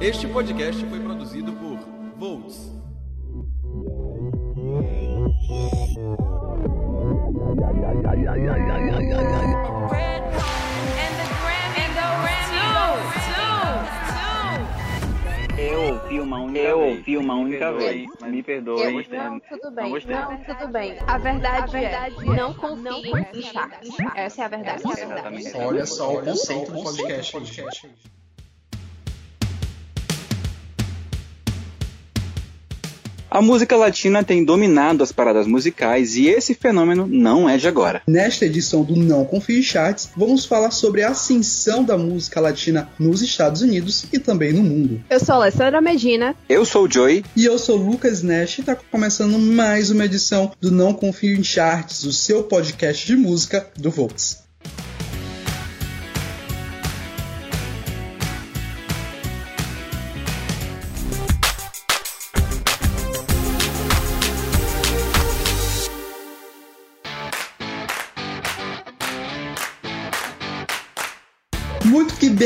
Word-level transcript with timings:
Este 0.00 0.26
podcast 0.28 0.84
foi 0.86 1.00
produzido 1.00 1.52
por 1.54 1.78
Volts. 2.16 2.70
Eu 15.56 15.94
ouvi 15.94 16.20
uma 16.20 16.40
única 16.40 16.58
Eu 16.60 16.78
vez. 16.78 16.98
ouvi 16.98 17.16
uma 17.16 17.34
única 17.34 17.72
vez. 17.72 18.06
mas 18.20 18.30
Me 18.30 18.42
perdoe. 18.42 18.80
Eu 18.80 18.92
Não. 18.92 19.30
Não, 19.30 19.40
tudo 19.40 19.60
Não 19.64 19.72
bem. 19.72 19.90
gostei. 19.90 20.14
Não, 20.16 20.36
tudo 20.44 20.68
bem. 20.72 20.98
A 21.06 21.18
verdade, 21.18 21.76
é, 21.76 22.10
não 22.24 22.54
confie 22.54 23.10
em 23.34 23.42
charts. 23.42 23.90
Essa 24.14 24.42
é 24.42 24.44
a 24.44 24.48
verdade. 24.48 24.82
Essa 24.86 25.00
é 25.00 25.04
a 25.04 25.06
verdade. 25.06 25.52
Olha 25.56 25.86
só 25.86 26.14
o 26.14 26.22
conceito 26.24 26.72
do 26.72 26.82
podcast. 26.82 27.36
A 33.38 33.40
música 33.40 33.76
latina 33.76 34.24
tem 34.24 34.44
dominado 34.44 35.00
as 35.00 35.12
paradas 35.12 35.46
musicais 35.46 36.16
e 36.16 36.26
esse 36.26 36.54
fenômeno 36.54 37.06
não 37.06 37.48
é 37.48 37.56
de 37.56 37.68
agora. 37.68 38.02
Nesta 38.04 38.44
edição 38.44 38.82
do 38.82 38.96
Não 38.96 39.24
Confie 39.24 39.60
em 39.60 39.62
Charts, 39.62 40.10
vamos 40.16 40.44
falar 40.44 40.72
sobre 40.72 41.04
a 41.04 41.10
ascensão 41.10 41.84
da 41.84 41.96
música 41.96 42.40
latina 42.40 42.90
nos 42.98 43.22
Estados 43.22 43.62
Unidos 43.62 44.06
e 44.12 44.18
também 44.18 44.52
no 44.52 44.64
mundo. 44.64 45.00
Eu 45.08 45.20
sou 45.20 45.36
Alessandra 45.36 45.80
Medina. 45.80 46.34
Eu 46.48 46.64
sou 46.64 46.86
o 46.86 46.90
Joey. 46.90 47.24
E 47.36 47.44
eu 47.44 47.60
sou 47.60 47.78
o 47.78 47.90
Lucas 47.90 48.24
Nash 48.24 48.58
e 48.58 48.60
está 48.62 48.74
começando 48.74 49.38
mais 49.38 49.88
uma 49.88 50.06
edição 50.06 50.50
do 50.60 50.72
Não 50.72 50.92
Confio 50.92 51.38
em 51.38 51.44
Charts, 51.44 52.02
o 52.02 52.12
seu 52.12 52.42
podcast 52.42 53.06
de 53.06 53.14
música 53.14 53.68
do 53.76 53.88
Volts. 53.88 54.47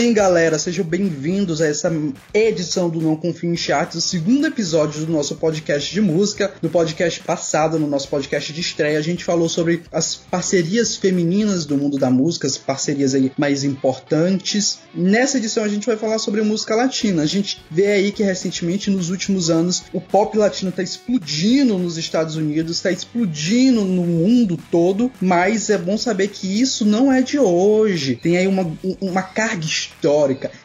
Bem, 0.03 0.13
galera. 0.13 0.59
Sejam 0.59 0.85
bem-vindos 0.85 1.63
a 1.63 1.69
essa 1.69 1.89
edição 2.35 2.91
do 2.91 3.01
Não 3.01 3.15
Confio 3.15 3.53
em 3.53 3.57
Charts, 3.57 3.95
o 3.95 4.01
segundo 4.01 4.49
episódio 4.49 5.07
do 5.07 5.13
nosso 5.13 5.37
podcast 5.37 5.93
de 5.93 6.01
música. 6.01 6.53
No 6.61 6.69
podcast 6.69 7.21
passado, 7.21 7.79
no 7.79 7.87
nosso 7.87 8.09
podcast 8.09 8.53
de 8.53 8.61
estreia, 8.61 8.99
a 8.99 9.03
gente 9.03 9.25
falou 9.25 9.49
sobre 9.49 9.85
as 9.93 10.17
parcerias 10.17 10.97
femininas 10.97 11.65
do 11.65 11.79
mundo 11.79 11.99
da 11.99 12.11
música, 12.11 12.49
as 12.49 12.59
parcerias 12.59 13.15
aí 13.15 13.31
mais 13.39 13.63
importantes. 13.63 14.81
Nessa 14.93 15.39
edição 15.39 15.63
a 15.63 15.69
gente 15.69 15.87
vai 15.87 15.97
falar 15.97 16.19
sobre 16.19 16.43
música 16.43 16.75
latina. 16.75 17.23
A 17.23 17.27
gente 17.27 17.65
vê 17.71 17.87
aí 17.93 18.11
que 18.11 18.25
recentemente, 18.25 18.91
nos 18.91 19.09
últimos 19.09 19.51
anos, 19.51 19.85
o 19.93 20.01
pop 20.01 20.37
latino 20.37 20.71
está 20.71 20.83
explodindo 20.83 21.79
nos 21.79 21.97
Estados 21.97 22.35
Unidos, 22.35 22.79
está 22.79 22.91
explodindo 22.91 23.85
no 23.85 24.03
mundo 24.03 24.59
todo, 24.69 25.13
mas 25.21 25.71
é 25.71 25.79
bom 25.79 25.97
saber 25.97 26.27
que 26.27 26.61
isso 26.61 26.85
não 26.85 27.13
é 27.13 27.23
de 27.23 27.39
hoje. 27.39 28.17
Tem 28.17 28.37
aí 28.37 28.49
uma, 28.49 28.69
uma 29.01 29.23
carga 29.23 29.65
histórica 29.65 29.92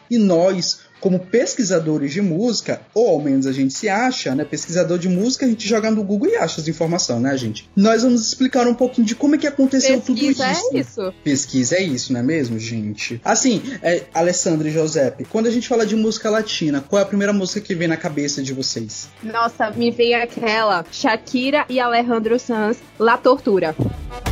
e 0.09 0.17
nós 0.17 0.87
como 0.99 1.19
pesquisadores 1.19 2.11
de 2.11 2.21
música, 2.21 2.81
ou 2.93 3.09
ao 3.09 3.21
menos 3.21 3.45
a 3.45 3.51
gente 3.51 3.73
se 3.73 3.87
acha, 3.87 4.33
né? 4.33 4.43
Pesquisador 4.43 4.97
de 4.97 5.07
música, 5.07 5.45
a 5.45 5.49
gente 5.49 5.67
joga 5.67 5.91
no 5.91 6.03
Google 6.03 6.29
e 6.29 6.35
acha 6.35 6.59
as 6.59 6.67
informações, 6.67 7.21
né, 7.21 7.37
gente? 7.37 7.69
Nós 7.75 8.03
vamos 8.03 8.27
explicar 8.27 8.67
um 8.67 8.73
pouquinho 8.73 9.05
de 9.05 9.15
como 9.15 9.35
é 9.35 9.37
que 9.37 9.47
aconteceu 9.47 9.99
Pesquisa 10.01 10.05
tudo 10.05 10.31
isso. 10.31 10.43
é 10.43 10.79
isso. 10.79 11.13
Pesquisa 11.23 11.75
é 11.75 11.83
isso, 11.83 12.13
não 12.13 12.19
é 12.19 12.23
mesmo, 12.23 12.57
gente? 12.59 13.21
Assim, 13.23 13.61
é, 13.81 14.05
Alessandra 14.13 14.67
e 14.67 14.71
Giuseppe, 14.71 15.25
quando 15.25 15.47
a 15.47 15.51
gente 15.51 15.67
fala 15.67 15.85
de 15.85 15.95
música 15.95 16.29
latina, 16.29 16.81
qual 16.81 16.99
é 16.99 17.03
a 17.03 17.07
primeira 17.07 17.33
música 17.33 17.61
que 17.61 17.75
vem 17.75 17.87
na 17.87 17.97
cabeça 17.97 18.41
de 18.41 18.53
vocês? 18.53 19.09
Nossa, 19.23 19.69
me 19.71 19.91
veio 19.91 20.21
aquela 20.21 20.83
Shakira 20.91 21.65
e 21.69 21.79
Alejandro 21.79 22.39
Sanz, 22.39 22.77
La 22.99 23.17
Tortura. 23.17 23.75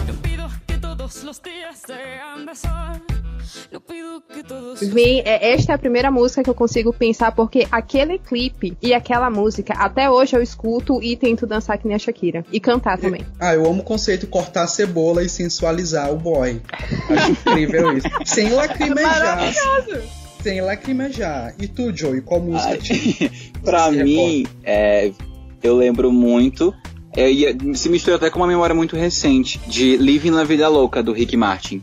Yo 0.07 0.13
pido 0.22 0.50
que 0.67 0.78
todos 0.79 1.23
los 1.23 1.41
días 1.41 1.78
sean 1.85 2.45
de 2.45 2.55
sol. 2.55 3.24
Vem, 4.81 5.22
é, 5.25 5.53
esta 5.53 5.72
é 5.72 5.75
a 5.75 5.78
primeira 5.78 6.11
música 6.11 6.44
que 6.44 6.50
eu 6.50 6.56
consigo 6.56 6.94
pensar, 6.94 7.31
porque 7.31 7.67
aquele 7.72 8.19
clipe 8.19 8.78
e 8.81 8.94
aquela 8.94 9.29
música, 9.29 9.73
até 9.73 10.09
hoje 10.09 10.35
eu 10.35 10.41
escuto 10.41 11.01
e 11.01 11.16
tento 11.16 11.45
dançar 11.47 11.78
que 11.78 11.88
nem 11.88 11.95
a 11.95 12.00
Shakira. 12.00 12.45
E 12.51 12.59
cantar 12.59 12.97
também. 12.97 13.25
Ah, 13.39 13.53
eu 13.53 13.66
amo 13.66 13.81
o 13.81 13.84
conceito 13.84 14.28
cortar 14.28 14.63
a 14.63 14.67
cebola 14.67 15.23
e 15.23 15.29
sensualizar 15.29 16.11
o 16.11 16.17
boy. 16.17 16.61
Acho 17.09 17.31
incrível 17.31 17.97
isso. 17.97 18.07
Sem 18.25 18.50
lacrimejar. 18.50 19.53
Sem 20.41 20.61
lacrimejar. 20.61 21.55
E 21.59 21.67
tu, 21.67 21.95
Joey, 21.95 22.22
qual 22.22 22.41
música 22.41 22.72
Ai, 22.72 22.78
te... 22.78 23.31
pra 23.63 23.91
mim, 23.91 24.45
é, 24.63 25.11
eu 25.63 25.75
lembro 25.75 26.11
muito. 26.11 26.73
é, 27.16 27.31
e 27.31 27.45
é, 27.45 27.55
se 27.73 27.89
mistura 27.89 28.17
até 28.17 28.29
com 28.29 28.39
uma 28.39 28.47
memória 28.47 28.75
muito 28.75 28.95
recente 28.95 29.59
de 29.67 29.97
Living 29.97 30.31
La 30.31 30.44
Vida 30.44 30.67
Louca 30.67 31.01
do 31.01 31.13
Rick 31.13 31.35
Martin. 31.35 31.81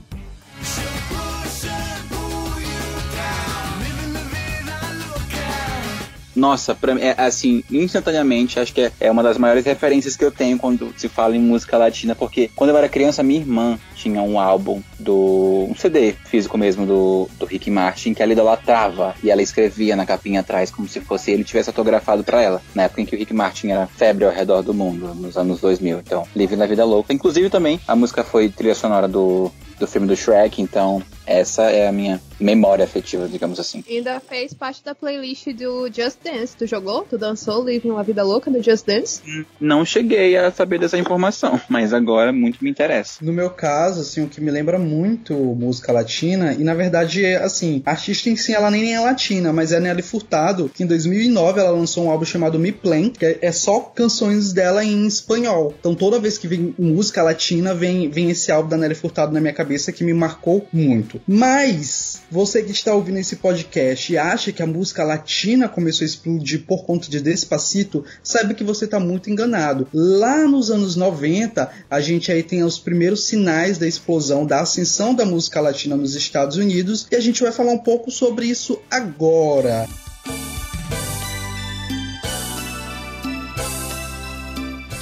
Nossa, 6.35 6.75
pra, 6.75 6.99
é, 6.99 7.15
assim, 7.19 7.63
instantaneamente, 7.71 8.59
acho 8.59 8.73
que 8.73 8.83
é, 8.83 8.93
é 9.01 9.11
uma 9.11 9.23
das 9.23 9.39
maiores 9.39 9.65
referências 9.65 10.17
que 10.17 10.25
eu 10.25 10.31
tenho 10.31 10.59
quando 10.59 10.93
se 10.97 11.09
fala 11.09 11.37
em 11.37 11.41
música 11.41 11.77
latina, 11.77 12.15
porque 12.15 12.51
quando 12.55 12.71
eu 12.71 12.77
era 12.77 12.89
criança, 12.89 13.23
minha 13.23 13.41
irmã 13.41 13.79
tinha 13.95 14.23
um 14.23 14.41
álbum 14.41 14.83
do. 14.99 15.69
um 15.71 15.75
CD 15.75 16.15
físico 16.25 16.57
mesmo 16.57 16.87
do, 16.87 17.29
do 17.39 17.47
Rick 17.47 17.71
Martin, 17.71 18.15
que 18.15 18.23
ela 18.23 18.33
idolatrava, 18.33 19.15
e 19.23 19.31
ela 19.31 19.43
escrevia 19.43 19.95
na 19.95 20.07
capinha 20.07 20.41
atrás 20.41 20.71
como 20.71 20.89
se 20.89 21.01
fosse 21.01 21.31
ele 21.31 21.45
tivesse 21.45 21.69
autografado 21.69 22.25
pra 22.25 22.41
ela, 22.41 22.63
na 22.75 22.85
época 22.85 23.01
em 23.01 23.07
que 23.07 23.15
o 23.15 23.19
Rick 23.19 23.33
Martin 23.33 23.69
era 23.69 23.87
febre 23.87 24.25
ao 24.25 24.33
redor 24.33 24.63
do 24.63 24.75
mundo, 24.75 25.15
nos 25.15 25.37
anos 25.37 25.61
2000. 25.61 25.99
Então, 25.99 26.27
Living 26.35 26.57
na 26.57 26.67
Vida 26.67 26.85
Louca. 26.85 27.13
Inclusive 27.13 27.51
também, 27.51 27.81
a 27.87 27.95
música 27.95 28.25
foi 28.25 28.49
trilha 28.49 28.75
sonora 28.75 29.07
do, 29.07 29.51
do 29.79 29.87
filme 29.87 30.07
do 30.07 30.17
Shrek, 30.17 30.63
então 30.63 31.03
essa 31.27 31.71
é 31.71 31.89
a 31.89 31.93
minha 31.93 32.21
memória 32.39 32.85
afetiva, 32.85 33.29
digamos 33.29 33.59
assim. 33.61 33.85
Ainda 33.89 34.21
fez 34.21 34.53
parte 34.53 34.83
da 34.85 34.95
playlist 34.95 35.47
do 35.53 35.89
Just 35.93 36.19
Dance. 36.25 36.57
Tu 36.57 36.67
jogou? 36.67 37.03
Tu 37.09 37.17
dançou 37.17 37.65
Living 37.65 37.91
uma 37.91 38.03
Vida 38.03 38.23
Louca 38.23 38.51
do 38.51 38.63
Just 38.63 38.85
Dance? 38.85 39.23
Não 39.61 39.85
cheguei 39.85 40.37
a 40.37 40.51
saber 40.51 40.79
dessa 40.79 40.99
informação, 40.99 41.61
mas 41.69 41.93
agora 41.93 42.33
muito 42.33 42.63
me 42.63 42.71
interessa. 42.71 43.25
No 43.25 43.33
meu 43.33 43.51
caso, 43.51 44.01
assim, 44.01 44.25
o 44.25 44.29
que 44.29 44.41
me 44.41 44.51
lembra 44.51 44.79
muito 44.79 45.35
música 45.35 45.93
latina, 45.93 46.53
e 46.55 46.65
na 46.65 46.75
verdade, 46.75 47.25
é, 47.25 47.37
assim, 47.37 47.83
a 47.87 47.93
artista 47.93 48.29
em 48.29 48.37
si, 48.37 48.53
ela 48.53 48.71
nem 48.71 48.95
é 48.95 49.01
latina, 49.01 49.53
mas 49.53 49.73
é 49.73 49.79
Nelly 49.79 50.03
Furtado, 50.03 50.69
que 50.69 50.83
em 50.83 50.87
2009 50.87 51.61
ela 51.61 51.71
lançou 51.71 52.05
um 52.05 52.11
álbum 52.11 52.25
chamado 52.25 52.59
Me 52.59 52.73
Plan, 52.73 53.11
que 53.11 53.25
é, 53.25 53.39
é 53.41 53.53
só 53.53 53.81
canções 53.81 54.53
dela 54.53 54.85
em 54.85 55.07
espanhol. 55.07 55.75
Então 55.79 55.95
toda 55.95 56.19
vez 56.19 56.39
que 56.39 56.49
vem 56.49 56.75
música 56.79 57.23
latina, 57.23 57.75
vem, 57.75 58.09
vem 58.09 58.31
esse 58.31 58.51
álbum 58.51 58.69
da 58.71 58.77
Nelly 58.77 58.95
Furtado 58.95 59.33
na 59.33 59.41
minha 59.41 59.53
cabeça 59.53 59.93
que 59.93 60.03
me 60.03 60.13
marcou 60.13 60.67
muito. 60.73 61.12
Mas, 61.27 62.23
você 62.31 62.63
que 62.63 62.71
está 62.71 62.95
ouvindo 62.95 63.19
esse 63.19 63.37
podcast 63.37 64.13
e 64.13 64.19
acha 64.19 64.53
que 64.53 64.63
a 64.63 64.67
música 64.67 65.05
latina 65.05 65.69
começou 65.69 66.05
a 66.05 66.07
explodir 66.07 66.65
por 66.67 66.85
conta 66.85 67.09
de 67.09 67.21
Despacito, 67.21 68.05
saiba 68.23 68.55
que 68.55 68.65
você 68.65 68.85
está 68.85 68.99
muito 68.99 69.31
enganado. 69.31 69.89
Lá 69.93 70.47
nos 70.47 70.71
anos 70.71 70.97
90, 70.97 71.71
a 71.91 72.01
gente 72.01 72.31
aí 72.31 72.43
tem 72.43 72.63
os 72.63 72.79
primeiros 72.79 73.25
sinais 73.25 73.79
da 73.79 73.87
explosão, 73.87 74.47
da 74.47 74.61
ascensão 74.61 75.15
da 75.15 75.25
música 75.25 75.61
latina 75.61 75.97
nos 75.97 76.15
Estados 76.15 76.57
Unidos, 76.57 77.07
e 77.11 77.17
a 77.17 77.21
gente 77.21 77.43
vai 77.43 77.53
falar 77.53 77.73
um 77.73 77.79
pouco 77.79 78.11
sobre 78.11 78.47
isso 78.47 78.81
agora. 78.91 79.89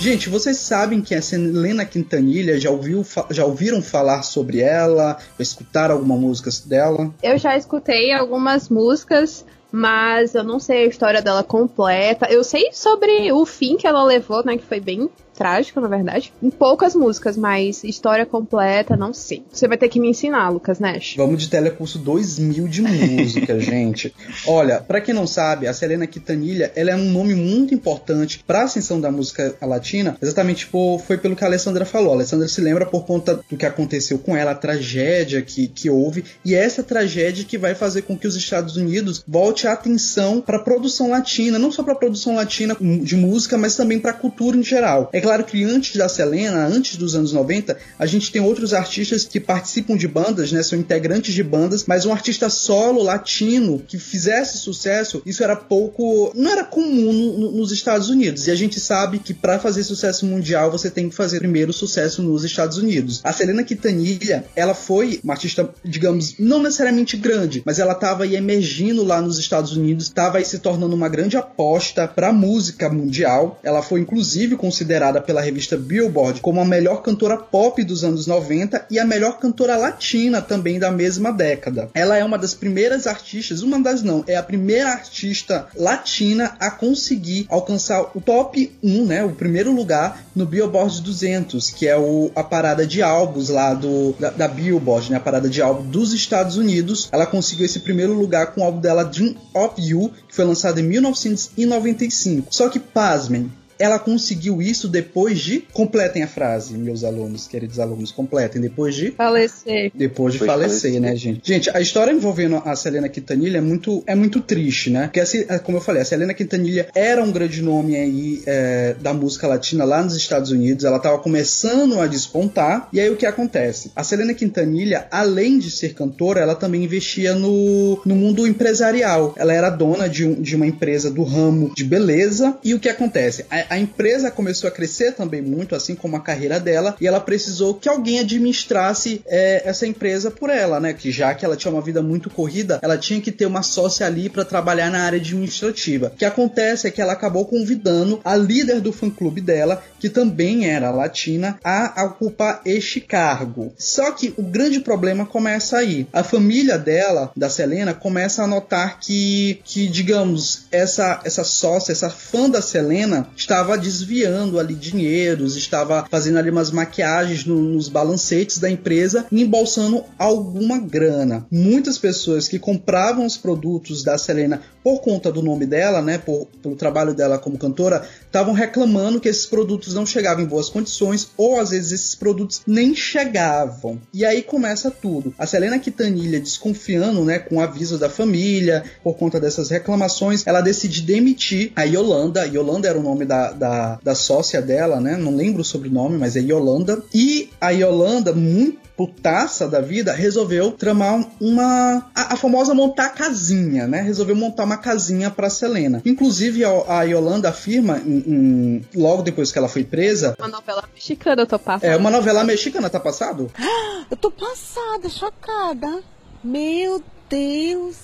Gente, 0.01 0.31
vocês 0.31 0.57
sabem 0.57 1.03
que 1.03 1.15
essa 1.15 1.37
Helena 1.37 1.85
Quintanilha 1.85 2.59
já, 2.59 2.71
ouviu, 2.71 3.05
já 3.29 3.45
ouviram 3.45 3.83
falar 3.83 4.23
sobre 4.23 4.61
ela? 4.61 5.19
Escutaram 5.39 5.95
alguma 5.95 6.17
música 6.17 6.49
dela? 6.65 7.15
Eu 7.23 7.37
já 7.37 7.55
escutei 7.55 8.11
algumas 8.11 8.71
músicas, 8.71 9.45
mas 9.71 10.35
eu 10.35 10.43
não 10.43 10.59
sei 10.59 10.85
a 10.85 10.87
história 10.87 11.21
dela 11.21 11.45
completa. 11.45 12.27
Eu 12.31 12.43
sei 12.43 12.73
sobre 12.73 13.31
o 13.31 13.45
fim 13.45 13.77
que 13.77 13.87
ela 13.87 14.03
levou, 14.03 14.43
né? 14.43 14.57
Que 14.57 14.65
foi 14.65 14.81
bem 14.81 15.11
trágico, 15.41 15.81
na 15.81 15.89
verdade. 15.89 16.35
Em 16.43 16.51
poucas 16.51 16.95
músicas, 16.95 17.35
mas 17.35 17.83
história 17.83 18.27
completa, 18.27 18.95
não 18.95 19.15
sei. 19.15 19.43
Você 19.51 19.67
vai 19.67 19.79
ter 19.79 19.89
que 19.89 19.99
me 19.99 20.11
ensinar, 20.11 20.51
Lucas 20.51 20.79
Nash. 20.79 21.15
Vamos 21.17 21.41
de 21.41 21.49
telecurso 21.49 21.99
2000 21.99 22.69
de 22.69 22.83
música, 22.83 23.57
gente. 23.59 24.15
Olha, 24.47 24.83
pra 24.83 25.01
quem 25.01 25.15
não 25.15 25.27
sabe, 25.27 25.67
a 25.67 25.73
Selena 25.73 26.07
Quintanilha, 26.07 26.71
ela 26.77 26.91
é 26.91 26.95
um 26.95 27.11
nome 27.11 27.35
muito 27.35 27.73
importante 27.73 28.45
pra 28.47 28.65
ascensão 28.65 29.01
da 29.01 29.11
música 29.11 29.57
latina, 29.63 30.15
exatamente 30.21 30.67
por, 30.67 31.01
foi 31.01 31.17
pelo 31.17 31.35
que 31.35 31.43
a 31.43 31.47
Alessandra 31.47 31.87
falou. 31.87 32.13
A 32.13 32.17
Alessandra 32.17 32.47
se 32.47 32.61
lembra 32.61 32.85
por 32.85 33.07
conta 33.07 33.41
do 33.49 33.57
que 33.57 33.65
aconteceu 33.65 34.19
com 34.19 34.37
ela, 34.37 34.51
a 34.51 34.55
tragédia 34.55 35.41
que, 35.41 35.69
que 35.69 35.89
houve, 35.89 36.23
e 36.45 36.55
é 36.55 36.59
essa 36.59 36.83
tragédia 36.83 37.47
que 37.47 37.57
vai 37.57 37.75
fazer 37.75 38.03
com 38.03 38.15
que 38.15 38.27
os 38.27 38.37
Estados 38.37 38.77
Unidos 38.77 39.25
volte 39.27 39.67
a 39.67 39.73
atenção 39.73 40.43
para 40.43 40.59
a 40.59 40.63
produção 40.63 41.09
latina, 41.09 41.59
não 41.59 41.73
só 41.73 41.83
para 41.83 41.95
a 41.95 41.97
produção 41.97 42.35
latina 42.35 42.77
de 42.79 43.17
música, 43.17 43.57
mas 43.57 43.75
também 43.75 43.99
para 43.99 44.11
a 44.11 44.15
cultura 44.15 44.55
em 44.55 44.63
geral. 44.63 45.09
É 45.15 45.21
claro 45.21 45.30
que 45.39 45.65
antes 45.65 45.97
da 45.97 46.09
Selena, 46.09 46.67
antes 46.67 46.97
dos 46.97 47.15
anos 47.15 47.33
90, 47.33 47.77
a 47.99 48.07
gente 48.07 48.31
tem 48.33 48.41
outros 48.41 48.75
artistas 48.75 49.25
que 49.25 49.39
participam 49.39 49.97
de 49.97 50.09
bandas, 50.09 50.53
né, 50.53 50.63
são 50.63 50.79
integrantes 50.79 51.35
de 51.35 51.43
bandas, 51.43 51.85
mas 51.87 52.05
um 52.05 52.13
artista 52.13 52.49
solo 52.51 53.03
latino 53.03 53.83
que 53.87 53.99
fizesse 53.99 54.59
sucesso, 54.59 55.23
isso 55.25 55.43
era 55.43 55.57
pouco, 55.57 56.33
não 56.35 56.51
era 56.51 56.65
comum 56.65 57.13
no, 57.13 57.39
no, 57.39 57.53
nos 57.53 57.73
Estados 57.73 58.11
Unidos. 58.11 58.47
E 58.47 58.51
a 58.51 58.55
gente 58.55 58.81
sabe 58.81 59.19
que 59.19 59.33
para 59.33 59.59
fazer 59.59 59.85
sucesso 59.85 60.27
mundial 60.27 60.71
você 60.71 60.91
tem 60.91 61.09
que 61.09 61.15
fazer 61.15 61.39
primeiro 61.39 61.73
sucesso 61.73 62.23
nos 62.23 62.45
Estados 62.45 62.79
Unidos. 62.79 63.21
A 63.23 63.33
Selena 63.33 63.65
Quintanilha, 63.65 64.45
ela 64.57 64.75
foi 64.75 65.21
uma 65.23 65.35
artista, 65.35 65.69
digamos, 65.85 66.35
não 66.39 66.63
necessariamente 66.63 67.17
grande, 67.17 67.63
mas 67.65 67.79
ela 67.79 67.93
estava 67.93 68.25
aí 68.25 68.37
emergindo 68.37 69.05
lá 69.05 69.21
nos 69.21 69.39
Estados 69.39 69.77
Unidos, 69.77 70.05
estava 70.05 70.39
aí 70.39 70.45
se 70.45 70.59
tornando 70.59 70.95
uma 70.95 71.09
grande 71.09 71.37
aposta 71.37 72.07
para 72.09 72.33
música 72.33 72.89
mundial. 72.89 73.59
Ela 73.63 73.83
foi 73.83 74.01
inclusive 74.01 74.57
considerada 74.57 75.20
pela 75.21 75.41
revista 75.41 75.77
Billboard 75.77 76.41
como 76.41 76.61
a 76.61 76.65
melhor 76.65 77.03
cantora 77.03 77.37
pop 77.37 77.83
dos 77.85 78.05
anos 78.05 78.27
90 78.27 78.87
e 78.91 78.99
a 78.99 79.05
melhor 79.05 79.39
cantora 79.39 79.77
latina 79.77 80.41
também 80.41 80.79
da 80.79 80.91
mesma 80.91 81.33
década. 81.33 81.91
Ela 81.95 82.17
é 82.17 82.25
uma 82.25 82.39
das 82.39 82.55
primeiras 82.55 83.07
artistas, 83.07 83.63
uma 83.63 83.81
das 83.81 84.03
não, 84.03 84.25
é 84.27 84.37
a 84.37 84.43
primeira 84.43 84.91
artista 84.91 85.67
latina 85.77 86.57
a 86.59 86.71
conseguir 86.71 87.47
alcançar 87.49 88.11
o 88.15 88.21
top 88.21 88.73
1, 88.83 89.05
né, 89.07 89.25
o 89.25 89.31
primeiro 89.31 89.73
lugar 89.73 90.25
no 90.35 90.47
Billboard 90.47 91.03
200, 91.03 91.71
que 91.71 91.87
é 91.87 91.97
o, 91.97 92.31
a 92.35 92.43
parada 92.43 92.87
de 92.87 93.03
álbuns 93.03 93.49
lá 93.49 93.75
do, 93.75 94.13
da, 94.19 94.31
da 94.31 94.49
Billboard, 94.49 95.11
né, 95.11 95.17
a 95.17 95.21
parada 95.21 95.49
de 95.49 95.61
álbum 95.61 95.89
dos 95.89 96.13
Estados 96.13 96.57
Unidos. 96.57 97.09
Ela 97.13 97.27
conseguiu 97.27 97.67
esse 97.67 97.81
primeiro 97.81 98.13
lugar 98.13 98.53
com 98.53 98.61
o 98.61 98.65
álbum 98.65 98.81
dela 98.81 99.05
Dream 99.05 99.35
of 99.55 99.81
You, 99.81 100.11
que 100.29 100.35
foi 100.35 100.45
lançado 100.45 100.81
em 100.81 100.85
1995. 100.85 102.49
Só 102.51 102.69
que, 102.69 102.79
pasmem, 102.79 103.51
ela 103.81 103.99
conseguiu 103.99 104.61
isso 104.61 104.87
depois 104.89 105.41
de. 105.41 105.65
Completem 105.73 106.23
a 106.23 106.29
frase, 106.29 106.75
meus 106.75 107.03
alunos, 107.03 107.49
queridos 107.49 107.79
alunos, 107.79 108.13
completem. 108.13 108.61
Depois 108.61 108.95
de. 108.95 109.11
Falecer. 109.13 109.91
Depois 109.95 110.35
de 110.35 110.41
falecer, 110.41 110.93
falecer, 110.93 111.01
né, 111.01 111.17
gente? 111.17 111.41
Gente, 111.43 111.71
a 111.75 111.81
história 111.81 112.13
envolvendo 112.13 112.57
a 112.65 112.77
Selena 112.77 113.09
Quintanilha 113.09 113.59
é 113.59 113.61
muito, 113.61 114.03
é 114.07 114.15
muito 114.15 114.41
triste, 114.41 114.91
né? 114.91 115.05
Porque, 115.05 115.21
assim, 115.21 115.45
como 115.65 115.79
eu 115.79 115.81
falei, 115.81 116.03
a 116.03 116.05
Selena 116.05 116.35
Quintanilha 116.35 116.89
era 116.95 117.23
um 117.23 117.33
grande 117.33 117.63
nome 117.63 117.97
aí 117.97 118.43
é, 118.47 118.95
da 119.01 119.15
música 119.15 119.47
latina 119.47 119.85
lá 119.85 120.03
nos 120.03 120.17
Estados 120.17 120.51
Unidos. 120.51 120.85
Ela 120.85 120.99
estava 120.99 121.19
começando 121.19 121.99
a 122.01 122.07
despontar. 122.07 122.89
E 122.93 123.01
aí 123.01 123.09
o 123.09 123.17
que 123.17 123.27
acontece? 123.27 123.91
A 123.97 124.05
Selena 124.05 124.35
Quintanilha, 124.35 125.07
além 125.11 125.59
de 125.59 125.71
ser 125.71 125.95
cantora, 125.95 126.41
ela 126.41 126.55
também 126.55 126.85
investia 126.85 127.35
no, 127.35 128.01
no 128.05 128.15
mundo 128.15 128.47
empresarial. 128.47 129.35
Ela 129.39 129.55
era 129.55 129.71
dona 129.71 130.09
de, 130.09 130.27
um, 130.27 130.35
de 130.35 130.55
uma 130.55 130.67
empresa 130.67 131.11
do 131.11 131.23
ramo 131.23 131.73
de 131.75 131.85
beleza. 131.85 132.59
E 132.63 132.75
o 132.75 132.81
que 132.81 132.89
acontece? 132.89 133.47
A, 133.51 133.70
a 133.71 133.79
empresa 133.79 134.33
começou 134.33 134.67
a 134.67 134.71
crescer 134.73 135.13
também 135.13 135.41
muito, 135.41 135.77
assim 135.77 135.95
como 135.95 136.17
a 136.17 136.21
carreira 136.21 136.59
dela, 136.59 136.97
e 137.01 137.07
ela 137.07 137.21
precisou 137.21 137.75
que 137.75 137.89
alguém 137.89 138.19
administrasse 138.19 139.23
é, 139.27 139.63
essa 139.65 139.87
empresa 139.87 140.29
por 140.29 140.51
ela, 140.51 140.81
né? 140.81 140.93
Que 140.93 141.13
já 141.13 141.33
que 141.35 141.45
ela 141.45 141.57
tinha 141.57 141.73
uma 141.73 141.81
vida 141.81 142.03
muito 142.03 142.29
corrida, 142.29 142.81
ela 142.83 142.99
tinha 142.99 143.21
que 143.21 143.31
ter 143.31 143.47
uma 143.47 143.63
sócia 143.63 144.05
ali 144.05 144.29
para 144.29 144.45
trabalhar 144.45 144.91
na 144.91 145.05
área 145.05 145.19
administrativa. 145.21 146.09
O 146.09 146.17
que 146.17 146.25
acontece 146.25 146.89
é 146.89 146.91
que 146.91 147.01
ela 147.01 147.13
acabou 147.13 147.47
convidando 147.47 148.21
a 148.25 148.35
líder 148.35 148.81
do 148.81 148.93
fã-clube 148.93 149.41
dela, 149.41 149.81
que 150.01 150.09
também 150.09 150.69
era 150.69 150.91
latina, 150.91 151.59
a 151.63 152.05
ocupar 152.05 152.63
este 152.65 153.01
cargo. 153.01 153.73
Só 153.79 154.11
que 154.11 154.35
o 154.37 154.43
grande 154.43 154.81
problema 154.81 155.25
começa 155.25 155.79
aí. 155.79 156.09
A 156.13 156.25
família 156.25 156.77
dela, 156.77 157.31
da 157.37 157.49
Selena, 157.49 157.95
começa 157.95 158.43
a 158.43 158.49
notar 158.49 158.99
que, 158.99 159.61
que 159.63 159.87
digamos, 159.87 160.65
essa, 160.73 161.21
essa 161.25 161.45
sócia, 161.45 161.93
essa 161.93 162.11
fã 162.11 162.51
da 162.51 162.61
Selena, 162.61 163.29
está 163.37 163.60
estava 163.61 163.77
desviando 163.77 164.59
ali 164.59 164.75
dinheiros, 164.75 165.55
estava 165.55 166.07
fazendo 166.11 166.39
ali 166.39 166.49
umas 166.49 166.71
maquiagens 166.71 167.45
no, 167.45 167.61
nos 167.61 167.89
balancetes 167.89 168.59
da 168.59 168.71
empresa 168.71 169.27
e 169.31 169.43
embolsando 169.43 170.03
alguma 170.19 170.79
grana. 170.79 171.47
Muitas 171.51 171.99
pessoas 171.99 172.49
que 172.49 172.59
compravam 172.59 173.27
os 173.27 173.37
produtos 173.37 174.03
da 174.03 174.17
Selena 174.17 174.63
por 174.83 175.01
conta 175.01 175.31
do 175.31 175.43
nome 175.43 175.67
dela, 175.67 176.01
né, 176.03 176.19
por, 176.19 176.47
pelo 176.63 176.77
trabalho 176.77 177.15
dela 177.15 177.39
como 177.39 177.59
cantora, 177.59 178.07
estavam 178.25 178.55
reclamando 178.55 179.21
que 179.21 179.29
esses 179.29 179.47
produtos 179.47 179.95
não 179.95 180.07
chegavam 180.07 180.45
em 180.45 180.47
boas 180.47 180.69
condições 180.69 181.31
ou 181.37 181.59
às 181.59 181.71
vezes 181.71 181.93
esses 181.93 182.15
produtos 182.15 182.63
nem 182.67 182.95
chegavam. 182.95 184.01
E 184.13 184.25
aí 184.25 184.43
começa 184.43 184.91
tudo. 184.91 185.35
A 185.39 185.47
Selena 185.47 185.79
Quintanilha 185.79 186.41
desconfiando, 186.41 187.25
né, 187.25 187.39
com 187.39 187.57
o 187.57 187.61
aviso 187.61 187.99
da 187.99 188.09
família 188.09 188.85
por 189.03 189.15
conta 189.15 189.41
dessas 189.41 189.71
reclamações, 189.71 190.47
ela 190.47 190.61
decide 190.61 191.03
demitir 191.03 191.73
a 191.77 191.83
Yolanda. 191.83 192.47
Yolanda 192.47 192.89
era 192.89 192.99
o 192.99 193.03
nome 193.03 193.25
da, 193.25 193.53
da, 193.53 193.99
da, 194.03 194.15
sócia 194.15 194.61
dela, 194.61 195.01
né? 195.01 195.17
Não 195.17 195.35
lembro 195.35 195.63
o 195.63 195.65
sobrenome, 195.65 196.19
mas 196.19 196.37
é 196.37 196.41
Yolanda. 196.41 197.03
E 197.13 197.51
a 197.61 197.71
Yolanda, 197.71 198.33
muito 198.33 198.80
putaça 198.97 199.69
da 199.69 199.81
vida, 199.81 200.13
resolveu 200.13 200.73
tramar 200.73 201.25
uma. 201.41 202.11
A, 202.15 202.35
a, 202.35 202.37
famosa 202.37 202.75
montar 202.75 203.11
casinha, 203.11 203.87
né? 203.87 204.01
Resolveu 204.01 204.37
montar 204.37 204.65
uma 204.65 204.77
casinha 204.77 205.31
pra 205.31 205.49
Selena. 205.49 206.03
Inclusive, 206.05 206.65
a, 206.65 206.99
a 206.99 207.03
Yolanda 207.05 207.49
afirma, 207.49 207.99
em, 207.99 208.19
em, 208.27 208.87
logo 208.95 209.23
depois 209.23 209.51
que 209.51 209.59
ela 209.59 209.69
foi 209.69 209.85
presa. 209.85 210.35
Uma 210.39 210.49
novela 210.49 210.85
mexicana, 210.95 211.43
eu 211.43 211.47
tô 211.47 211.59
passada. 211.59 211.87
É, 211.87 211.97
uma 211.97 212.11
novela 212.11 212.45
mexicana, 212.45 212.91
tá 212.91 213.01
passado? 213.01 213.51
Eu 214.11 214.17
tô 214.17 214.29
passada, 214.29 215.09
chocada. 215.09 216.03
Meu 216.43 217.01
Deus. 217.29 217.97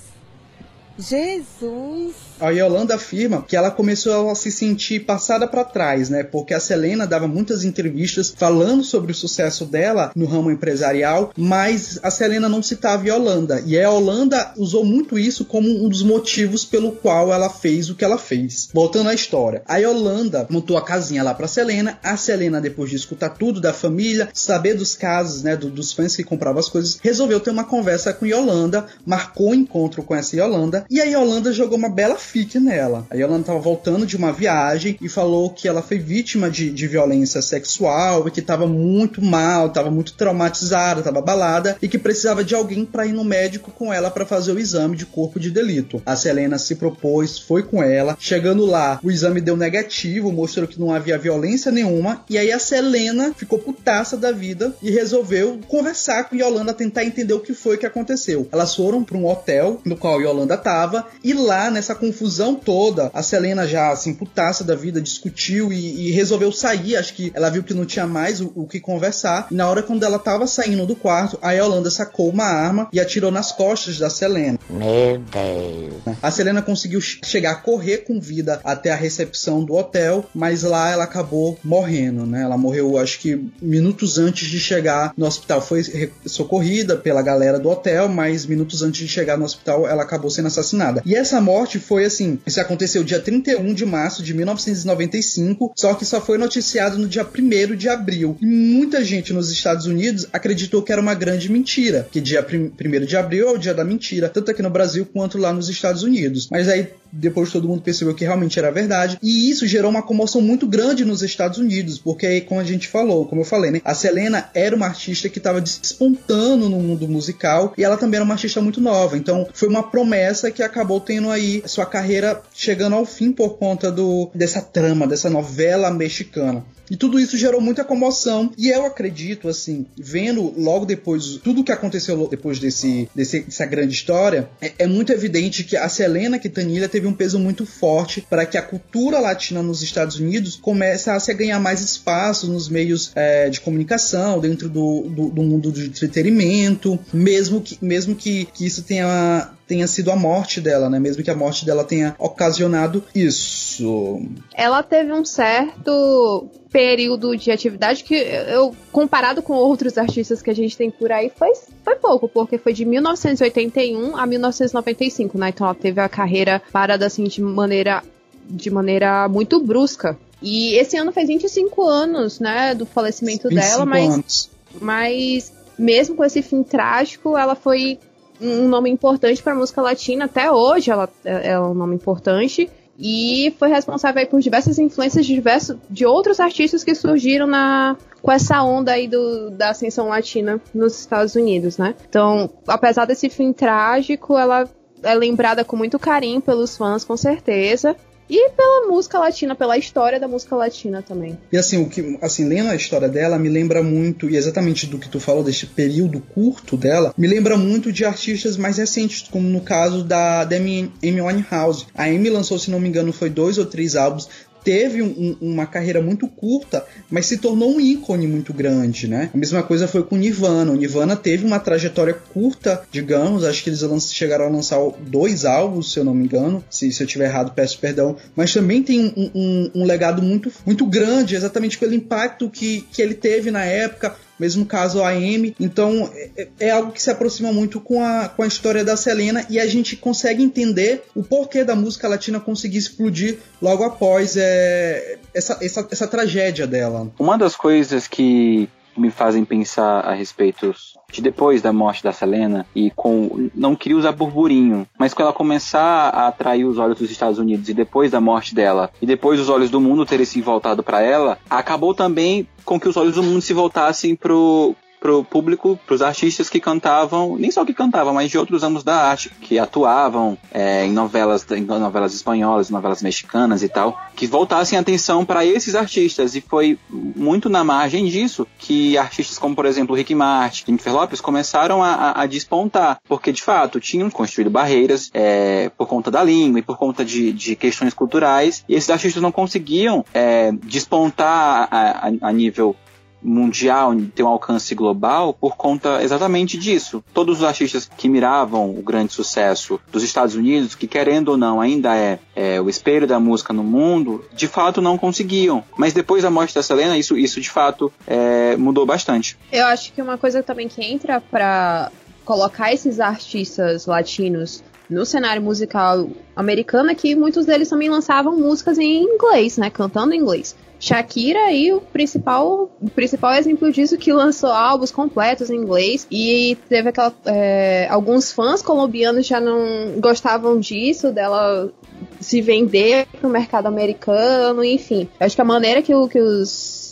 Jesus. 0.96 2.14
A 2.38 2.50
Yolanda 2.50 2.96
afirma 2.96 3.42
que 3.46 3.56
ela 3.56 3.70
começou 3.70 4.30
a 4.30 4.34
se 4.34 4.52
sentir 4.52 5.00
passada 5.00 5.46
para 5.46 5.64
trás, 5.64 6.10
né? 6.10 6.22
Porque 6.22 6.52
a 6.52 6.60
Selena 6.60 7.06
dava 7.06 7.26
muitas 7.26 7.64
entrevistas 7.64 8.32
falando 8.36 8.84
sobre 8.84 9.12
o 9.12 9.14
sucesso 9.14 9.64
dela 9.64 10.12
no 10.14 10.26
ramo 10.26 10.50
empresarial, 10.50 11.32
mas 11.36 11.98
a 12.02 12.10
Selena 12.10 12.48
não 12.48 12.62
citava 12.62 13.08
Yolanda. 13.08 13.62
E 13.64 13.78
a 13.78 13.88
Yolanda 13.88 14.52
usou 14.56 14.84
muito 14.84 15.18
isso 15.18 15.46
como 15.46 15.68
um 15.68 15.88
dos 15.88 16.02
motivos 16.02 16.64
pelo 16.64 16.92
qual 16.92 17.32
ela 17.32 17.48
fez 17.48 17.88
o 17.88 17.94
que 17.94 18.04
ela 18.04 18.18
fez. 18.18 18.68
Voltando 18.72 19.08
à 19.08 19.14
história, 19.14 19.62
a 19.66 19.78
Yolanda 19.78 20.46
montou 20.50 20.76
a 20.76 20.84
casinha 20.84 21.22
lá 21.22 21.32
para 21.32 21.48
Selena. 21.48 21.98
A 22.02 22.16
Selena, 22.18 22.60
depois 22.60 22.90
de 22.90 22.96
escutar 22.96 23.30
tudo 23.30 23.60
da 23.60 23.72
família, 23.72 24.28
saber 24.34 24.74
dos 24.74 24.94
casos, 24.94 25.42
né, 25.42 25.56
do, 25.56 25.70
dos 25.70 25.92
fãs 25.92 26.14
que 26.14 26.22
compravam 26.22 26.60
as 26.60 26.68
coisas, 26.68 26.98
resolveu 27.00 27.40
ter 27.40 27.50
uma 27.50 27.64
conversa 27.64 28.12
com 28.12 28.26
Yolanda, 28.26 28.86
marcou 29.06 29.50
um 29.50 29.54
encontro 29.54 30.02
com 30.02 30.14
essa 30.14 30.36
Yolanda 30.36 30.84
e 30.90 31.00
a 31.00 31.04
Yolanda 31.04 31.52
jogou 31.52 31.78
uma 31.78 31.88
bela 31.88 32.16
fique 32.26 32.58
nela. 32.58 33.06
A 33.10 33.14
Yolanda 33.14 33.40
estava 33.40 33.58
voltando 33.58 34.04
de 34.04 34.16
uma 34.16 34.32
viagem 34.32 34.98
e 35.00 35.08
falou 35.08 35.50
que 35.50 35.68
ela 35.68 35.82
foi 35.82 35.98
vítima 35.98 36.50
de, 36.50 36.70
de 36.70 36.86
violência 36.86 37.40
sexual 37.40 38.26
e 38.26 38.30
que 38.30 38.40
estava 38.40 38.66
muito 38.66 39.22
mal, 39.22 39.68
estava 39.68 39.90
muito 39.90 40.14
traumatizada, 40.14 41.00
estava 41.00 41.20
abalada 41.20 41.76
e 41.80 41.88
que 41.88 41.98
precisava 41.98 42.44
de 42.44 42.54
alguém 42.54 42.84
para 42.84 43.06
ir 43.06 43.12
no 43.12 43.24
médico 43.24 43.70
com 43.70 43.92
ela 43.92 44.10
para 44.10 44.26
fazer 44.26 44.52
o 44.52 44.58
exame 44.58 44.96
de 44.96 45.06
corpo 45.06 45.38
de 45.38 45.50
delito. 45.50 46.02
A 46.04 46.16
Selena 46.16 46.58
se 46.58 46.74
propôs, 46.74 47.38
foi 47.38 47.62
com 47.62 47.82
ela. 47.82 48.16
Chegando 48.18 48.66
lá, 48.66 49.00
o 49.02 49.10
exame 49.10 49.40
deu 49.40 49.56
negativo, 49.56 50.32
mostrou 50.32 50.66
que 50.66 50.80
não 50.80 50.92
havia 50.92 51.18
violência 51.18 51.70
nenhuma. 51.70 52.24
E 52.28 52.36
aí 52.36 52.52
a 52.52 52.58
Selena 52.58 53.32
ficou 53.34 53.58
putaça 53.58 54.16
da 54.16 54.32
vida 54.32 54.74
e 54.82 54.90
resolveu 54.90 55.60
conversar 55.68 56.24
com 56.24 56.36
Yolanda, 56.36 56.74
tentar 56.74 57.04
entender 57.04 57.34
o 57.34 57.40
que 57.40 57.54
foi 57.54 57.78
que 57.78 57.86
aconteceu. 57.86 58.48
Elas 58.52 58.74
foram 58.74 59.04
para 59.04 59.16
um 59.16 59.26
hotel 59.26 59.80
no 59.84 59.96
qual 59.96 60.20
Yolanda 60.20 60.54
estava 60.54 61.06
e 61.22 61.32
lá 61.32 61.70
nessa 61.70 61.94
confusão 61.94 62.15
confusão 62.16 62.54
toda, 62.54 63.10
a 63.12 63.22
Selena 63.22 63.68
já, 63.68 63.90
assim, 63.90 64.14
putaça 64.14 64.64
da 64.64 64.74
vida, 64.74 65.00
discutiu 65.00 65.70
e, 65.70 66.08
e 66.08 66.10
resolveu 66.12 66.50
sair. 66.50 66.96
Acho 66.96 67.12
que 67.12 67.30
ela 67.34 67.50
viu 67.50 67.62
que 67.62 67.74
não 67.74 67.84
tinha 67.84 68.06
mais 68.06 68.40
o, 68.40 68.50
o, 68.54 68.66
que 68.66 68.80
conversar. 68.80 69.48
E 69.50 69.54
na 69.54 69.68
hora 69.68 69.82
quando 69.82 70.02
ela 70.02 70.18
tava 70.18 70.46
saindo 70.46 70.86
do 70.86 70.96
quarto, 70.96 71.38
a 71.42 71.52
Yolanda 71.52 71.90
sacou 71.90 72.30
uma 72.30 72.44
arma 72.44 72.88
e 72.92 72.98
atirou 72.98 73.30
nas 73.30 73.52
costas 73.52 73.98
da 73.98 74.08
Selena. 74.08 74.58
Meu 74.70 75.18
Deus. 75.18 76.16
A 76.22 76.30
Selena 76.30 76.62
conseguiu 76.62 77.00
chegar 77.00 77.52
a 77.52 77.56
correr 77.56 77.98
com 77.98 78.18
vida 78.18 78.60
até 78.64 78.90
a 78.90 78.96
recepção 78.96 79.62
do 79.62 79.74
hotel, 79.74 80.24
mas 80.34 80.62
lá 80.62 80.90
ela 80.90 81.04
acabou 81.04 81.58
morrendo, 81.62 82.24
né? 82.24 82.42
Ela 82.42 82.56
morreu, 82.56 82.96
acho 82.96 83.20
que 83.20 83.46
minutos 83.60 84.18
antes 84.18 84.48
de 84.48 84.58
chegar 84.58 85.12
no 85.16 85.26
hospital. 85.26 85.60
Foi 85.60 85.82
socorrida 86.24 86.96
pela 86.96 87.20
galera 87.20 87.58
do 87.58 87.68
hotel, 87.68 88.08
mas 88.08 88.46
minutos 88.46 88.82
antes 88.82 89.00
de 89.00 89.08
chegar 89.08 89.36
no 89.36 89.44
hospital, 89.44 89.86
ela 89.86 90.02
acabou 90.02 90.30
sendo 90.30 90.46
assassinada. 90.46 91.02
E 91.04 91.14
essa 91.14 91.40
morte 91.40 91.78
foi 91.78 92.05
assim, 92.06 92.38
isso 92.46 92.60
aconteceu 92.60 93.04
dia 93.04 93.20
31 93.20 93.74
de 93.74 93.84
março 93.84 94.22
de 94.22 94.34
1995, 94.34 95.72
só 95.76 95.94
que 95.94 96.04
só 96.04 96.20
foi 96.20 96.38
noticiado 96.38 96.98
no 96.98 97.08
dia 97.08 97.26
1 97.26 97.76
de 97.76 97.88
abril. 97.88 98.36
E 98.40 98.46
muita 98.46 99.04
gente 99.04 99.32
nos 99.32 99.50
Estados 99.50 99.86
Unidos 99.86 100.26
acreditou 100.32 100.82
que 100.82 100.92
era 100.92 101.00
uma 101.00 101.14
grande 101.14 101.50
mentira, 101.50 102.08
que 102.10 102.20
dia 102.20 102.44
1 102.44 103.04
de 103.04 103.16
abril 103.16 103.48
é 103.48 103.52
o 103.52 103.58
dia 103.58 103.74
da 103.74 103.84
mentira, 103.84 104.28
tanto 104.28 104.50
aqui 104.50 104.62
no 104.62 104.70
Brasil 104.70 105.06
quanto 105.06 105.38
lá 105.38 105.52
nos 105.52 105.68
Estados 105.68 106.02
Unidos. 106.02 106.48
Mas 106.50 106.68
aí 106.68 106.88
depois 107.18 107.50
todo 107.50 107.68
mundo 107.68 107.82
percebeu 107.82 108.14
que 108.14 108.24
realmente 108.24 108.58
era 108.58 108.70
verdade. 108.70 109.18
E 109.22 109.50
isso 109.50 109.66
gerou 109.66 109.90
uma 109.90 110.02
comoção 110.02 110.40
muito 110.40 110.66
grande 110.66 111.04
nos 111.04 111.22
Estados 111.22 111.58
Unidos, 111.58 111.98
porque, 111.98 112.40
como 112.42 112.60
a 112.60 112.64
gente 112.64 112.88
falou, 112.88 113.26
como 113.26 113.40
eu 113.40 113.44
falei, 113.44 113.70
né? 113.70 113.80
A 113.84 113.94
Selena 113.94 114.50
era 114.54 114.74
uma 114.74 114.86
artista 114.86 115.28
que 115.28 115.38
estava 115.38 115.60
despontando 115.60 116.68
no 116.68 116.78
mundo 116.80 117.08
musical 117.08 117.74
e 117.76 117.84
ela 117.84 117.96
também 117.96 118.16
era 118.16 118.24
uma 118.24 118.34
artista 118.34 118.60
muito 118.60 118.80
nova. 118.80 119.16
Então, 119.16 119.48
foi 119.52 119.68
uma 119.68 119.82
promessa 119.82 120.50
que 120.50 120.62
acabou 120.62 121.00
tendo 121.00 121.30
aí 121.30 121.62
sua 121.66 121.86
carreira 121.86 122.40
chegando 122.54 122.96
ao 122.96 123.06
fim 123.06 123.32
por 123.32 123.56
conta 123.56 123.90
do, 123.90 124.30
dessa 124.34 124.60
trama, 124.60 125.06
dessa 125.06 125.30
novela 125.30 125.90
mexicana. 125.90 126.64
E 126.90 126.96
tudo 126.96 127.18
isso 127.18 127.36
gerou 127.36 127.60
muita 127.60 127.84
comoção. 127.84 128.52
E 128.56 128.68
eu 128.68 128.86
acredito, 128.86 129.48
assim, 129.48 129.86
vendo 129.96 130.54
logo 130.56 130.86
depois 130.86 131.38
tudo 131.42 131.64
que 131.64 131.72
aconteceu 131.72 132.28
depois 132.28 132.58
desse, 132.58 133.08
desse 133.14 133.40
dessa 133.40 133.66
grande 133.66 133.94
história, 133.94 134.48
é, 134.60 134.72
é, 134.78 134.86
muito 134.86 135.12
evidente 135.12 135.64
que 135.64 135.76
a 135.76 135.88
Selena 135.88 136.38
Quintanilha 136.38 136.88
teve 136.88 137.05
um 137.06 137.12
peso 137.12 137.38
muito 137.38 137.64
forte 137.64 138.20
para 138.28 138.46
que 138.46 138.58
a 138.58 138.62
cultura 138.62 139.18
latina 139.18 139.62
nos 139.62 139.82
Estados 139.82 140.18
Unidos 140.18 140.56
começasse 140.56 141.30
a 141.30 141.34
ganhar 141.34 141.60
mais 141.60 141.80
espaço 141.80 142.46
nos 142.46 142.68
meios 142.68 143.12
é, 143.14 143.48
de 143.48 143.60
comunicação, 143.60 144.40
dentro 144.40 144.68
do, 144.68 145.02
do, 145.02 145.28
do 145.30 145.42
mundo 145.42 145.70
do 145.70 145.80
entretenimento, 145.80 146.98
mesmo 147.12 147.60
que, 147.60 147.78
mesmo 147.80 148.14
que, 148.14 148.46
que 148.46 148.66
isso 148.66 148.82
tenha 148.82 149.50
tenha 149.66 149.86
sido 149.86 150.10
a 150.10 150.16
morte 150.16 150.60
dela, 150.60 150.88
né? 150.88 150.98
Mesmo 150.98 151.22
que 151.22 151.30
a 151.30 151.34
morte 151.34 151.66
dela 151.66 151.84
tenha 151.84 152.14
ocasionado 152.18 153.02
isso. 153.14 154.20
Ela 154.54 154.82
teve 154.82 155.12
um 155.12 155.24
certo 155.24 156.48
período 156.70 157.36
de 157.36 157.50
atividade 157.50 158.04
que 158.04 158.14
eu, 158.14 158.74
comparado 158.92 159.42
com 159.42 159.54
outros 159.54 159.96
artistas 159.98 160.42
que 160.42 160.50
a 160.50 160.54
gente 160.54 160.76
tem 160.76 160.90
por 160.90 161.10
aí, 161.10 161.32
foi, 161.34 161.52
foi 161.82 161.96
pouco, 161.96 162.28
porque 162.28 162.58
foi 162.58 162.72
de 162.72 162.84
1981 162.84 164.16
a 164.16 164.26
1995, 164.26 165.38
né? 165.38 165.48
Então 165.48 165.66
ela 165.66 165.74
teve 165.74 166.00
a 166.00 166.08
carreira 166.08 166.62
parada 166.72 167.06
assim 167.06 167.24
de 167.24 167.40
maneira, 167.40 168.02
de 168.48 168.70
maneira 168.70 169.28
muito 169.28 169.60
brusca. 169.62 170.18
E 170.42 170.74
esse 170.74 170.96
ano 170.96 171.12
fez 171.12 171.28
25 171.28 171.82
anos, 171.82 172.40
né, 172.40 172.74
do 172.74 172.84
falecimento 172.84 173.48
dela, 173.48 173.86
mas, 173.86 174.14
anos. 174.14 174.50
mas 174.80 175.52
mesmo 175.78 176.14
com 176.14 176.24
esse 176.24 176.42
fim 176.42 176.62
trágico, 176.62 177.36
ela 177.36 177.54
foi 177.54 177.98
um 178.40 178.68
nome 178.68 178.90
importante 178.90 179.42
para 179.42 179.54
música 179.54 179.80
latina. 179.80 180.26
Até 180.26 180.50
hoje 180.50 180.90
ela 180.90 181.08
é 181.24 181.58
um 181.58 181.74
nome 181.74 181.94
importante 181.94 182.70
e 182.98 183.54
foi 183.58 183.68
responsável 183.68 184.26
por 184.26 184.40
diversas 184.40 184.78
influências 184.78 185.26
de, 185.26 185.34
diversos, 185.34 185.76
de 185.90 186.06
outros 186.06 186.40
artistas 186.40 186.82
que 186.82 186.94
surgiram 186.94 187.46
na, 187.46 187.96
com 188.22 188.32
essa 188.32 188.62
onda 188.62 188.92
aí 188.92 189.06
do, 189.06 189.50
da 189.50 189.70
ascensão 189.70 190.08
latina 190.08 190.60
nos 190.74 190.98
Estados 190.98 191.34
Unidos, 191.34 191.76
né? 191.76 191.94
Então, 192.08 192.50
apesar 192.66 193.04
desse 193.04 193.28
fim 193.28 193.52
trágico, 193.52 194.36
ela 194.36 194.68
é 195.02 195.14
lembrada 195.14 195.64
com 195.64 195.76
muito 195.76 195.98
carinho 195.98 196.40
pelos 196.40 196.76
fãs, 196.76 197.04
com 197.04 197.16
certeza. 197.16 197.94
E 198.28 198.50
pela 198.50 198.88
música 198.88 199.18
latina, 199.18 199.54
pela 199.54 199.78
história 199.78 200.18
da 200.18 200.26
música 200.26 200.56
latina 200.56 201.02
também. 201.02 201.38
E 201.52 201.56
assim, 201.56 201.82
o 201.82 201.88
que, 201.88 202.18
assim, 202.20 202.44
lendo 202.44 202.70
a 202.70 202.74
história 202.74 203.08
dela, 203.08 203.38
me 203.38 203.48
lembra 203.48 203.82
muito, 203.82 204.28
e 204.28 204.36
exatamente 204.36 204.86
do 204.86 204.98
que 204.98 205.08
tu 205.08 205.20
falou, 205.20 205.44
deste 205.44 205.66
período 205.66 206.20
curto 206.20 206.76
dela, 206.76 207.14
me 207.16 207.26
lembra 207.26 207.56
muito 207.56 207.92
de 207.92 208.04
artistas 208.04 208.56
mais 208.56 208.78
recentes, 208.78 209.28
como 209.30 209.48
no 209.48 209.60
caso 209.60 210.02
da 210.02 210.44
Demi 210.44 210.92
Amy 211.02 211.20
Winehouse. 211.20 211.86
A 211.94 212.04
Amy 212.04 212.28
lançou, 212.28 212.58
se 212.58 212.70
não 212.70 212.80
me 212.80 212.88
engano, 212.88 213.12
foi 213.12 213.30
dois 213.30 213.58
ou 213.58 213.66
três 213.66 213.94
álbuns 213.94 214.28
teve 214.66 215.00
um, 215.00 215.36
uma 215.40 215.64
carreira 215.64 216.02
muito 216.02 216.26
curta, 216.26 216.84
mas 217.08 217.26
se 217.26 217.38
tornou 217.38 217.76
um 217.76 217.80
ícone 217.80 218.26
muito 218.26 218.52
grande, 218.52 219.06
né? 219.06 219.30
A 219.32 219.38
mesma 219.38 219.62
coisa 219.62 219.86
foi 219.86 220.02
com 220.02 220.16
o 220.16 220.18
Nirvana. 220.18 220.72
O 220.72 220.74
Nirvana 220.74 221.14
teve 221.14 221.46
uma 221.46 221.60
trajetória 221.60 222.12
curta, 222.12 222.82
digamos, 222.90 223.44
acho 223.44 223.62
que 223.62 223.70
eles 223.70 223.84
chegaram 224.12 224.46
a 224.46 224.48
lançar 224.48 224.80
dois 225.06 225.44
álbuns, 225.44 225.92
se 225.92 226.00
eu 226.00 226.04
não 226.04 226.12
me 226.12 226.24
engano. 226.24 226.64
Se, 226.68 226.90
se 226.90 227.00
eu 227.00 227.06
tiver 227.06 227.26
errado, 227.26 227.52
peço 227.54 227.78
perdão. 227.78 228.16
Mas 228.34 228.52
também 228.52 228.82
tem 228.82 229.14
um, 229.16 229.30
um, 229.32 229.70
um 229.76 229.84
legado 229.84 230.20
muito, 230.20 230.50
muito 230.66 230.84
grande, 230.84 231.36
exatamente 231.36 231.78
pelo 231.78 231.94
impacto 231.94 232.50
que, 232.50 232.84
que 232.90 233.00
ele 233.00 233.14
teve 233.14 233.52
na 233.52 233.64
época 233.64 234.16
mesmo 234.38 234.66
caso 234.66 235.02
a 235.02 235.10
Amy. 235.10 235.54
Então 235.58 236.10
é, 236.14 236.48
é, 236.60 236.70
algo 236.70 236.92
que 236.92 237.02
se 237.02 237.10
aproxima 237.10 237.52
muito 237.52 237.80
com 237.80 238.02
a, 238.02 238.28
com 238.28 238.42
a 238.42 238.46
história 238.46 238.84
da 238.84 238.96
Selena 238.96 239.44
e 239.48 239.58
a 239.58 239.66
gente 239.66 239.96
consegue 239.96 240.42
entender 240.42 241.04
o 241.14 241.22
porquê 241.22 241.64
da 241.64 241.74
música 241.74 242.08
latina 242.08 242.40
conseguir 242.40 242.78
explodir 242.78 243.38
logo 243.60 243.84
após 243.84 244.36
é, 244.36 245.18
essa, 245.34 245.58
essa, 245.60 245.86
essa 245.90 246.06
tragédia 246.06 246.66
dela. 246.66 247.10
Uma 247.18 247.36
das 247.36 247.56
coisas 247.56 248.06
que 248.06 248.68
me 249.00 249.10
fazem 249.10 249.44
pensar 249.44 250.00
a 250.00 250.12
respeito 250.12 250.74
de 251.12 251.22
depois 251.22 251.62
da 251.62 251.72
morte 251.72 252.02
da 252.02 252.12
Selena 252.12 252.66
e 252.74 252.90
com 252.90 253.48
não 253.54 253.76
queria 253.76 253.98
usar 253.98 254.12
burburinho, 254.12 254.86
mas 254.98 255.14
quando 255.14 255.26
ela 255.26 255.36
começar 255.36 256.08
a 256.08 256.28
atrair 256.28 256.64
os 256.64 256.78
olhos 256.78 256.98
dos 256.98 257.10
Estados 257.10 257.38
Unidos 257.38 257.68
e 257.68 257.74
depois 257.74 258.10
da 258.10 258.20
morte 258.20 258.54
dela 258.54 258.90
e 259.00 259.06
depois 259.06 259.40
os 259.40 259.48
olhos 259.48 259.70
do 259.70 259.80
mundo 259.80 260.06
terem 260.06 260.26
se 260.26 260.40
voltado 260.40 260.82
para 260.82 261.00
ela, 261.00 261.38
acabou 261.48 261.94
também 261.94 262.46
com 262.64 262.80
que 262.80 262.88
os 262.88 262.96
olhos 262.96 263.14
do 263.14 263.22
mundo 263.22 263.40
se 263.40 263.54
voltassem 263.54 264.16
pro 264.16 264.74
pro 265.00 265.24
público, 265.24 265.78
pros 265.86 266.02
artistas 266.02 266.48
que 266.48 266.60
cantavam, 266.60 267.36
nem 267.38 267.50
só 267.50 267.64
que 267.64 267.74
cantavam, 267.74 268.14
mas 268.14 268.30
de 268.30 268.38
outros 268.38 268.62
ramos 268.62 268.82
da 268.82 268.96
arte, 268.96 269.30
que 269.40 269.58
atuavam 269.58 270.36
é, 270.52 270.84
em 270.84 270.92
novelas, 270.92 271.46
em 271.50 271.62
novelas 271.62 272.14
espanholas, 272.14 272.70
novelas 272.70 273.02
mexicanas 273.02 273.62
e 273.62 273.68
tal, 273.68 274.00
que 274.14 274.26
voltassem 274.26 274.78
atenção 274.78 275.24
para 275.24 275.44
esses 275.44 275.74
artistas. 275.74 276.34
E 276.34 276.40
foi 276.40 276.78
muito 276.90 277.48
na 277.48 277.62
margem 277.62 278.06
disso 278.06 278.46
que 278.58 278.96
artistas 278.98 279.38
como, 279.38 279.54
por 279.54 279.66
exemplo, 279.66 279.94
Rick 279.94 280.14
Martin, 280.14 280.64
Jennifer 280.66 280.92
Lopes 280.92 281.20
começaram 281.20 281.82
a, 281.82 281.92
a, 281.92 282.22
a, 282.22 282.26
despontar, 282.26 282.98
porque 283.08 283.32
de 283.32 283.42
fato 283.42 283.80
tinham 283.80 284.10
construído 284.10 284.50
barreiras 284.50 285.10
é, 285.12 285.70
por 285.76 285.86
conta 285.86 286.10
da 286.10 286.22
língua 286.22 286.58
e 286.58 286.62
por 286.62 286.76
conta 286.76 287.04
de, 287.04 287.32
de 287.32 287.56
questões 287.56 287.94
culturais, 287.94 288.64
e 288.68 288.74
esses 288.74 288.90
artistas 288.90 289.22
não 289.22 289.32
conseguiam 289.32 290.04
é, 290.12 290.52
despontar 290.52 291.68
a, 291.70 292.10
a 292.20 292.32
nível 292.32 292.76
mundial, 293.22 293.94
ter 294.14 294.22
um 294.22 294.28
alcance 294.28 294.74
global 294.74 295.32
por 295.34 295.56
conta 295.56 296.02
exatamente 296.02 296.56
disso. 296.56 297.02
Todos 297.12 297.38
os 297.38 297.44
artistas 297.44 297.88
que 297.96 298.08
miravam 298.08 298.70
o 298.70 298.82
grande 298.82 299.12
sucesso 299.12 299.80
dos 299.90 300.02
Estados 300.02 300.34
Unidos, 300.34 300.74
que 300.74 300.86
querendo 300.86 301.30
ou 301.30 301.36
não 301.36 301.60
ainda 301.60 301.96
é, 301.96 302.18
é 302.34 302.60
o 302.60 302.68
espelho 302.68 303.06
da 303.06 303.18
música 303.18 303.52
no 303.52 303.64
mundo, 303.64 304.24
de 304.32 304.46
fato 304.46 304.80
não 304.80 304.98
conseguiam. 304.98 305.64
Mas 305.76 305.92
depois 305.92 306.22
da 306.22 306.30
morte 306.30 306.54
da 306.54 306.62
Selena, 306.62 306.96
isso, 306.96 307.16
isso 307.16 307.40
de 307.40 307.50
fato 307.50 307.92
é, 308.06 308.56
mudou 308.56 308.86
bastante. 308.86 309.36
Eu 309.50 309.66
acho 309.66 309.92
que 309.92 310.00
uma 310.00 310.18
coisa 310.18 310.42
também 310.42 310.68
que 310.68 310.82
entra 310.82 311.20
para 311.20 311.90
colocar 312.26 312.72
esses 312.72 312.98
artistas 312.98 313.86
latinos 313.86 314.62
no 314.88 315.04
cenário 315.04 315.42
musical 315.42 316.08
americano 316.34 316.90
é 316.90 316.94
que 316.94 317.14
muitos 317.14 317.46
deles 317.46 317.68
também 317.68 317.88
lançavam 317.88 318.38
músicas 318.38 318.78
em 318.78 319.02
inglês, 319.02 319.58
né? 319.58 319.70
Cantando 319.70 320.14
em 320.14 320.18
inglês. 320.18 320.54
Shakira 320.78 321.50
e 321.52 321.72
o 321.72 321.80
principal, 321.80 322.70
o 322.80 322.90
principal 322.90 323.32
exemplo 323.34 323.72
disso 323.72 323.96
que 323.96 324.12
lançou 324.12 324.50
álbuns 324.50 324.90
completos 324.90 325.48
em 325.48 325.56
inglês 325.56 326.06
e 326.10 326.56
teve 326.68 326.90
aquela 326.90 327.14
é, 327.24 327.88
alguns 327.90 328.30
fãs 328.30 328.60
colombianos 328.60 329.26
já 329.26 329.40
não 329.40 329.98
gostavam 330.00 330.60
disso 330.60 331.10
dela 331.10 331.72
se 332.20 332.42
vender 332.42 333.06
para 333.06 333.26
o 333.26 333.30
mercado 333.30 333.66
americano, 333.66 334.62
enfim. 334.62 335.08
Acho 335.18 335.34
que 335.34 335.42
a 335.42 335.46
maneira 335.46 335.80
que, 335.80 335.92
que 336.08 336.20
os 336.20 336.86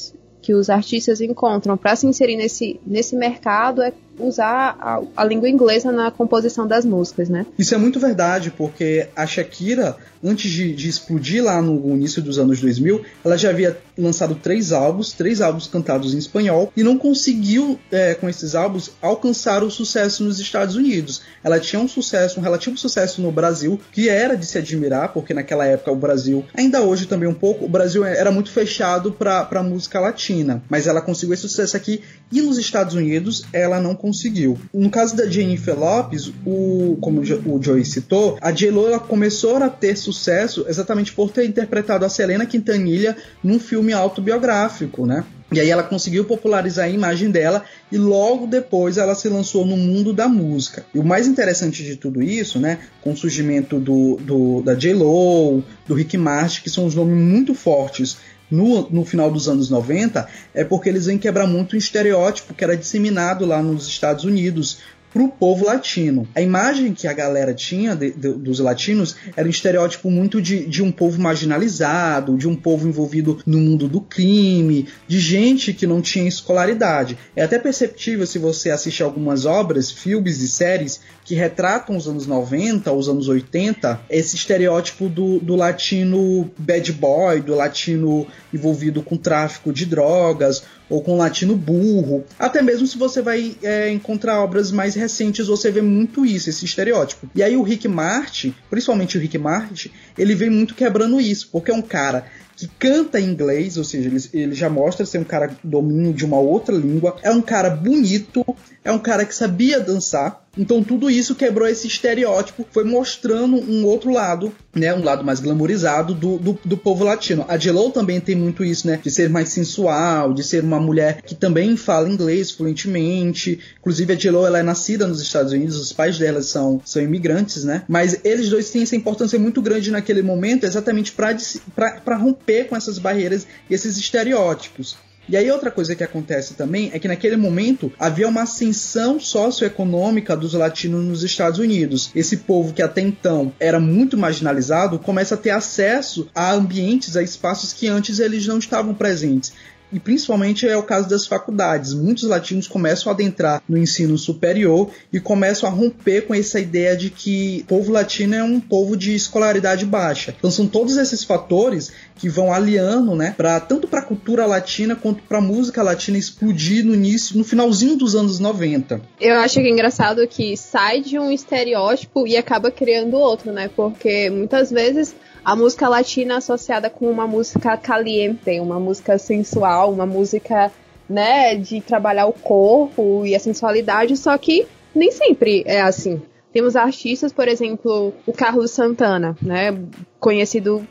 que 0.45 0.53
os 0.53 0.69
artistas 0.69 1.23
encontram 1.23 1.75
para 1.75 1.97
se 1.97 2.07
inserir 2.07 2.37
nesse, 2.37 2.79
nesse 2.87 3.17
mercado 3.17 3.81
é 3.81 3.91
usar 4.19 4.77
a, 4.81 5.01
a, 5.17 5.25
língua 5.25 5.49
inglesa 5.49 5.91
na 5.91 6.11
composição 6.11 6.67
das 6.67 6.85
músicas, 6.85 7.29
né? 7.29 7.47
Isso 7.59 7.75
é 7.75 7.79
muito 7.79 7.99
verdade, 7.99 8.51
porque 8.51 9.09
a 9.15 9.27
Shakira, 9.27 9.97
antes 10.23 10.51
de, 10.51 10.75
de, 10.75 10.89
explodir 10.89 11.43
lá 11.43 11.61
no 11.61 11.95
início 11.95 12.23
dos 12.23 12.39
anos 12.39 12.61
2000, 12.61 13.03
ela 13.25 13.37
já 13.37 13.51
havia 13.51 13.77
lançado 13.97 14.35
três 14.35 14.73
álbuns, 14.73 15.13
três 15.13 15.41
álbuns 15.41 15.67
cantados 15.67 16.15
em 16.15 16.19
espanhol, 16.19 16.73
e 16.77 16.83
não 16.83 16.99
conseguiu, 16.99 17.79
é, 17.91 18.15
com 18.15 18.29
esses 18.29 18.55
álbuns, 18.55 18.91
alcançar 19.01 19.63
o 19.63 19.71
sucesso 19.71 20.25
nos 20.25 20.39
Estados 20.39 20.77
Unidos. 20.77 21.23
Ela 21.43 21.61
tinha 21.61 21.81
um 21.81 21.89
sucesso, 21.89 22.39
um 22.39 22.43
relativo 22.43 22.77
sucesso 22.77 23.21
no 23.21 23.31
Brasil, 23.31 23.81
que 23.93 24.09
era 24.09 24.37
de 24.37 24.47
se 24.47 24.59
admirar, 24.59 25.13
porque 25.13 25.35
naquela 25.35 25.67
época 25.67 25.93
o 25.93 25.97
Brasil, 25.97 26.45
ainda 26.55 26.83
hoje 26.83 27.07
também 27.07 27.29
um 27.29 27.35
pouco, 27.35 27.65
o 27.65 27.69
Brasil 27.69 28.05
era 28.05 28.31
muito 28.31 28.51
fechado 28.51 29.13
para 29.13 29.63
música 29.63 30.01
latina, 30.01 30.63
mas 30.69 30.87
ela 30.87 31.01
conseguiu 31.01 31.35
esse 31.35 31.43
sucesso 31.43 31.77
aqui, 31.77 32.03
e 32.31 32.41
nos 32.41 32.59
Estados 32.59 32.95
Unidos 32.95 33.45
ela 33.53 33.81
não 33.81 33.95
conseguiu. 34.05 34.59
No 34.75 34.91
caso 34.91 35.17
da 35.17 35.25
Jennifer 35.25 35.79
Lopes, 35.79 36.31
o, 36.45 36.99
como 37.01 37.23
o 37.23 37.63
Joey 37.63 37.87
citou, 37.87 38.37
a 38.39 38.53
J-Lo 38.53 39.01
começou 39.01 39.57
a 39.57 39.71
ter 39.71 39.97
sucesso 39.97 40.67
exatamente 40.69 41.11
por 41.11 41.31
ter 41.31 41.47
interpretado 41.47 42.05
a 42.05 42.11
Selena 42.11 42.45
Quintanilha 42.45 43.17
num 43.43 43.59
filme 43.59 43.95
autobiográfico, 43.95 45.07
né? 45.07 45.25
E 45.51 45.59
aí 45.61 45.71
ela 45.71 45.83
conseguiu 45.83 46.25
popularizar 46.25 46.85
a 46.85 46.89
imagem 46.89 47.31
dela 47.31 47.65
e 47.91 47.97
logo 47.97 48.47
depois 48.47 48.99
ela 48.99 49.15
se 49.15 49.29
lançou 49.29 49.65
no 49.65 49.77
mundo 49.77 50.13
da 50.13 50.29
música. 50.29 50.85
E 50.95 50.99
o 50.99 51.05
mais 51.05 51.27
interessante 51.27 51.83
de 51.83 51.97
tudo 51.97 52.23
isso, 52.23 52.59
né, 52.59 52.81
com 53.01 53.13
o 53.13 53.17
surgimento 53.17 53.79
do, 53.79 54.17
do 54.17 54.63
da 54.63 54.75
J-Lo, 54.75 55.63
do 55.87 55.95
Rick 55.95 56.19
Martin, 56.19 56.61
que 56.63 56.71
são 56.71 56.85
os 56.85 56.95
nomes 56.95 57.17
muito 57.17 57.55
fortes 57.55 58.19
no, 58.51 58.89
no 58.91 59.05
final 59.05 59.31
dos 59.31 59.49
anos 59.49 59.71
90 59.71 60.29
é 60.55 60.65
porque 60.65 60.89
eles 60.89 61.07
vêm 61.07 61.19
quebrar 61.19 61.47
muito 61.47 61.75
um 61.75 61.79
estereótipo 61.79 62.55
que 62.55 62.63
era 62.63 62.77
disseminado 62.77 63.45
lá 63.45 63.63
nos 63.63 63.87
Estados 63.87 64.25
Unidos 64.25 64.79
pro 65.15 65.29
povo 65.29 65.65
latino. 65.65 66.27
A 66.35 66.43
imagem 66.43 66.93
que 66.93 67.07
a 67.07 67.13
galera 67.13 67.55
tinha 67.55 67.95
de, 67.95 68.11
de, 68.11 68.33
dos 68.33 68.59
latinos 68.59 69.15
era 69.37 69.47
um 69.47 69.51
estereótipo 69.51 70.11
muito 70.11 70.43
de, 70.43 70.67
de 70.67 70.83
um 70.83 70.91
povo 70.91 71.23
marginalizado, 71.23 72.37
de 72.37 72.49
um 72.49 72.57
povo 72.57 72.89
envolvido 72.89 73.39
no 73.47 73.59
mundo 73.59 73.87
do 73.87 74.01
crime, 74.01 74.89
de 75.07 75.21
gente 75.21 75.73
que 75.73 75.87
não 75.87 76.03
tinha 76.03 76.27
escolaridade. 76.27 77.17
É 77.37 77.45
até 77.45 77.61
perceptível 77.61 78.27
se 78.27 78.41
você 78.41 78.73
assiste 78.73 79.05
algumas 79.05 79.47
obras, 79.47 79.89
filmes 79.89 80.41
e 80.41 80.49
séries 80.49 81.01
que 81.25 81.37
retratam 81.37 81.97
os 81.97 82.09
anos 82.09 82.27
90, 82.27 82.93
os 82.93 83.09
anos 83.09 83.29
80, 83.29 84.01
esse 84.11 84.35
estereótipo 84.35 85.09
do, 85.09 85.39
do 85.39 85.55
latino 85.55 86.51
bad 86.59 86.93
boy, 86.93 87.41
do 87.41 87.55
latino 87.55 88.27
envolvido 88.53 89.01
com 89.01 89.17
tráfico 89.17 89.73
de 89.73 89.87
drogas, 89.87 90.65
ou 90.89 91.03
com 91.03 91.17
latino 91.17 91.57
burro. 91.57 92.25
Até 92.39 92.63
mesmo 92.63 92.87
se 92.87 92.99
você 92.99 93.23
vai 93.23 93.57
é, 93.63 93.91
encontrar 93.91 94.43
obras 94.43 94.71
mais 94.71 94.95
recentes, 94.95 95.47
você 95.47 95.71
vê 95.71 95.81
muito 95.81 96.25
isso, 96.25 96.51
esse 96.51 96.65
estereótipo. 96.65 97.29
E 97.35 97.43
aí 97.43 97.57
o 97.57 97.63
Rick 97.63 97.89
Martin, 97.89 98.55
principalmente 98.71 99.17
o 99.17 99.21
Rick 99.21 99.39
Martin, 99.39 99.91
ele 100.17 100.35
vem 100.35 100.51
muito 100.51 100.75
quebrando 100.75 101.21
isso, 101.21 101.49
porque 101.51 101.71
é 101.71 101.75
um 101.75 101.83
cara 101.83 102.27
que 102.57 102.69
canta 102.79 103.21
em 103.21 103.25
inglês, 103.25 103.77
ou 103.77 103.85
seja, 103.85 104.09
ele, 104.09 104.23
ele 104.33 104.55
já 104.55 104.71
mostra 104.71 105.05
ser 105.05 105.19
um 105.19 105.25
cara 105.25 105.57
domínio 105.63 106.13
de 106.13 106.25
uma 106.25 106.39
outra 106.39 106.75
língua, 106.75 107.17
é 107.23 107.31
um 107.31 107.43
cara 107.43 107.69
bonito, 107.71 108.45
é 108.85 108.93
um 108.93 108.99
cara 108.99 109.25
que 109.25 109.35
sabia 109.35 109.81
dançar. 109.81 110.44
Então 110.57 110.83
tudo 110.83 111.11
isso 111.11 111.35
quebrou 111.35 111.69
esse 111.69 111.87
estereótipo, 111.87 112.67
foi 112.71 112.85
mostrando 112.85 113.57
um 113.57 113.85
outro 113.85 114.13
lado, 114.13 114.55
né, 114.75 114.95
um 114.95 115.03
lado 115.03 115.25
mais 115.25 115.41
glamourizado 115.41 116.15
do, 116.15 116.39
do, 116.39 116.59
do 116.65 116.77
povo 116.77 117.05
latino. 117.05 117.45
A 117.49 117.57
J.Lo 117.57 117.91
também 117.91 118.21
tem 118.21 118.35
muito 118.35 118.65
isso, 118.65 118.87
né, 118.87 119.01
de 119.03 119.11
ser 119.11 119.29
mais 119.29 119.49
sensual, 119.49 120.33
de 120.33 120.43
ser 120.43 120.63
uma 120.63 120.81
mulher 120.81 121.23
que 121.23 121.35
também 121.35 121.77
fala 121.77 122.09
inglês 122.09 122.51
fluentemente. 122.51 123.59
Inclusive 123.81 124.13
a 124.13 124.17
J.Lo 124.17 124.47
ela 124.47 124.59
é 124.59 124.63
nascida 124.63 125.07
nos 125.07 125.21
Estados 125.21 125.53
Unidos, 125.53 125.79
os 125.79 125.93
pais 125.93 126.19
dela 126.19 126.43
são, 126.43 126.81
são 126.85 127.03
imigrantes, 127.03 127.65
né? 127.65 127.83
Mas 127.89 128.21
eles 128.25 128.49
dois 128.49 128.71
têm 128.71 128.83
essa 128.83 128.97
importância 128.97 129.39
muito 129.39 129.61
grande 129.61 129.91
naquele 129.91 130.23
momento, 130.23 130.65
exatamente 130.65 131.13
para 131.13 132.17
romper 132.17 132.65
com 132.69 132.77
essas 132.77 132.99
barreiras 132.99 133.47
e 133.69 133.75
esses 133.75 133.97
estereótipos. 133.97 134.97
E 135.29 135.37
aí 135.37 135.51
outra 135.51 135.71
coisa 135.71 135.95
que 135.95 136.05
acontece 136.05 136.55
também 136.55 136.91
é 136.93 136.99
que 136.99 137.09
naquele 137.09 137.37
momento 137.37 137.93
havia 137.99 138.29
uma 138.29 138.43
ascensão 138.43 139.19
socioeconômica 139.19 140.37
dos 140.37 140.53
latinos 140.53 141.05
nos 141.05 141.23
Estados 141.23 141.59
Unidos. 141.59 142.11
Esse 142.15 142.39
povo 142.39 142.75
que 142.75 142.83
até 142.83 143.01
então 143.01 143.53
era 143.59 143.81
muito 143.81 144.17
marginalizado 144.17 144.99
começa 144.99 145.35
a 145.35 145.39
ter 145.39 145.51
acesso 145.51 146.29
a 146.35 146.53
ambientes, 146.53 147.17
a 147.17 147.23
espaços 147.23 147.73
que 147.73 147.87
antes 147.87 148.19
eles 148.19 148.47
não 148.47 148.59
estavam 148.59 148.95
presentes 148.95 149.53
e 149.95 150.01
principalmente 150.01 150.67
é 150.67 150.77
o 150.77 150.83
caso 150.83 151.09
das 151.09 151.25
faculdades. 151.25 151.95
Muitos 151.95 152.25
latinos 152.25 152.67
começam 152.67 153.11
a 153.11 153.15
adentrar 153.15 153.63
no 153.69 153.79
ensino 153.79 154.19
superior 154.19 154.91
e 155.13 155.21
começam 155.21 155.69
a 155.69 155.73
romper 155.73 156.23
com 156.23 156.35
essa 156.35 156.59
ideia 156.59 156.97
de 156.97 157.11
que 157.11 157.61
o 157.63 157.67
povo 157.67 157.93
latino 157.93 158.35
é 158.35 158.43
um 158.43 158.59
povo 158.59 158.97
de 158.97 159.15
escolaridade 159.15 159.87
baixa. 159.87 160.35
Então 160.37 160.51
são 160.51 160.67
todos 160.67 160.97
esses 160.97 161.23
fatores 161.23 161.93
que 162.17 162.29
vão 162.29 162.53
aliando, 162.53 163.15
né, 163.15 163.35
para 163.37 163.59
tanto 163.61 163.89
para 163.89 164.01
a 164.01 164.05
cultura 164.05 164.47
latina 164.47 164.95
quanto 164.95 165.23
para 165.25 165.39
a 165.39 165.41
música 165.41 165.83
latina 165.83 166.17
explodir 166.17 166.85
no 166.85 166.95
início, 166.95 167.37
no 167.37 167.45
finalzinho 167.45 167.97
dos 167.97 168.15
anos 168.15 168.39
90. 168.39 169.01
Eu 169.21 169.37
acho 169.37 169.61
que 169.61 169.67
é 169.67 169.71
engraçado 169.71 170.27
que 170.29 170.57
sai 170.57 171.01
de 171.01 171.19
um 171.19 171.31
estereótipo 171.31 172.27
e 172.27 172.37
acaba 172.37 172.71
criando 172.71 173.17
outro, 173.17 173.53
né? 173.53 173.69
Porque 173.75 174.31
muitas 174.31 174.71
vezes 174.71 175.15
a 175.45 175.55
música 175.55 175.89
latina 175.89 176.39
associada 176.39 176.89
com 176.89 177.11
uma 177.11 177.27
música 177.27 177.77
caliente, 177.77 178.59
uma 178.61 178.81
música 178.81 179.19
sensual, 179.19 179.93
uma 179.93 180.07
música, 180.07 180.73
né, 181.09 181.55
de 181.55 181.81
trabalhar 181.81 182.27
o 182.27 182.33
corpo 182.33 183.27
e 183.27 183.35
a 183.35 183.41
sensualidade, 183.41 184.17
só 184.17 184.37
que 184.39 184.67
nem 184.95 185.11
sempre 185.11 185.63
é 185.67 185.83
assim. 185.83 186.23
Temos 186.53 186.77
artistas, 186.77 187.33
por 187.33 187.49
exemplo, 187.49 188.15
o 188.25 188.33
Carlos 188.33 188.71
Santana, 188.71 189.37
né, 189.43 189.77
conhecido 190.19 190.87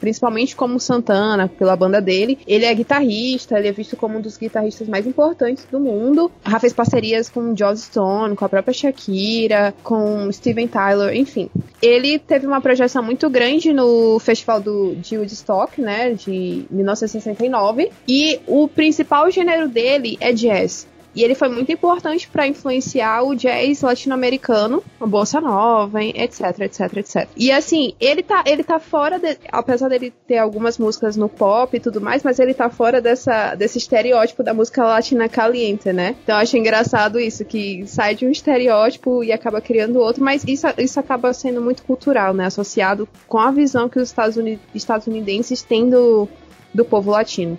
principalmente 0.00 0.56
como 0.56 0.80
Santana, 0.80 1.48
pela 1.48 1.76
banda 1.76 2.00
dele. 2.00 2.38
Ele 2.46 2.64
é 2.64 2.74
guitarrista, 2.74 3.58
ele 3.58 3.68
é 3.68 3.72
visto 3.72 3.96
como 3.96 4.18
um 4.18 4.20
dos 4.20 4.36
guitarristas 4.36 4.88
mais 4.88 5.06
importantes 5.06 5.66
do 5.70 5.80
mundo. 5.80 6.30
Já 6.46 6.58
fez 6.58 6.72
parcerias 6.72 7.28
com 7.28 7.56
Joss 7.56 7.82
Stone, 7.82 8.36
com 8.36 8.44
a 8.44 8.48
própria 8.48 8.74
Shakira, 8.74 9.74
com 9.82 10.30
Steven 10.32 10.68
Tyler, 10.68 11.16
enfim. 11.16 11.50
Ele 11.80 12.18
teve 12.18 12.46
uma 12.46 12.60
projeção 12.60 13.02
muito 13.02 13.28
grande 13.30 13.72
no 13.72 14.18
festival 14.18 14.60
do, 14.60 14.94
de 14.96 15.16
Woodstock, 15.16 15.80
né, 15.80 16.12
de 16.12 16.66
1969, 16.70 17.90
e 18.06 18.40
o 18.46 18.68
principal 18.68 19.30
gênero 19.30 19.68
dele 19.68 20.16
é 20.20 20.32
jazz. 20.32 20.86
E 21.18 21.24
ele 21.24 21.34
foi 21.34 21.48
muito 21.48 21.72
importante 21.72 22.28
para 22.28 22.46
influenciar 22.46 23.24
o 23.24 23.34
jazz 23.34 23.82
latino-americano, 23.82 24.84
a 25.00 25.04
bossa 25.04 25.40
nova, 25.40 26.00
etc, 26.00 26.60
etc, 26.60 26.96
etc. 26.96 27.28
E 27.36 27.50
assim, 27.50 27.92
ele 27.98 28.22
tá, 28.22 28.44
ele 28.46 28.62
tá 28.62 28.78
fora, 28.78 29.18
de, 29.18 29.36
apesar 29.50 29.88
dele 29.88 30.14
ter 30.28 30.38
algumas 30.38 30.78
músicas 30.78 31.16
no 31.16 31.28
pop 31.28 31.76
e 31.76 31.80
tudo 31.80 32.00
mais, 32.00 32.22
mas 32.22 32.38
ele 32.38 32.54
tá 32.54 32.70
fora 32.70 33.00
dessa, 33.00 33.56
desse 33.56 33.78
estereótipo 33.78 34.44
da 34.44 34.54
música 34.54 34.84
latina 34.84 35.28
caliente, 35.28 35.92
né? 35.92 36.14
Então 36.22 36.36
eu 36.36 36.40
acho 36.40 36.56
engraçado 36.56 37.18
isso, 37.18 37.44
que 37.44 37.84
sai 37.84 38.14
de 38.14 38.24
um 38.24 38.30
estereótipo 38.30 39.24
e 39.24 39.32
acaba 39.32 39.60
criando 39.60 39.98
outro, 39.98 40.22
mas 40.22 40.44
isso, 40.46 40.68
isso 40.78 41.00
acaba 41.00 41.32
sendo 41.32 41.60
muito 41.60 41.82
cultural, 41.82 42.32
né? 42.32 42.46
Associado 42.46 43.08
com 43.26 43.38
a 43.38 43.50
visão 43.50 43.88
que 43.88 43.98
os 43.98 44.08
Estados 44.08 44.36
estadunidenses 44.72 45.62
têm 45.62 45.90
do, 45.90 46.28
do 46.72 46.84
povo 46.84 47.10
latino. 47.10 47.58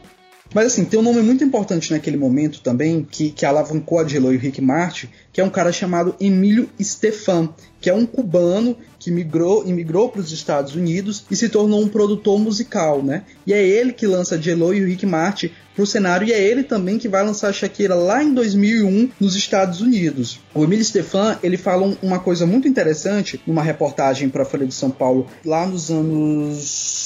Mas 0.54 0.68
assim, 0.68 0.86
tem 0.86 1.00
um 1.00 1.04
nome 1.04 1.22
muito 1.22 1.44
importante 1.44 1.92
naquele 1.92 2.18
momento 2.18 2.62
também, 2.62 3.06
que, 3.10 3.30
que 3.30 3.46
alavancou 3.46 4.00
a 4.00 4.04
J-Lo 4.04 4.34
e 4.34 4.38
o 4.38 4.40
Rick 4.40 4.62
Martin, 4.62 5.08
que 5.32 5.40
é 5.40 5.44
um 5.44 5.50
cara 5.50 5.72
chamado 5.72 6.16
Emílio 6.20 6.70
Stefan, 6.82 7.50
que 7.80 7.90
é 7.90 7.94
um 7.94 8.06
cubano 8.06 8.76
que 8.98 9.12
migrou, 9.12 9.66
imigrou 9.66 10.10
para 10.10 10.22
os 10.22 10.32
Estados 10.32 10.76
Unidos 10.76 11.24
e 11.30 11.36
se 11.36 11.48
tornou 11.50 11.82
um 11.82 11.88
produtor 11.88 12.40
musical, 12.40 13.02
né? 13.02 13.24
E 13.46 13.54
é 13.54 13.66
ele 13.66 13.94
que 13.94 14.08
lança 14.08 14.38
J-Lo 14.38 14.74
e 14.74 14.84
o 14.84 14.88
Rick 14.88 15.06
Martin 15.06 15.52
pro 15.76 15.86
cenário 15.86 16.28
e 16.28 16.34
é 16.34 16.42
ele 16.42 16.64
também 16.64 16.98
que 16.98 17.08
vai 17.08 17.24
lançar 17.24 17.50
a 17.50 17.54
Shakira 17.54 17.96
lá 17.96 18.22
em 18.22 18.34
2001 18.34 19.12
nos 19.20 19.36
Estados 19.36 19.80
Unidos. 19.80 20.40
O 20.54 20.64
Emílio 20.64 20.84
Stefan, 20.84 21.38
ele 21.42 21.56
fala 21.56 21.96
uma 22.02 22.20
coisa 22.20 22.46
muito 22.46 22.68
interessante 22.68 23.40
numa 23.48 23.64
reportagem 23.64 24.28
para 24.28 24.44
a 24.44 24.46
Folha 24.46 24.68
de 24.68 24.74
São 24.74 24.90
Paulo 24.90 25.28
lá 25.46 25.66
nos 25.66 25.90
anos 25.90 26.99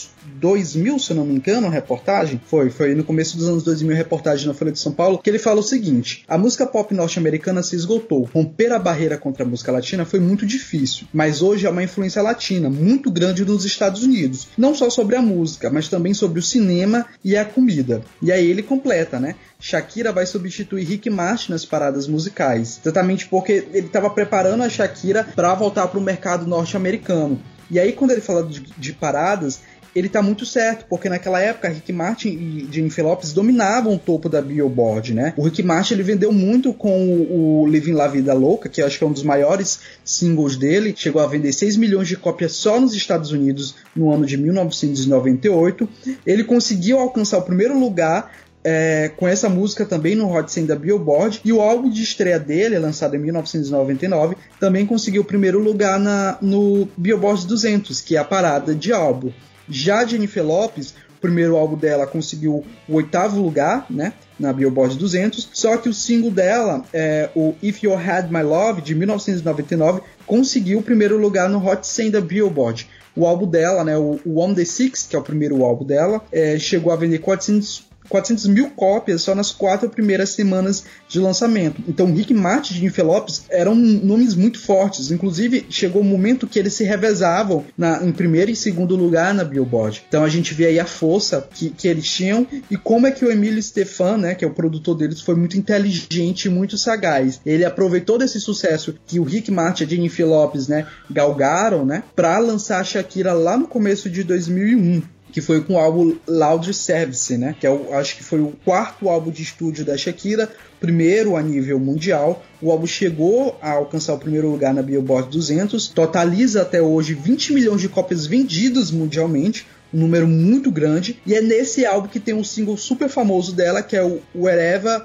2000, 0.44 1.00
se 1.00 1.12
eu 1.12 1.16
não 1.16 1.26
me 1.26 1.36
engano, 1.36 1.68
a 1.68 1.70
reportagem, 1.70 2.40
foi, 2.46 2.70
foi 2.70 2.94
no 2.94 3.06
começo 3.06 3.38
dos 3.38 3.48
anos 3.48 3.64
2000, 3.64 3.94
a 3.94 3.98
reportagem 3.98 4.46
na 4.46 4.54
Folha 4.54 4.74
de 4.74 4.80
São 4.80 4.92
Paulo, 4.92 5.18
que 5.20 5.30
ele 5.30 5.40
fala 5.40 5.62
o 5.62 5.64
seguinte: 5.64 6.26
a 6.28 6.38
música 6.38 6.68
pop 6.68 6.94
norte-americana 6.94 7.64
se 7.64 7.78
esgotou. 7.78 8.24
Romper 8.24 8.74
a 8.74 8.78
barreira 8.78 9.18
contra 9.18 9.46
a 9.46 9.48
música 9.48 9.72
latina 9.72 10.04
foi 10.04 10.20
muito 10.20 10.46
difícil, 10.46 11.08
mas 11.14 11.42
hoje 11.42 11.66
há 11.66 11.70
uma 11.70 11.82
influência 11.82 12.22
latina 12.22 12.70
muito 12.70 13.10
grande 13.10 13.46
nos 13.46 13.64
Estados 13.64 14.04
Unidos, 14.04 14.50
não 14.58 14.76
só 14.76 14.90
sobre 14.90 15.16
a 15.16 15.22
música, 15.22 15.70
mas 15.70 15.88
também 15.88 16.14
sobre 16.14 16.40
o 16.40 16.44
cinema 16.44 17.06
e 17.24 17.38
a 17.38 17.46
comida. 17.46 18.02
E 18.22 18.30
aí 18.30 18.46
ele 18.46 18.62
completa, 18.62 19.22
né? 19.22 19.36
Shakira 19.62 20.12
vai 20.12 20.26
substituir 20.26 20.84
Rick 20.84 21.10
Martin 21.10 21.54
nas 21.54 21.64
paradas 21.64 22.06
musicais, 22.06 22.82
exatamente 22.84 23.30
porque 23.30 23.66
ele 23.72 23.88
estava 23.88 24.10
preparando 24.10 24.62
a 24.62 24.70
Shakira 24.70 25.24
para 25.24 25.56
voltar 25.56 25.88
para 25.88 25.98
o 25.98 26.04
mercado 26.04 26.46
norte-americano. 26.46 27.40
E 27.70 27.80
aí, 27.80 27.94
quando 27.94 28.12
ele 28.12 28.22
fala 28.22 28.44
de, 28.44 28.62
de 28.62 28.94
paradas, 28.94 29.60
ele 29.96 30.10
tá 30.10 30.22
muito 30.22 30.46
certo, 30.46 30.86
porque 30.90 31.08
naquela 31.08 31.40
época 31.40 31.70
Rick 31.70 31.94
Martin 31.94 32.30
e 32.30 32.68
Jennifer 32.72 33.06
Lopez 33.06 33.32
dominavam 33.32 33.94
o 33.94 34.00
topo 34.00 34.28
da 34.28 34.42
Billboard, 34.42 35.14
né? 35.14 35.34
O 35.38 35.44
Rick 35.44 35.62
Martin 35.62 35.94
ele 35.94 36.04
vendeu 36.04 36.32
muito 36.32 36.74
com 36.74 37.06
o, 37.06 37.62
o 37.62 37.68
Living 37.68 37.94
La 37.94 38.08
Vida 38.08 38.34
Louca, 38.34 38.68
que 38.68 38.82
acho 38.82 38.98
que 38.98 39.04
é 39.04 39.08
um 39.08 39.12
dos 39.12 39.24
maiores 39.24 39.82
singles 40.04 40.56
dele, 40.56 40.94
chegou 40.98 41.22
a 41.22 41.28
vender 41.28 41.54
6 41.54 41.78
milhões 41.78 42.08
de 42.08 42.18
cópias 42.18 42.54
só 42.54 42.80
nos 42.80 42.94
Estados 42.96 43.32
Unidos 43.32 43.76
no 43.96 44.12
ano 44.12 44.26
de 44.26 44.36
1998. 44.36 45.88
Ele 46.26 46.44
conseguiu 46.44 47.00
alcançar 47.00 47.38
o 47.38 47.44
primeiro 47.44 47.80
lugar 47.80 48.32
é, 48.64 49.12
com 49.18 49.28
essa 49.28 49.50
música 49.50 49.86
também 49.86 50.16
no 50.16 50.34
Hot 50.34 50.52
100 50.52 50.66
da 50.68 50.76
Billboard. 50.76 51.42
E 51.44 51.52
o 51.52 51.62
álbum 51.62 51.90
de 51.90 52.02
estreia 52.02 52.40
dele, 52.40 52.80
lançado 52.80 53.16
em 53.16 53.20
1999, 53.20 54.36
também 54.60 54.86
conseguiu 54.86 55.22
o 55.22 55.26
primeiro 55.26 55.60
lugar 55.60 56.00
na, 56.00 56.38
no 56.42 56.88
Billboard 56.96 57.46
200, 57.46 58.02
que 58.02 58.16
é 58.16 58.20
a 58.20 58.24
parada 58.24 58.74
de 58.74 58.94
álbum. 58.94 59.32
Já 59.68 60.06
Jennifer 60.06 60.44
Lopes, 60.44 60.92
o 61.18 61.22
primeiro 61.22 61.56
álbum 61.56 61.78
dela 61.78 62.06
conseguiu 62.08 62.64
o 62.88 62.96
oitavo 62.96 63.42
lugar, 63.42 63.86
né? 63.90 64.14
Na 64.40 64.52
Billboard 64.52 64.98
200, 64.98 65.50
só 65.54 65.78
que 65.78 65.88
o 65.88 65.94
single 65.94 66.32
dela, 66.32 66.84
é, 66.92 67.30
o 67.36 67.54
If 67.62 67.84
You 67.84 67.94
Had 67.94 68.30
My 68.32 68.42
Love, 68.42 68.82
de 68.82 68.96
1999, 68.96 70.02
conseguiu 70.26 70.80
o 70.80 70.84
primeiro 70.84 71.18
lugar 71.18 71.48
no 71.48 71.66
Hot 71.66 71.86
100 71.86 72.12
da 72.12 72.20
Billboard. 72.20 72.90
O 73.16 73.28
álbum 73.28 73.48
dela, 73.48 73.84
né, 73.84 73.96
o, 73.96 74.20
o 74.26 74.40
On 74.40 74.54
The 74.54 74.66
Six, 74.66 75.06
que 75.08 75.16
é 75.16 75.20
o 75.20 75.22
primeiro 75.22 75.64
álbum 75.64 75.86
dela, 75.86 76.22
é, 76.32 76.58
chegou 76.58 76.92
a 76.92 76.96
vender 76.96 77.20
400 77.20 77.93
400 78.10 78.48
mil 78.48 78.70
cópias 78.72 79.22
só 79.22 79.34
nas 79.36 79.52
quatro 79.52 79.90
primeiras 79.90 80.30
semanas 80.30 80.84
de 81.08 81.20
lançamento. 81.20 81.82
Então, 81.88 82.14
Rick 82.14 82.34
Martin 82.34 82.74
e 82.74 82.78
Jennifer 82.78 83.06
Lopes 83.06 83.44
eram 83.50 83.76
nomes 83.76 84.36
muito 84.36 84.60
fortes. 84.60 85.12
Inclusive, 85.12 85.66
chegou 85.70 86.02
um 86.02 86.06
momento 86.06 86.48
que 86.48 86.60
eles 86.60 86.74
se 86.74 86.84
revezavam 86.84 87.66
na, 87.78 88.04
em 88.04 88.12
primeiro 88.12 88.52
e 88.52 88.56
segundo 88.56 88.96
lugar 88.96 89.34
na 89.34 89.44
Billboard. 89.44 90.04
Então, 90.08 90.24
a 90.24 90.30
gente 90.30 90.54
vê 90.54 90.68
aí 90.68 90.80
a 90.80 90.86
força 90.86 91.48
que, 91.54 91.70
que 91.70 91.88
eles 91.88 92.10
tinham 92.10 92.48
e 92.70 92.78
como 92.78 93.08
é 93.08 93.12
que 93.12 93.26
o 93.26 93.32
Emílio 93.32 93.62
Stefan, 93.62 94.18
né, 94.18 94.36
que 94.36 94.44
é 94.44 94.48
o 94.48 94.54
produtor 94.54 94.96
deles, 94.96 95.22
foi 95.22 95.36
muito 95.36 95.58
inteligente 95.58 96.46
e 96.46 96.50
muito 96.50 96.78
sagaz. 96.78 97.40
Ele 97.46 97.66
aproveitou 97.66 98.18
desse 98.18 98.40
sucesso 98.40 98.96
que 99.06 99.20
o 99.20 99.24
Rick 99.24 99.52
Martin 99.52 99.84
e 99.84 99.86
a 99.86 99.90
Jennifer 99.90 100.28
né, 100.68 100.88
galgaram, 101.10 101.86
né, 101.86 102.04
para 102.16 102.38
lançar 102.40 102.80
a 102.80 102.84
Shakira 102.84 103.34
lá 103.34 103.58
no 103.58 103.68
começo 103.68 104.10
de 104.10 104.24
2001 104.24 105.02
que 105.34 105.42
foi 105.42 105.62
com 105.62 105.74
o 105.74 105.80
álbum 105.80 106.16
Loud 106.28 106.72
Service, 106.74 107.36
né? 107.36 107.56
Que 107.60 107.66
é 107.66 107.70
o, 107.70 107.92
acho 107.96 108.16
que 108.16 108.24
foi 108.24 108.40
o 108.40 108.54
quarto 108.64 109.10
álbum 109.10 109.32
de 109.32 109.42
estúdio 109.42 109.84
da 109.84 109.98
Shakira, 109.98 110.48
primeiro 110.80 111.36
a 111.36 111.42
nível 111.42 111.80
mundial. 111.80 112.46
O 112.62 112.72
álbum 112.72 112.86
chegou 112.86 113.58
a 113.60 113.72
alcançar 113.72 114.14
o 114.14 114.20
primeiro 114.20 114.52
lugar 114.52 114.76
na 114.76 114.84
Billboard 114.84 115.30
200, 115.32 115.88
totaliza 115.88 116.62
até 116.62 116.80
hoje 116.80 117.16
20 117.16 117.52
milhões 117.52 117.82
de 117.82 117.90
cópias 117.90 118.28
vendidas 118.28 118.92
mundialmente, 118.92 119.66
um 119.92 120.02
número 120.02 120.28
muito 120.28 120.70
grande. 120.70 121.20
E 121.26 121.34
é 121.34 121.42
nesse 121.42 121.84
álbum 121.84 122.08
que 122.08 122.20
tem 122.20 122.36
um 122.36 122.44
single 122.44 122.78
super 122.78 123.10
famoso 123.10 123.54
dela, 123.56 123.82
que 123.82 123.96
é 123.96 124.04
o 124.04 124.22
Wherever 124.36 125.04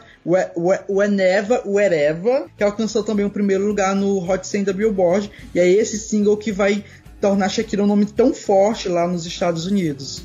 Whenever, 0.88 1.62
Wherever, 1.66 2.46
que 2.54 2.62
alcançou 2.62 3.02
também 3.02 3.24
o 3.24 3.30
primeiro 3.30 3.66
lugar 3.66 3.96
no 3.96 4.18
Hot 4.30 4.46
100 4.46 4.64
da 4.64 4.72
Billboard. 4.74 5.30
E 5.54 5.58
é 5.58 5.66
esse 5.66 5.98
single 5.98 6.36
que 6.36 6.52
vai 6.52 6.84
tornar 7.20 7.48
Shakira 7.48 7.82
um 7.82 7.86
nome 7.86 8.06
tão 8.06 8.32
forte 8.32 8.88
lá 8.88 9.06
nos 9.06 9.26
Estados 9.26 9.66
Unidos. 9.66 10.22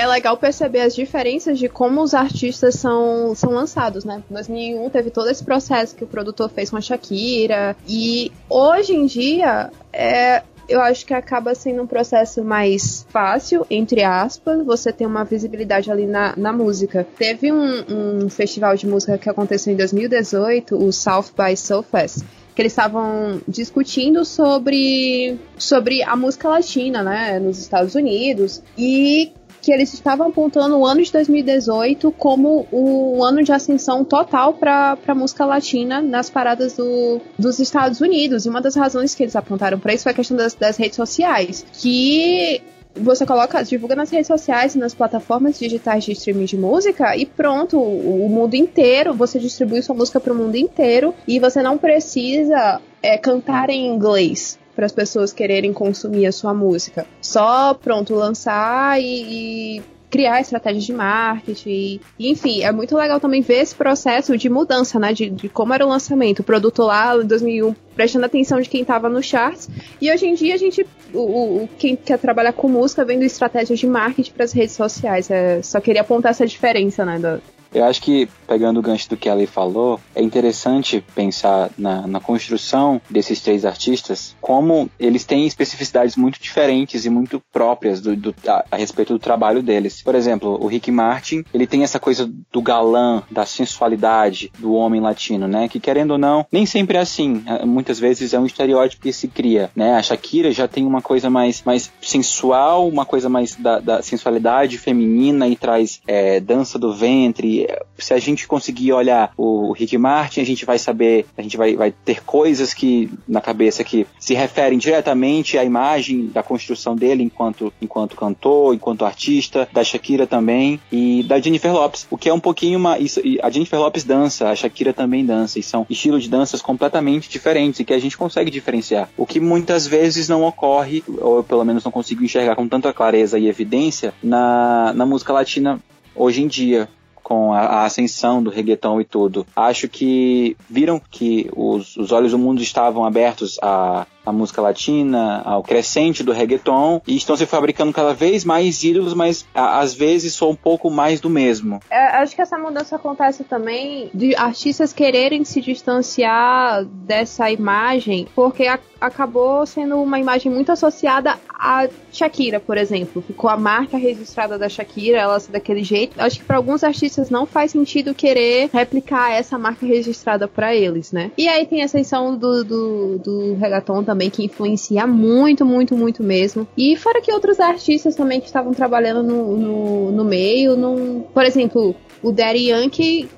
É 0.00 0.06
legal 0.06 0.34
perceber 0.38 0.80
as 0.80 0.94
diferenças 0.94 1.58
de 1.58 1.68
como 1.68 2.00
os 2.00 2.14
artistas 2.14 2.76
são, 2.76 3.34
são 3.34 3.50
lançados, 3.50 4.02
né? 4.02 4.22
Em 4.30 4.32
2001 4.32 4.88
teve 4.88 5.10
todo 5.10 5.28
esse 5.28 5.44
processo 5.44 5.94
que 5.94 6.02
o 6.02 6.06
produtor 6.06 6.48
fez 6.48 6.70
com 6.70 6.78
a 6.78 6.80
Shakira. 6.80 7.76
E 7.86 8.32
hoje 8.48 8.94
em 8.94 9.04
dia, 9.04 9.70
é, 9.92 10.42
eu 10.70 10.80
acho 10.80 11.04
que 11.04 11.12
acaba 11.12 11.52
sendo 11.52 11.82
um 11.82 11.86
processo 11.86 12.44
mais 12.44 13.04
fácil, 13.10 13.66
entre 13.68 14.04
aspas, 14.04 14.64
você 14.64 14.92
tem 14.92 15.04
uma 15.04 15.24
visibilidade 15.24 15.90
ali 15.90 16.06
na, 16.06 16.34
na 16.36 16.52
música. 16.52 17.06
Teve 17.18 17.50
um, 17.50 18.22
um 18.22 18.28
festival 18.30 18.76
de 18.76 18.86
música 18.86 19.18
que 19.18 19.28
aconteceu 19.28 19.72
em 19.72 19.76
2018, 19.76 20.76
o 20.76 20.92
South 20.92 21.32
by 21.36 21.56
Southwest, 21.56 22.22
que 22.54 22.62
eles 22.62 22.72
estavam 22.72 23.40
discutindo 23.48 24.24
sobre, 24.24 25.36
sobre 25.58 26.04
a 26.04 26.14
música 26.14 26.48
latina, 26.48 27.02
né, 27.02 27.40
nos 27.40 27.58
Estados 27.58 27.96
Unidos, 27.96 28.62
e 28.78 29.32
que 29.70 29.74
eles 29.74 29.94
estavam 29.94 30.26
apontando 30.26 30.76
o 30.76 30.84
ano 30.84 31.00
de 31.00 31.12
2018 31.12 32.10
como 32.18 32.66
o 32.72 33.22
ano 33.22 33.40
de 33.40 33.52
ascensão 33.52 34.04
total 34.04 34.54
para 34.54 34.98
a 35.06 35.14
música 35.14 35.44
latina 35.44 36.02
nas 36.02 36.28
paradas 36.28 36.76
do, 36.76 37.20
dos 37.38 37.60
Estados 37.60 38.00
Unidos. 38.00 38.44
E 38.44 38.48
uma 38.48 38.60
das 38.60 38.74
razões 38.74 39.14
que 39.14 39.22
eles 39.22 39.36
apontaram 39.36 39.78
para 39.78 39.94
isso 39.94 40.02
foi 40.02 40.10
a 40.10 40.14
questão 40.16 40.36
das, 40.36 40.54
das 40.54 40.76
redes 40.76 40.96
sociais, 40.96 41.64
que 41.72 42.60
você 42.96 43.24
coloca, 43.24 43.62
divulga 43.62 43.94
nas 43.94 44.10
redes 44.10 44.26
sociais 44.26 44.74
e 44.74 44.78
nas 44.78 44.92
plataformas 44.92 45.56
digitais 45.56 46.02
de 46.02 46.10
streaming 46.10 46.46
de 46.46 46.56
música 46.56 47.16
e 47.16 47.24
pronto, 47.24 47.78
o, 47.78 48.26
o 48.26 48.28
mundo 48.28 48.54
inteiro, 48.54 49.14
você 49.14 49.38
distribui 49.38 49.82
sua 49.82 49.94
música 49.94 50.18
para 50.18 50.32
o 50.32 50.36
mundo 50.36 50.56
inteiro 50.56 51.14
e 51.28 51.38
você 51.38 51.62
não 51.62 51.78
precisa 51.78 52.80
é, 53.00 53.16
cantar 53.16 53.70
em 53.70 53.86
inglês 53.86 54.58
para 54.80 54.86
as 54.86 54.92
pessoas 54.92 55.30
quererem 55.30 55.74
consumir 55.74 56.24
a 56.24 56.32
sua 56.32 56.54
música. 56.54 57.06
Só 57.20 57.74
pronto, 57.74 58.14
lançar 58.14 58.98
e, 58.98 59.76
e 59.76 59.82
criar 60.08 60.40
estratégias 60.40 60.84
de 60.84 60.92
marketing. 60.94 62.00
E, 62.18 62.30
enfim, 62.30 62.62
é 62.62 62.72
muito 62.72 62.96
legal 62.96 63.20
também 63.20 63.42
ver 63.42 63.60
esse 63.60 63.74
processo 63.74 64.38
de 64.38 64.48
mudança, 64.48 64.98
né? 64.98 65.12
De, 65.12 65.28
de 65.28 65.50
como 65.50 65.74
era 65.74 65.84
o 65.84 65.88
lançamento. 65.90 66.38
O 66.38 66.44
produto 66.44 66.80
lá 66.82 67.14
em 67.14 67.26
2001 67.26 67.74
prestando 67.94 68.24
atenção 68.24 68.58
de 68.58 68.70
quem 68.70 68.80
estava 68.80 69.10
no 69.10 69.22
charts. 69.22 69.68
E 70.00 70.10
hoje 70.10 70.26
em 70.26 70.32
dia 70.32 70.54
a 70.54 70.58
gente, 70.58 70.86
o, 71.12 71.18
o, 71.64 71.68
quem 71.78 71.94
quer 71.94 72.18
trabalhar 72.18 72.54
com 72.54 72.66
música, 72.66 73.04
vendo 73.04 73.22
estratégias 73.22 73.78
de 73.78 73.86
marketing 73.86 74.32
para 74.32 74.44
as 74.44 74.52
redes 74.52 74.74
sociais. 74.74 75.30
É, 75.30 75.60
só 75.60 75.78
queria 75.78 76.00
apontar 76.00 76.30
essa 76.30 76.46
diferença, 76.46 77.04
né? 77.04 77.18
Da, 77.18 77.38
Eu 77.72 77.84
acho 77.84 78.02
que, 78.02 78.28
pegando 78.48 78.78
o 78.80 78.82
gancho 78.82 79.08
do 79.08 79.16
que 79.16 79.28
a 79.28 79.34
Lei 79.34 79.46
falou, 79.46 80.00
é 80.14 80.22
interessante 80.22 81.04
pensar 81.14 81.70
na, 81.78 82.06
na 82.06 82.20
construção 82.20 83.00
desses 83.08 83.40
três 83.40 83.64
artistas, 83.64 84.34
como 84.40 84.90
eles 84.98 85.24
têm 85.24 85.46
especificidades 85.46 86.16
muito 86.16 86.40
diferentes 86.40 87.04
e 87.04 87.10
muito 87.10 87.40
próprias 87.52 88.00
do, 88.00 88.16
do- 88.16 88.34
a, 88.46 88.64
a 88.72 88.76
respeito 88.76 89.12
do 89.12 89.18
trabalho 89.18 89.62
deles. 89.62 90.02
Por 90.02 90.14
exemplo, 90.14 90.58
o 90.60 90.66
Rick 90.66 90.90
Martin, 90.90 91.44
ele 91.54 91.66
tem 91.66 91.82
essa 91.82 92.00
coisa 92.00 92.30
do 92.52 92.60
galã, 92.62 93.22
da 93.30 93.46
sensualidade 93.46 94.50
do 94.58 94.72
homem 94.74 95.00
latino, 95.00 95.46
né? 95.48 95.68
Que 95.68 95.80
querendo 95.80 96.12
ou 96.12 96.18
não, 96.18 96.46
nem 96.50 96.66
sempre 96.66 96.96
é 96.96 97.00
assim. 97.00 97.42
Ah, 97.46 97.64
Muitas 97.64 97.98
vezes 97.98 98.34
é 98.34 98.38
um 98.38 98.46
estereótipo 98.46 99.02
que 99.02 99.12
se 99.12 99.28
cria, 99.28 99.70
né? 99.74 99.94
A 99.94 100.02
Shakira 100.02 100.50
já 100.52 100.66
tem 100.68 100.84
uma 100.86 101.00
coisa 101.00 101.30
mais, 101.30 101.62
mais 101.64 101.90
sensual, 102.10 102.88
uma 102.88 103.06
coisa 103.06 103.28
mais 103.28 103.54
da, 103.54 103.78
da 103.78 104.02
sensualidade 104.02 104.78
feminina 104.78 105.46
e 105.46 105.54
traz 105.54 106.00
é, 106.06 106.40
dança 106.40 106.78
do 106.78 106.92
ventre. 106.92 107.68
Se 107.98 108.12
a 108.12 108.18
gente 108.18 108.48
conseguir 108.48 108.92
olhar 108.92 109.32
o 109.36 109.72
Rick 109.72 109.96
Martin, 109.96 110.40
a 110.40 110.44
gente 110.44 110.64
vai 110.64 110.78
saber, 110.78 111.26
a 111.36 111.42
gente 111.42 111.56
vai, 111.56 111.76
vai 111.76 111.92
ter 111.92 112.22
coisas 112.24 112.74
que 112.74 113.10
na 113.28 113.40
cabeça 113.40 113.84
que 113.84 114.06
se 114.18 114.34
referem 114.34 114.78
diretamente 114.78 115.56
à 115.56 115.64
imagem 115.64 116.26
da 116.26 116.42
construção 116.42 116.96
dele 116.96 117.22
enquanto, 117.22 117.72
enquanto 117.80 118.16
cantor, 118.16 118.74
enquanto 118.74 119.04
artista, 119.04 119.68
da 119.72 119.84
Shakira 119.84 120.26
também 120.26 120.80
e 120.90 121.22
da 121.22 121.38
Jennifer 121.38 121.72
Lopes, 121.72 122.06
o 122.10 122.18
que 122.18 122.28
é 122.28 122.34
um 122.34 122.40
pouquinho 122.40 122.78
uma. 122.78 122.98
Isso, 122.98 123.20
a 123.42 123.50
Jennifer 123.50 123.78
Lopes 123.78 124.02
dança, 124.02 124.48
a 124.48 124.56
Shakira 124.56 124.92
também 124.92 125.24
dança, 125.24 125.58
e 125.58 125.62
são 125.62 125.86
estilos 125.88 126.24
de 126.24 126.28
danças 126.28 126.60
completamente 126.60 127.28
diferentes 127.28 127.80
e 127.80 127.84
que 127.84 127.92
a 127.92 127.98
gente 127.98 128.18
consegue 128.18 128.50
diferenciar. 128.50 129.08
O 129.16 129.26
que 129.26 129.38
muitas 129.38 129.86
vezes 129.86 130.28
não 130.28 130.42
ocorre, 130.44 131.04
ou 131.18 131.44
pelo 131.44 131.64
menos 131.64 131.84
não 131.84 131.92
consigo 132.00 132.24
enxergar 132.24 132.56
com 132.56 132.66
tanta 132.66 132.92
clareza 132.92 133.38
e 133.38 133.46
evidência, 133.46 134.14
na, 134.22 134.92
na 134.94 135.04
música 135.04 135.32
latina 135.32 135.78
hoje 136.14 136.42
em 136.42 136.48
dia 136.48 136.88
com 137.22 137.52
a, 137.52 137.60
a 137.60 137.84
ascensão 137.84 138.42
do 138.42 138.50
reggaeton 138.50 139.00
e 139.00 139.04
tudo. 139.04 139.46
Acho 139.54 139.88
que 139.88 140.56
viram 140.68 141.00
que 141.10 141.48
os, 141.54 141.96
os 141.96 142.10
olhos 142.10 142.32
do 142.32 142.38
mundo 142.38 142.60
estavam 142.60 143.04
abertos 143.04 143.58
à, 143.62 144.06
à 144.24 144.32
música 144.32 144.60
latina, 144.60 145.40
ao 145.44 145.62
crescente 145.62 146.22
do 146.22 146.32
reggaeton, 146.32 147.00
e 147.06 147.16
estão 147.16 147.36
se 147.36 147.46
fabricando 147.46 147.92
cada 147.92 148.12
vez 148.12 148.44
mais 148.44 148.82
ídolos, 148.84 149.14
mas 149.14 149.46
a- 149.54 149.80
às 149.80 149.94
vezes 149.94 150.34
só 150.34 150.50
um 150.50 150.54
pouco 150.56 150.90
mais 150.90 151.20
do 151.20 151.30
mesmo. 151.30 151.80
É, 151.90 152.16
acho 152.18 152.34
que 152.34 152.42
essa 152.42 152.58
mudança 152.58 152.96
acontece 152.96 153.44
também 153.44 154.10
de 154.14 154.34
artistas 154.36 154.92
quererem 154.92 155.44
se 155.44 155.60
distanciar 155.60 156.84
dessa 156.84 157.50
imagem, 157.50 158.26
porque 158.34 158.66
a- 158.66 158.78
acabou 159.00 159.64
sendo 159.64 159.96
uma 160.02 160.18
imagem 160.18 160.52
muito 160.52 160.70
associada 160.72 161.38
a 161.48 161.88
Shakira, 162.12 162.60
por 162.60 162.76
exemplo. 162.76 163.22
Ficou 163.22 163.48
a 163.48 163.56
marca 163.56 163.96
registrada 163.96 164.58
da 164.58 164.68
Shakira, 164.68 165.18
ela 165.18 165.38
ser 165.40 165.52
daquele 165.52 165.82
jeito. 165.82 166.20
Acho 166.20 166.38
que 166.40 166.44
para 166.44 166.56
alguns 166.56 166.82
artistas 166.84 167.30
não 167.30 167.46
faz 167.46 167.70
sentido 167.70 168.14
querer 168.14 168.68
replicar 168.72 169.32
essa 169.32 169.56
marca 169.58 169.86
registrada 169.86 170.46
para 170.48 170.74
eles, 170.74 171.12
né? 171.12 171.30
E 171.38 171.48
aí 171.48 171.66
tem 171.66 171.80
a 171.82 171.86
ascensão 171.86 172.36
do, 172.36 172.62
do, 172.64 173.18
do 173.18 173.54
reggaeton 173.54 174.02
também, 174.10 174.28
que 174.28 174.44
influencia 174.44 175.06
muito, 175.06 175.64
muito, 175.64 175.96
muito 175.96 176.22
mesmo. 176.22 176.66
E 176.76 176.96
fora 176.96 177.20
que 177.20 177.32
outros 177.32 177.60
artistas 177.60 178.16
também 178.16 178.40
que 178.40 178.46
estavam 178.46 178.72
trabalhando 178.74 179.22
no, 179.22 179.56
no, 179.56 180.12
no 180.12 180.24
meio, 180.24 180.76
não... 180.76 181.24
por 181.32 181.44
exemplo, 181.44 181.94
o 182.22 182.32
Daddy 182.32 182.70
Yankee, 182.70 183.28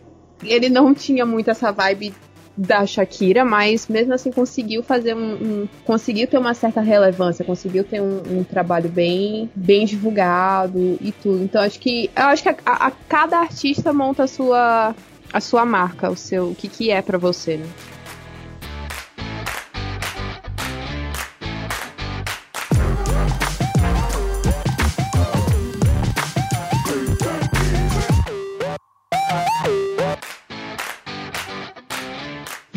ele 0.42 0.70
não 0.70 0.94
tinha 0.94 1.26
muito 1.26 1.50
essa 1.50 1.70
vibe 1.70 2.14
da 2.56 2.84
Shakira, 2.86 3.44
mas 3.44 3.88
mesmo 3.88 4.12
assim 4.14 4.30
conseguiu 4.30 4.82
fazer 4.82 5.14
um, 5.14 5.32
um- 5.34 5.68
conseguiu 5.84 6.26
ter 6.26 6.36
uma 6.38 6.52
certa 6.54 6.80
relevância, 6.82 7.44
conseguiu 7.44 7.82
ter 7.82 8.00
um, 8.02 8.20
um 8.38 8.44
trabalho 8.44 8.90
bem 8.90 9.50
bem 9.54 9.86
divulgado 9.86 10.98
e 11.00 11.12
tudo. 11.12 11.42
Então 11.44 11.62
acho 11.62 11.78
que 11.78 12.10
eu 12.14 12.24
acho 12.24 12.42
que 12.42 12.48
a, 12.50 12.56
a- 12.66 12.92
cada 13.08 13.38
artista 13.38 13.90
monta 13.92 14.24
a 14.24 14.26
sua 14.26 14.94
a 15.32 15.40
sua 15.40 15.64
marca, 15.64 16.10
o 16.10 16.16
seu 16.16 16.48
o 16.50 16.54
que 16.54 16.68
que 16.68 16.90
é 16.90 17.00
pra 17.00 17.16
você, 17.16 17.56
né? 17.56 17.66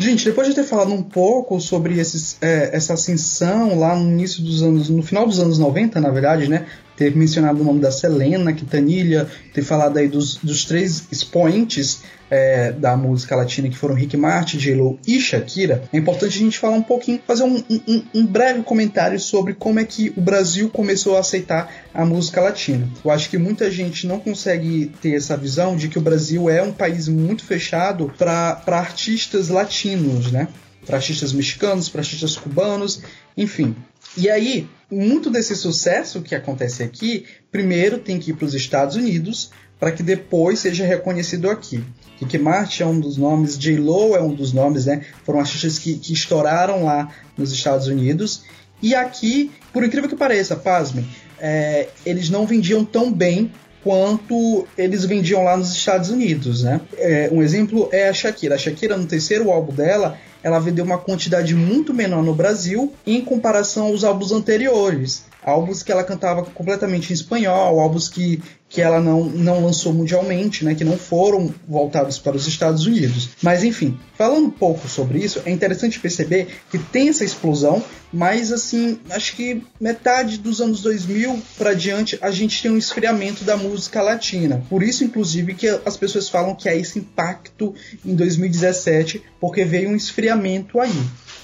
Gente, 0.06 0.24
depois 0.24 0.46
de 0.46 0.54
ter 0.54 0.62
falado 0.62 0.92
um 0.92 1.02
pouco 1.02 1.60
sobre 1.60 1.98
esses, 1.98 2.40
é, 2.40 2.70
essa 2.72 2.94
ascensão 2.94 3.76
lá 3.76 3.96
no 3.96 4.08
início 4.08 4.40
dos 4.40 4.62
anos, 4.62 4.88
no 4.88 5.02
final 5.02 5.26
dos 5.26 5.40
anos 5.40 5.58
90, 5.58 6.00
na 6.00 6.10
verdade, 6.10 6.48
né? 6.48 6.64
Ter 6.96 7.14
mencionado 7.14 7.60
o 7.60 7.64
nome 7.64 7.80
da 7.80 7.90
Selena, 7.90 8.52
Quintanilha, 8.52 9.28
ter 9.52 9.62
falado 9.62 9.98
aí 9.98 10.08
dos, 10.08 10.36
dos 10.36 10.64
três 10.64 11.06
expoentes 11.10 12.02
é, 12.30 12.72
da 12.72 12.96
música 12.96 13.36
latina 13.36 13.68
que 13.68 13.76
foram 13.76 13.94
Rick 13.94 14.16
Martin, 14.16 14.58
J-Lo 14.58 14.98
e 15.06 15.20
Shakira, 15.20 15.84
é 15.92 15.96
importante 15.96 16.36
a 16.36 16.40
gente 16.40 16.58
falar 16.58 16.76
um 16.76 16.82
pouquinho, 16.82 17.20
fazer 17.26 17.44
um, 17.44 17.62
um, 17.70 18.02
um 18.14 18.26
breve 18.26 18.62
comentário 18.62 19.18
sobre 19.20 19.54
como 19.54 19.78
é 19.78 19.84
que 19.84 20.12
o 20.16 20.20
Brasil 20.20 20.68
começou 20.68 21.16
a 21.16 21.20
aceitar 21.20 21.72
a 21.94 22.04
música 22.04 22.40
latina. 22.40 22.88
Eu 23.04 23.10
acho 23.10 23.30
que 23.30 23.38
muita 23.38 23.70
gente 23.70 24.06
não 24.06 24.18
consegue 24.18 24.92
ter 25.00 25.14
essa 25.14 25.36
visão 25.36 25.76
de 25.76 25.88
que 25.88 25.98
o 25.98 26.02
Brasil 26.02 26.50
é 26.50 26.62
um 26.62 26.72
país 26.72 27.08
muito 27.08 27.44
fechado 27.44 28.12
para 28.18 28.60
artistas 28.66 29.48
latinos, 29.48 30.32
né? 30.32 30.48
Para 30.84 30.96
artistas 30.96 31.32
mexicanos, 31.32 31.88
para 31.88 32.00
artistas 32.00 32.36
cubanos, 32.36 33.02
enfim. 33.36 33.74
E 34.16 34.30
aí, 34.30 34.68
muito 34.90 35.30
desse 35.30 35.54
sucesso 35.54 36.22
que 36.22 36.34
acontece 36.34 36.82
aqui, 36.82 37.26
primeiro 37.50 37.98
tem 37.98 38.18
que 38.18 38.30
ir 38.30 38.34
para 38.34 38.46
os 38.46 38.54
Estados 38.54 38.96
Unidos 38.96 39.50
para 39.78 39.92
que 39.92 40.02
depois 40.02 40.60
seja 40.60 40.86
reconhecido 40.86 41.50
aqui. 41.50 41.84
Rick 42.18 42.38
Martin 42.38 42.82
é 42.82 42.86
um 42.86 42.98
dos 42.98 43.16
nomes, 43.16 43.58
J-Lo 43.58 44.16
é 44.16 44.22
um 44.22 44.34
dos 44.34 44.52
nomes, 44.52 44.86
né? 44.86 45.02
Foram 45.24 45.40
artistas 45.40 45.78
que, 45.78 45.98
que 45.98 46.12
estouraram 46.12 46.84
lá 46.84 47.12
nos 47.36 47.52
Estados 47.52 47.86
Unidos. 47.86 48.44
E 48.82 48.94
aqui, 48.94 49.50
por 49.72 49.84
incrível 49.84 50.08
que 50.08 50.16
pareça, 50.16 50.56
pasmem, 50.56 51.06
é, 51.38 51.88
eles 52.06 52.30
não 52.30 52.46
vendiam 52.46 52.84
tão 52.84 53.12
bem 53.12 53.52
quanto 53.84 54.66
eles 54.76 55.04
vendiam 55.04 55.44
lá 55.44 55.56
nos 55.56 55.72
Estados 55.72 56.10
Unidos, 56.10 56.62
né? 56.62 56.80
É, 56.96 57.28
um 57.30 57.42
exemplo 57.42 57.88
é 57.92 58.08
a 58.08 58.12
Shakira. 58.12 58.54
A 58.54 58.58
Shakira, 58.58 58.96
no 58.96 59.06
terceiro 59.06 59.50
álbum 59.50 59.74
dela, 59.74 60.18
ela 60.46 60.60
vendeu 60.60 60.84
uma 60.84 60.96
quantidade 60.96 61.56
muito 61.56 61.92
menor 61.92 62.22
no 62.22 62.32
Brasil 62.32 62.94
em 63.04 63.20
comparação 63.20 63.86
aos 63.86 64.04
álbuns 64.04 64.30
anteriores. 64.30 65.24
Álbuns 65.42 65.82
que 65.82 65.90
ela 65.90 66.04
cantava 66.04 66.44
completamente 66.44 67.10
em 67.10 67.14
espanhol, 67.14 67.80
álbuns 67.80 68.08
que, 68.08 68.40
que 68.76 68.82
ela 68.82 69.00
não, 69.00 69.24
não 69.24 69.64
lançou 69.64 69.90
mundialmente, 69.90 70.62
né, 70.62 70.74
que 70.74 70.84
não 70.84 70.98
foram 70.98 71.50
voltados 71.66 72.18
para 72.18 72.36
os 72.36 72.46
Estados 72.46 72.84
Unidos. 72.84 73.30
Mas 73.42 73.64
enfim, 73.64 73.98
falando 74.18 74.48
um 74.48 74.50
pouco 74.50 74.86
sobre 74.86 75.18
isso, 75.18 75.40
é 75.46 75.50
interessante 75.50 75.98
perceber 75.98 76.48
que 76.70 76.78
tem 76.78 77.08
essa 77.08 77.24
explosão, 77.24 77.82
mas 78.12 78.52
assim, 78.52 78.98
acho 79.08 79.34
que 79.34 79.62
metade 79.80 80.36
dos 80.36 80.60
anos 80.60 80.82
2000 80.82 81.42
para 81.56 81.72
diante 81.72 82.18
a 82.20 82.30
gente 82.30 82.60
tem 82.60 82.70
um 82.70 82.76
esfriamento 82.76 83.44
da 83.44 83.56
música 83.56 84.02
latina. 84.02 84.62
Por 84.68 84.82
isso, 84.82 85.04
inclusive, 85.04 85.54
que 85.54 85.68
as 85.86 85.96
pessoas 85.96 86.28
falam 86.28 86.54
que 86.54 86.68
há 86.68 86.74
esse 86.74 86.98
impacto 86.98 87.74
em 88.04 88.14
2017, 88.14 89.22
porque 89.40 89.64
veio 89.64 89.88
um 89.88 89.96
esfriamento 89.96 90.78
aí. 90.78 90.92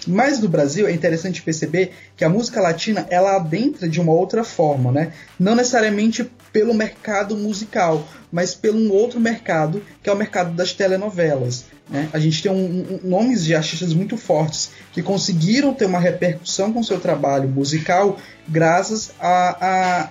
Mas 0.07 0.41
no 0.41 0.49
Brasil 0.49 0.87
é 0.87 0.93
interessante 0.93 1.43
perceber 1.43 1.93
que 2.17 2.25
a 2.25 2.29
música 2.29 2.61
latina 2.61 3.07
ela 3.11 3.37
adentra 3.37 3.89
de 3.89 4.01
uma 4.01 4.13
outra 4.13 4.45
forma, 4.45 4.91
né? 4.91 5.13
Não 5.39 5.55
necessariamente 5.55 6.31
pelo 6.53 6.75
mercado 6.75 7.37
musical, 7.37 8.07
mas 8.31 8.55
pelo 8.55 8.79
um 8.79 8.91
outro 8.93 9.19
mercado, 9.19 9.83
que 10.03 10.11
é 10.11 10.13
o 10.13 10.17
mercado 10.17 10.53
das 10.55 10.73
telenovelas. 10.73 11.65
Né? 11.89 12.09
A 12.13 12.19
gente 12.19 12.43
tem 12.43 12.51
um, 12.51 12.55
um, 12.55 13.01
nomes 13.03 13.45
de 13.45 13.55
artistas 13.55 13.93
muito 13.93 14.17
fortes 14.17 14.71
que 14.93 15.03
conseguiram 15.03 15.75
ter 15.75 15.87
uma 15.87 15.99
repercussão 15.99 16.73
com 16.73 16.83
seu 16.83 17.01
trabalho 17.01 17.49
musical 17.49 18.19
graças 18.49 19.13
a, 19.21 19.67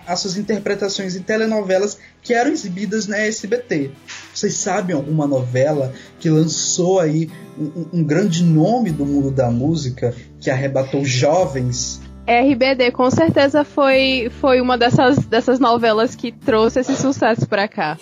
a, 0.07 0.13
a 0.13 0.15
suas 0.15 0.37
interpretações 0.37 1.15
em 1.15 1.21
telenovelas 1.21 1.97
que 2.21 2.33
eram 2.33 2.51
exibidas 2.51 3.07
na 3.07 3.17
SBT. 3.17 3.91
Vocês 4.33 4.53
sabem 4.53 4.95
alguma 4.95 5.27
novela 5.27 5.93
que 6.19 6.29
lançou 6.29 6.99
aí 6.99 7.29
um, 7.57 7.99
um 7.99 8.03
grande 8.03 8.43
nome 8.43 8.91
do 8.91 9.05
mundo 9.05 9.31
da 9.31 9.51
música 9.51 10.15
que 10.39 10.49
arrebatou 10.49 11.03
jovens 11.03 12.01
RBD 12.27 12.91
com 12.91 13.09
certeza 13.09 13.63
foi, 13.63 14.31
foi 14.39 14.61
uma 14.61 14.77
dessas, 14.77 15.17
dessas 15.25 15.59
novelas 15.59 16.15
que 16.15 16.31
trouxe 16.31 16.79
esse 16.79 16.95
sucesso 16.95 17.47
pra 17.47 17.67
cá. 17.67 17.97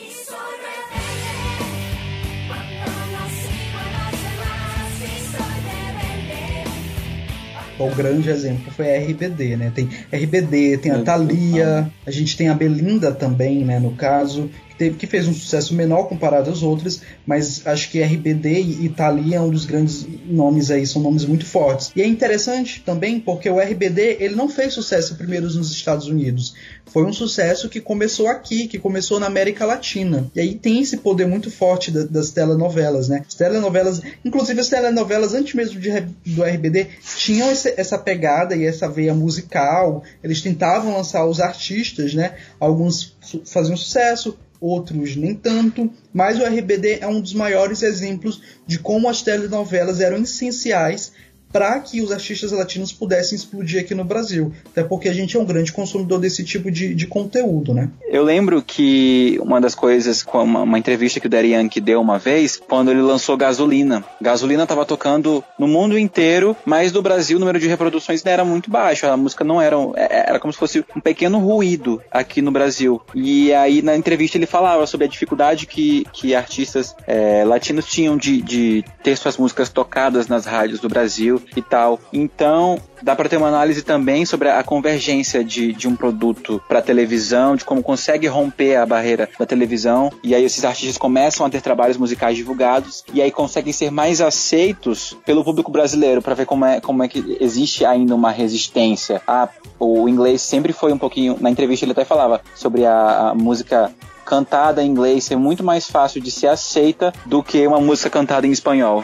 O 7.80 7.90
grande 7.96 8.30
exemplo 8.30 8.70
foi 8.74 8.94
a 8.94 9.00
RBD, 9.00 9.56
né? 9.56 9.72
Tem 9.74 9.90
RBD, 10.12 10.80
tem 10.80 10.92
a 10.92 11.02
Thalia, 11.02 11.90
a 12.06 12.12
gente 12.12 12.36
tem 12.36 12.50
a 12.50 12.54
Belinda 12.54 13.14
também, 13.14 13.64
né? 13.64 13.80
No 13.80 13.94
caso, 13.94 14.50
teve, 14.80 14.96
que 14.96 15.06
fez 15.06 15.28
um 15.28 15.34
sucesso 15.34 15.76
menor 15.76 16.06
comparado 16.08 16.50
às 16.50 16.64
outras, 16.64 17.02
mas 17.26 17.68
acho 17.68 17.92
que 17.92 18.02
RBD 18.02 18.62
e 18.62 18.86
Italia 18.86 19.36
é 19.36 19.42
um 19.42 19.50
dos 19.50 19.66
grandes 19.66 20.08
nomes 20.26 20.72
aí, 20.72 20.88
são 20.88 21.02
nomes 21.02 21.26
muito 21.26 21.46
fortes. 21.46 21.92
E 21.96 22.02
é 22.02 22.08
interessante 22.08 22.82
também 22.86 23.20
porque 23.20 23.50
o 23.50 23.60
RBD 23.60 24.18
ele 24.22 24.36
não 24.36 24.48
fez 24.48 24.74
sucesso 24.74 25.16
primeiro 25.16 25.46
nos 25.46 25.72
Estados 25.72 26.08
Unidos, 26.08 26.56
foi 26.92 27.06
um 27.06 27.14
sucesso 27.14 27.70
que 27.70 27.80
começou 27.80 28.28
aqui, 28.28 28.68
que 28.68 28.80
começou 28.80 29.20
na 29.20 29.28
América 29.28 29.66
Latina. 29.66 30.30
E 30.34 30.40
aí 30.40 30.56
tem 30.56 30.82
esse 30.82 30.98
poder 30.98 31.28
muito 31.28 31.52
forte 31.52 31.92
da, 31.92 32.04
das 32.04 32.32
telenovelas, 32.32 33.10
né? 33.10 33.24
As 33.28 33.36
telenovelas, 33.36 34.02
inclusive 34.26 34.60
as 34.60 34.70
telenovelas 34.70 35.34
antes 35.34 35.54
mesmo 35.54 35.80
de, 35.80 35.92
do 36.26 36.44
RBD, 36.44 36.88
tinham 37.16 37.52
esse, 37.52 37.74
essa 37.78 37.98
pegada 37.98 38.56
e 38.56 38.66
essa 38.66 38.90
veia 38.90 39.14
musical. 39.14 40.04
Eles 40.24 40.42
tentavam 40.42 40.96
lançar 40.96 41.26
os 41.26 41.40
artistas, 41.40 42.14
né? 42.14 42.36
Alguns 42.60 43.16
faziam 43.46 43.78
sucesso, 43.78 44.38
outros 44.60 45.16
nem 45.16 45.34
tanto, 45.34 45.90
mas 46.14 46.40
o 46.40 46.46
RBD 46.46 47.00
é 47.02 47.08
um 47.08 47.22
dos 47.22 47.34
maiores 47.34 47.82
exemplos 47.82 48.42
de 48.68 48.78
como 48.80 49.08
as 49.08 49.22
telenovelas 49.22 50.02
eram 50.02 50.18
essenciais 50.18 51.14
para 51.52 51.80
que 51.80 52.02
os 52.02 52.12
artistas 52.12 52.52
latinos 52.52 52.92
pudessem 52.92 53.36
explodir 53.36 53.82
aqui 53.82 53.96
no 53.96 54.04
Brasil. 54.04 54.54
Até 54.72 54.84
porque 54.84 55.10
a 55.10 55.14
gente 55.14 55.36
é 55.36 55.40
um 55.40 55.46
grande 55.46 55.72
consumidor 55.72 56.20
desse 56.20 56.44
tipo 56.44 56.72
de, 56.72 56.94
de 56.94 57.08
conteúdo, 57.08 57.74
né? 57.74 57.90
Eu 58.08 58.24
lembro 58.24 58.62
que 58.62 59.40
uma 59.42 59.60
das 59.60 59.76
coisas, 59.76 60.26
uma, 60.34 60.62
uma 60.62 60.80
entrevista 60.80 61.20
que 61.20 61.28
o 61.28 61.30
Daddy 61.30 61.50
Yankee 61.50 61.82
deu 61.82 62.02
uma 62.02 62.20
vez, 62.20 62.58
quando 62.58 62.92
ele 62.92 63.02
lançou 63.02 63.36
Gasolina. 63.38 64.04
Gasolina 64.22 64.64
estava 64.64 64.86
tocando 64.86 65.44
no 65.58 65.68
mundo 65.68 65.98
inteiro, 65.98 66.56
mas 66.66 66.92
no 66.92 67.02
Brasil 67.02 67.38
o 67.38 67.40
número 67.40 67.60
de 67.60 67.68
reproduções 67.68 68.26
era 68.26 68.46
muito 68.46 68.70
baixo. 68.70 69.08
A 69.08 69.18
música 69.18 69.44
não 69.44 69.62
era. 69.62 69.76
Era 69.96 70.40
como 70.40 70.54
se 70.54 70.60
fosse 70.60 70.86
um 70.96 71.00
pequeno 71.00 71.40
ruído 71.40 72.02
aqui 72.12 72.42
no 72.42 72.52
Brasil. 72.52 73.02
E 73.16 73.54
aí 73.54 73.82
na 73.82 73.96
entrevista 73.96 74.38
ele 74.38 74.46
falava 74.46 74.86
sobre 74.86 75.06
a 75.06 75.10
dificuldade 75.10 75.66
que, 75.66 76.06
que 76.14 76.36
artistas 76.36 76.96
é, 77.08 77.44
latinos 77.44 77.86
tinham 77.86 78.18
de, 78.18 78.42
de 78.42 78.86
ter 79.04 79.18
suas 79.18 79.38
músicas 79.38 79.70
tocadas 79.70 80.28
nas 80.28 80.46
rádios 80.46 80.80
do 80.80 80.90
Brasil 80.90 81.39
e 81.56 81.62
tal. 81.62 82.00
Então, 82.12 82.80
dá 83.02 83.16
para 83.16 83.30
ter 83.30 83.38
uma 83.38 83.48
análise 83.48 83.82
também 83.82 84.26
sobre 84.26 84.50
a 84.50 84.64
convergência 84.64 85.44
de, 85.44 85.74
de 85.74 85.88
um 85.88 85.96
produto 85.96 86.62
para 86.68 86.82
televisão, 86.82 87.56
de 87.56 87.66
como 87.66 87.82
consegue 87.82 88.28
romper 88.28 88.76
a 88.76 88.86
barreira 88.86 89.30
da 89.38 89.46
televisão, 89.46 90.12
e 90.24 90.36
aí 90.36 90.44
esses 90.44 90.64
artistas 90.64 90.98
começam 90.98 91.46
a 91.46 91.50
ter 91.50 91.62
trabalhos 91.62 91.98
musicais 91.98 92.36
divulgados, 92.36 93.04
e 93.14 93.22
aí 93.22 93.32
conseguem 93.32 93.74
ser 93.74 93.92
mais 93.92 94.22
aceitos 94.22 95.18
pelo 95.26 95.44
público 95.44 95.72
brasileiro, 95.72 96.22
para 96.22 96.36
ver 96.36 96.46
como 96.46 96.66
é, 96.66 96.80
como 96.80 97.04
é 97.04 97.08
que 97.08 97.38
existe 97.40 97.86
ainda 97.86 98.16
uma 98.16 98.32
resistência. 98.32 99.22
Ah, 99.28 99.50
o 99.80 100.08
inglês 100.10 100.42
sempre 100.42 100.74
foi 100.74 100.92
um 100.92 100.98
pouquinho. 100.98 101.38
Na 101.40 101.50
entrevista 101.50 101.86
ele 101.86 101.94
até 101.94 102.06
falava 102.06 102.42
sobre 102.56 102.86
a, 102.86 103.30
a 103.30 103.36
música 103.36 103.92
cantada 104.30 104.84
em 104.84 104.88
inglês 104.88 105.24
ser 105.24 105.36
muito 105.36 105.64
mais 105.64 105.90
fácil 105.90 106.22
de 106.22 106.30
ser 106.30 106.48
aceita 106.48 107.12
do 107.26 107.42
que 107.42 107.66
uma 107.66 107.80
música 107.80 108.12
cantada 108.12 108.46
em 108.46 108.52
espanhol. 108.52 109.04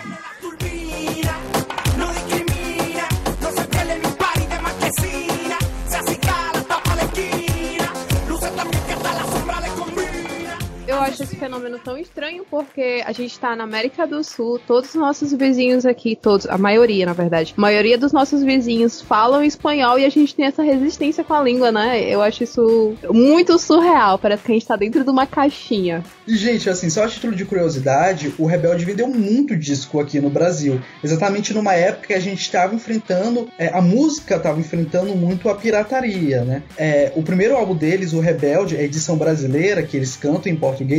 Acho 11.05 11.23
esse 11.23 11.35
fenômeno 11.35 11.77
tão 11.79 11.97
estranho 11.97 12.45
porque 12.49 13.03
a 13.05 13.11
gente 13.11 13.39
tá 13.39 13.55
na 13.55 13.63
América 13.63 14.07
do 14.07 14.23
Sul, 14.23 14.59
todos 14.65 14.89
os 14.89 14.95
nossos 14.95 15.33
vizinhos 15.33 15.85
aqui, 15.85 16.15
todos, 16.15 16.47
a 16.47 16.57
maioria, 16.57 17.05
na 17.05 17.13
verdade, 17.13 17.53
a 17.57 17.61
maioria 17.61 17.97
dos 17.97 18.11
nossos 18.11 18.43
vizinhos 18.43 19.01
falam 19.01 19.43
espanhol 19.43 19.99
e 19.99 20.05
a 20.05 20.09
gente 20.09 20.35
tem 20.35 20.45
essa 20.45 20.63
resistência 20.63 21.23
com 21.23 21.33
a 21.33 21.41
língua, 21.41 21.71
né? 21.71 22.01
Eu 22.01 22.21
acho 22.21 22.43
isso 22.43 22.95
muito 23.11 23.57
surreal, 23.59 24.17
parece 24.17 24.43
que 24.43 24.51
a 24.51 24.55
gente 24.55 24.67
tá 24.67 24.75
dentro 24.75 25.03
de 25.03 25.09
uma 25.09 25.27
caixinha. 25.27 26.03
E, 26.27 26.35
gente, 26.35 26.69
assim, 26.69 26.89
só 26.89 27.03
a 27.03 27.07
título 27.07 27.35
de 27.35 27.45
curiosidade, 27.45 28.33
o 28.37 28.45
Rebelde 28.45 28.85
vendeu 28.85 29.07
muito 29.07 29.55
disco 29.55 29.99
aqui 29.99 30.19
no 30.19 30.29
Brasil. 30.29 30.81
Exatamente 31.03 31.53
numa 31.53 31.73
época 31.73 32.07
que 32.07 32.13
a 32.13 32.19
gente 32.19 32.41
estava 32.41 32.73
enfrentando, 32.73 33.47
é, 33.59 33.67
a 33.67 33.81
música 33.81 34.35
estava 34.35 34.59
enfrentando 34.59 35.15
muito 35.15 35.49
a 35.49 35.55
pirataria, 35.55 36.43
né? 36.43 36.63
É, 36.77 37.11
o 37.15 37.21
primeiro 37.21 37.55
álbum 37.55 37.75
deles, 37.75 38.13
o 38.13 38.19
Rebelde, 38.19 38.75
a 38.75 38.81
edição 38.81 39.17
brasileira, 39.17 39.83
que 39.83 39.95
eles 39.95 40.15
cantam 40.15 40.51
em 40.51 40.55
português, 40.55 40.94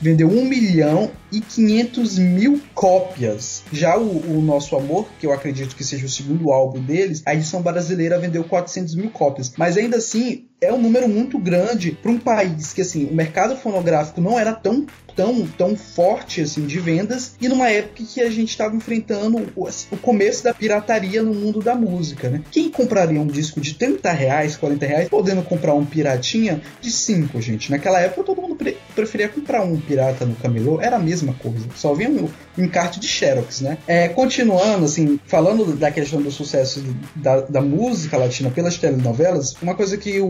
vendeu 0.00 0.28
1 0.28 0.44
milhão 0.44 1.10
e 1.30 1.40
500 1.40 2.18
mil 2.18 2.60
cópias. 2.74 3.62
Já 3.72 3.98
o, 3.98 4.38
o 4.38 4.42
Nosso 4.42 4.76
Amor, 4.76 5.08
que 5.18 5.26
eu 5.26 5.32
acredito 5.32 5.76
que 5.76 5.84
seja 5.84 6.06
o 6.06 6.08
segundo 6.08 6.50
álbum 6.50 6.80
deles, 6.80 7.22
a 7.26 7.34
edição 7.34 7.62
brasileira 7.62 8.18
vendeu 8.18 8.44
400 8.44 8.94
mil 8.94 9.10
cópias. 9.10 9.52
Mas 9.56 9.76
ainda 9.76 9.98
assim, 9.98 10.46
é 10.60 10.72
um 10.72 10.80
número 10.80 11.08
muito 11.08 11.38
grande 11.38 11.92
para 11.92 12.10
um 12.10 12.18
país 12.18 12.72
que 12.72 12.82
assim 12.82 13.06
o 13.06 13.14
mercado 13.14 13.56
fonográfico 13.56 14.20
não 14.20 14.38
era 14.38 14.52
tão 14.52 14.86
tão, 15.20 15.46
tão 15.46 15.76
forte 15.76 16.40
assim 16.40 16.64
de 16.66 16.78
vendas 16.78 17.34
e 17.40 17.48
numa 17.48 17.68
época 17.68 18.02
que 18.04 18.20
a 18.20 18.30
gente 18.30 18.50
estava 18.50 18.74
enfrentando 18.74 19.38
o, 19.54 19.68
o 19.68 19.96
começo 19.98 20.44
da 20.44 20.54
pirataria 20.54 21.22
no 21.22 21.34
mundo 21.34 21.60
da 21.60 21.74
música, 21.74 22.30
né? 22.30 22.42
Quem 22.50 22.70
compraria 22.70 23.20
um 23.20 23.26
disco 23.26 23.60
de 23.60 23.74
30 23.74 24.10
reais, 24.12 24.56
40 24.56 24.86
reais, 24.86 25.08
podendo 25.08 25.42
comprar 25.42 25.74
um 25.74 25.84
piratinha 25.84 26.62
de 26.80 26.90
5, 26.90 27.40
gente? 27.40 27.70
Naquela 27.70 28.00
época 28.00 28.22
todo 28.22 28.40
mundo 28.40 28.56
pre- 28.56 28.76
preferia 28.94 29.28
comprar 29.28 29.62
um 29.62 29.78
pirata 29.78 30.24
no 30.24 30.34
camelô, 30.36 30.80
era 30.80 30.96
a 30.96 31.00
mesma 31.00 31.34
coisa. 31.34 31.66
Só 31.74 31.92
vinha 31.94 32.10
um, 32.10 32.28
um 32.56 32.64
encarte 32.64 33.00
de 33.00 33.06
Xerox, 33.06 33.60
né? 33.60 33.78
É, 33.86 34.08
continuando, 34.08 34.84
assim, 34.84 35.18
falando 35.26 35.76
da 35.76 35.90
questão 35.90 36.22
do 36.22 36.30
sucesso 36.30 36.82
da, 37.14 37.40
da 37.42 37.60
música 37.60 38.16
latina 38.16 38.50
pelas 38.50 38.78
telenovelas, 38.78 39.54
uma 39.60 39.74
coisa 39.74 39.96
que 39.96 40.20
o, 40.20 40.26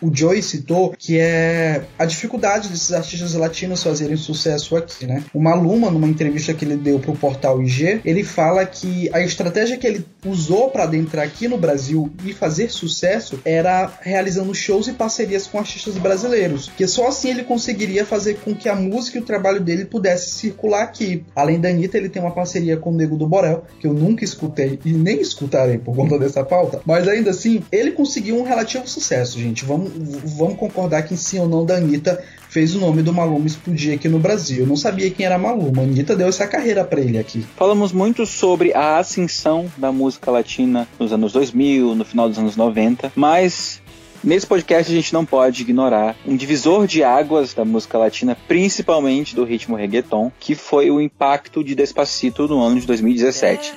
o 0.00 0.10
Joey 0.12 0.42
citou, 0.42 0.94
que 0.98 1.18
é 1.18 1.82
a 1.98 2.04
dificuldade 2.04 2.68
desses 2.68 2.92
artistas 2.92 3.34
latinos 3.34 3.82
fazerem 3.82 4.16
sucesso 4.16 4.76
aqui, 4.76 5.06
né? 5.06 5.24
O 5.32 5.40
Maluma, 5.40 5.90
numa 5.90 6.06
entrevista 6.06 6.54
que 6.54 6.64
ele 6.64 6.76
deu 6.76 6.98
pro 6.98 7.14
portal 7.14 7.62
IG, 7.62 8.00
ele 8.04 8.24
fala 8.24 8.64
que 8.66 9.10
a 9.12 9.20
estratégia 9.20 9.76
que 9.76 9.86
ele 9.86 10.04
usou 10.24 10.70
para 10.70 10.84
adentrar 10.84 11.24
aqui 11.24 11.48
no 11.48 11.58
Brasil 11.58 12.10
e 12.24 12.32
fazer 12.32 12.70
sucesso 12.70 13.40
era 13.44 13.90
realizando 14.00 14.54
shows 14.54 14.88
e 14.88 14.92
parcerias 14.92 15.46
com 15.46 15.58
artistas 15.58 15.96
brasileiros, 15.96 16.70
que 16.76 16.86
só 16.86 17.08
assim 17.08 17.30
ele 17.30 17.44
conseguiria 17.44 18.04
fazer 18.04 18.34
com 18.44 18.54
que 18.54 18.68
a 18.68 18.74
música 18.74 19.18
e 19.18 19.20
o 19.20 19.24
trabalho 19.24 19.60
dele 19.60 19.84
pudesse 19.84 20.30
circular 20.30 20.82
aqui. 20.82 21.24
Além 21.34 21.60
da 21.60 21.68
Anitta, 21.68 21.96
ele 21.96 22.08
tem 22.08 22.22
uma 22.22 22.30
parceria 22.30 22.76
com 22.76 22.90
o 22.90 22.94
Nego 22.94 23.16
do 23.16 23.26
Borel, 23.26 23.64
que 23.80 23.86
eu 23.86 23.92
nunca 23.92 24.24
escutei 24.24 24.78
e 24.84 24.92
nem 24.92 25.20
escutarei 25.20 25.78
por 25.78 25.94
conta 25.94 26.18
dessa 26.18 26.44
pauta, 26.44 26.80
mas 26.84 27.06
ainda 27.08 27.30
assim, 27.30 27.62
ele 27.70 27.92
conseguiu 27.92 28.38
um 28.38 28.42
relativo 28.42 28.88
sucesso, 28.88 29.38
gente. 29.38 29.57
Vamos, 29.64 29.90
vamos 30.36 30.56
concordar 30.56 31.02
que 31.02 31.16
sim 31.16 31.38
ou 31.38 31.48
não 31.48 31.64
da 31.64 31.76
Anitta 31.76 32.22
fez 32.48 32.74
o 32.74 32.80
nome 32.80 33.02
do 33.02 33.12
Maluma 33.12 33.46
explodir 33.46 33.94
aqui 33.94 34.08
no 34.08 34.18
Brasil. 34.18 34.60
Eu 34.60 34.66
não 34.66 34.76
sabia 34.76 35.10
quem 35.10 35.26
era 35.26 35.38
Maluma. 35.38 35.82
A 35.82 35.84
Anitta 35.84 36.16
deu 36.16 36.28
essa 36.28 36.46
carreira 36.46 36.84
pra 36.84 37.00
ele 37.00 37.18
aqui. 37.18 37.44
Falamos 37.56 37.92
muito 37.92 38.26
sobre 38.26 38.72
a 38.74 38.98
ascensão 38.98 39.70
da 39.76 39.92
música 39.92 40.30
latina 40.30 40.88
nos 40.98 41.12
anos 41.12 41.32
2000, 41.32 41.94
no 41.94 42.04
final 42.04 42.28
dos 42.28 42.38
anos 42.38 42.56
90, 42.56 43.12
mas 43.14 43.80
nesse 44.22 44.46
podcast 44.46 44.90
a 44.90 44.94
gente 44.94 45.12
não 45.12 45.24
pode 45.24 45.62
ignorar 45.62 46.16
um 46.26 46.36
divisor 46.36 46.86
de 46.86 47.04
águas 47.04 47.54
da 47.54 47.64
música 47.64 47.98
latina, 47.98 48.36
principalmente 48.46 49.34
do 49.34 49.44
ritmo 49.44 49.76
reggaeton, 49.76 50.32
que 50.40 50.54
foi 50.54 50.90
o 50.90 51.00
impacto 51.00 51.62
de 51.62 51.74
Despacito 51.74 52.48
no 52.48 52.62
ano 52.62 52.80
de 52.80 52.86
2017. 52.86 53.74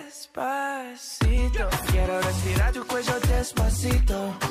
Despacito, 3.41 4.50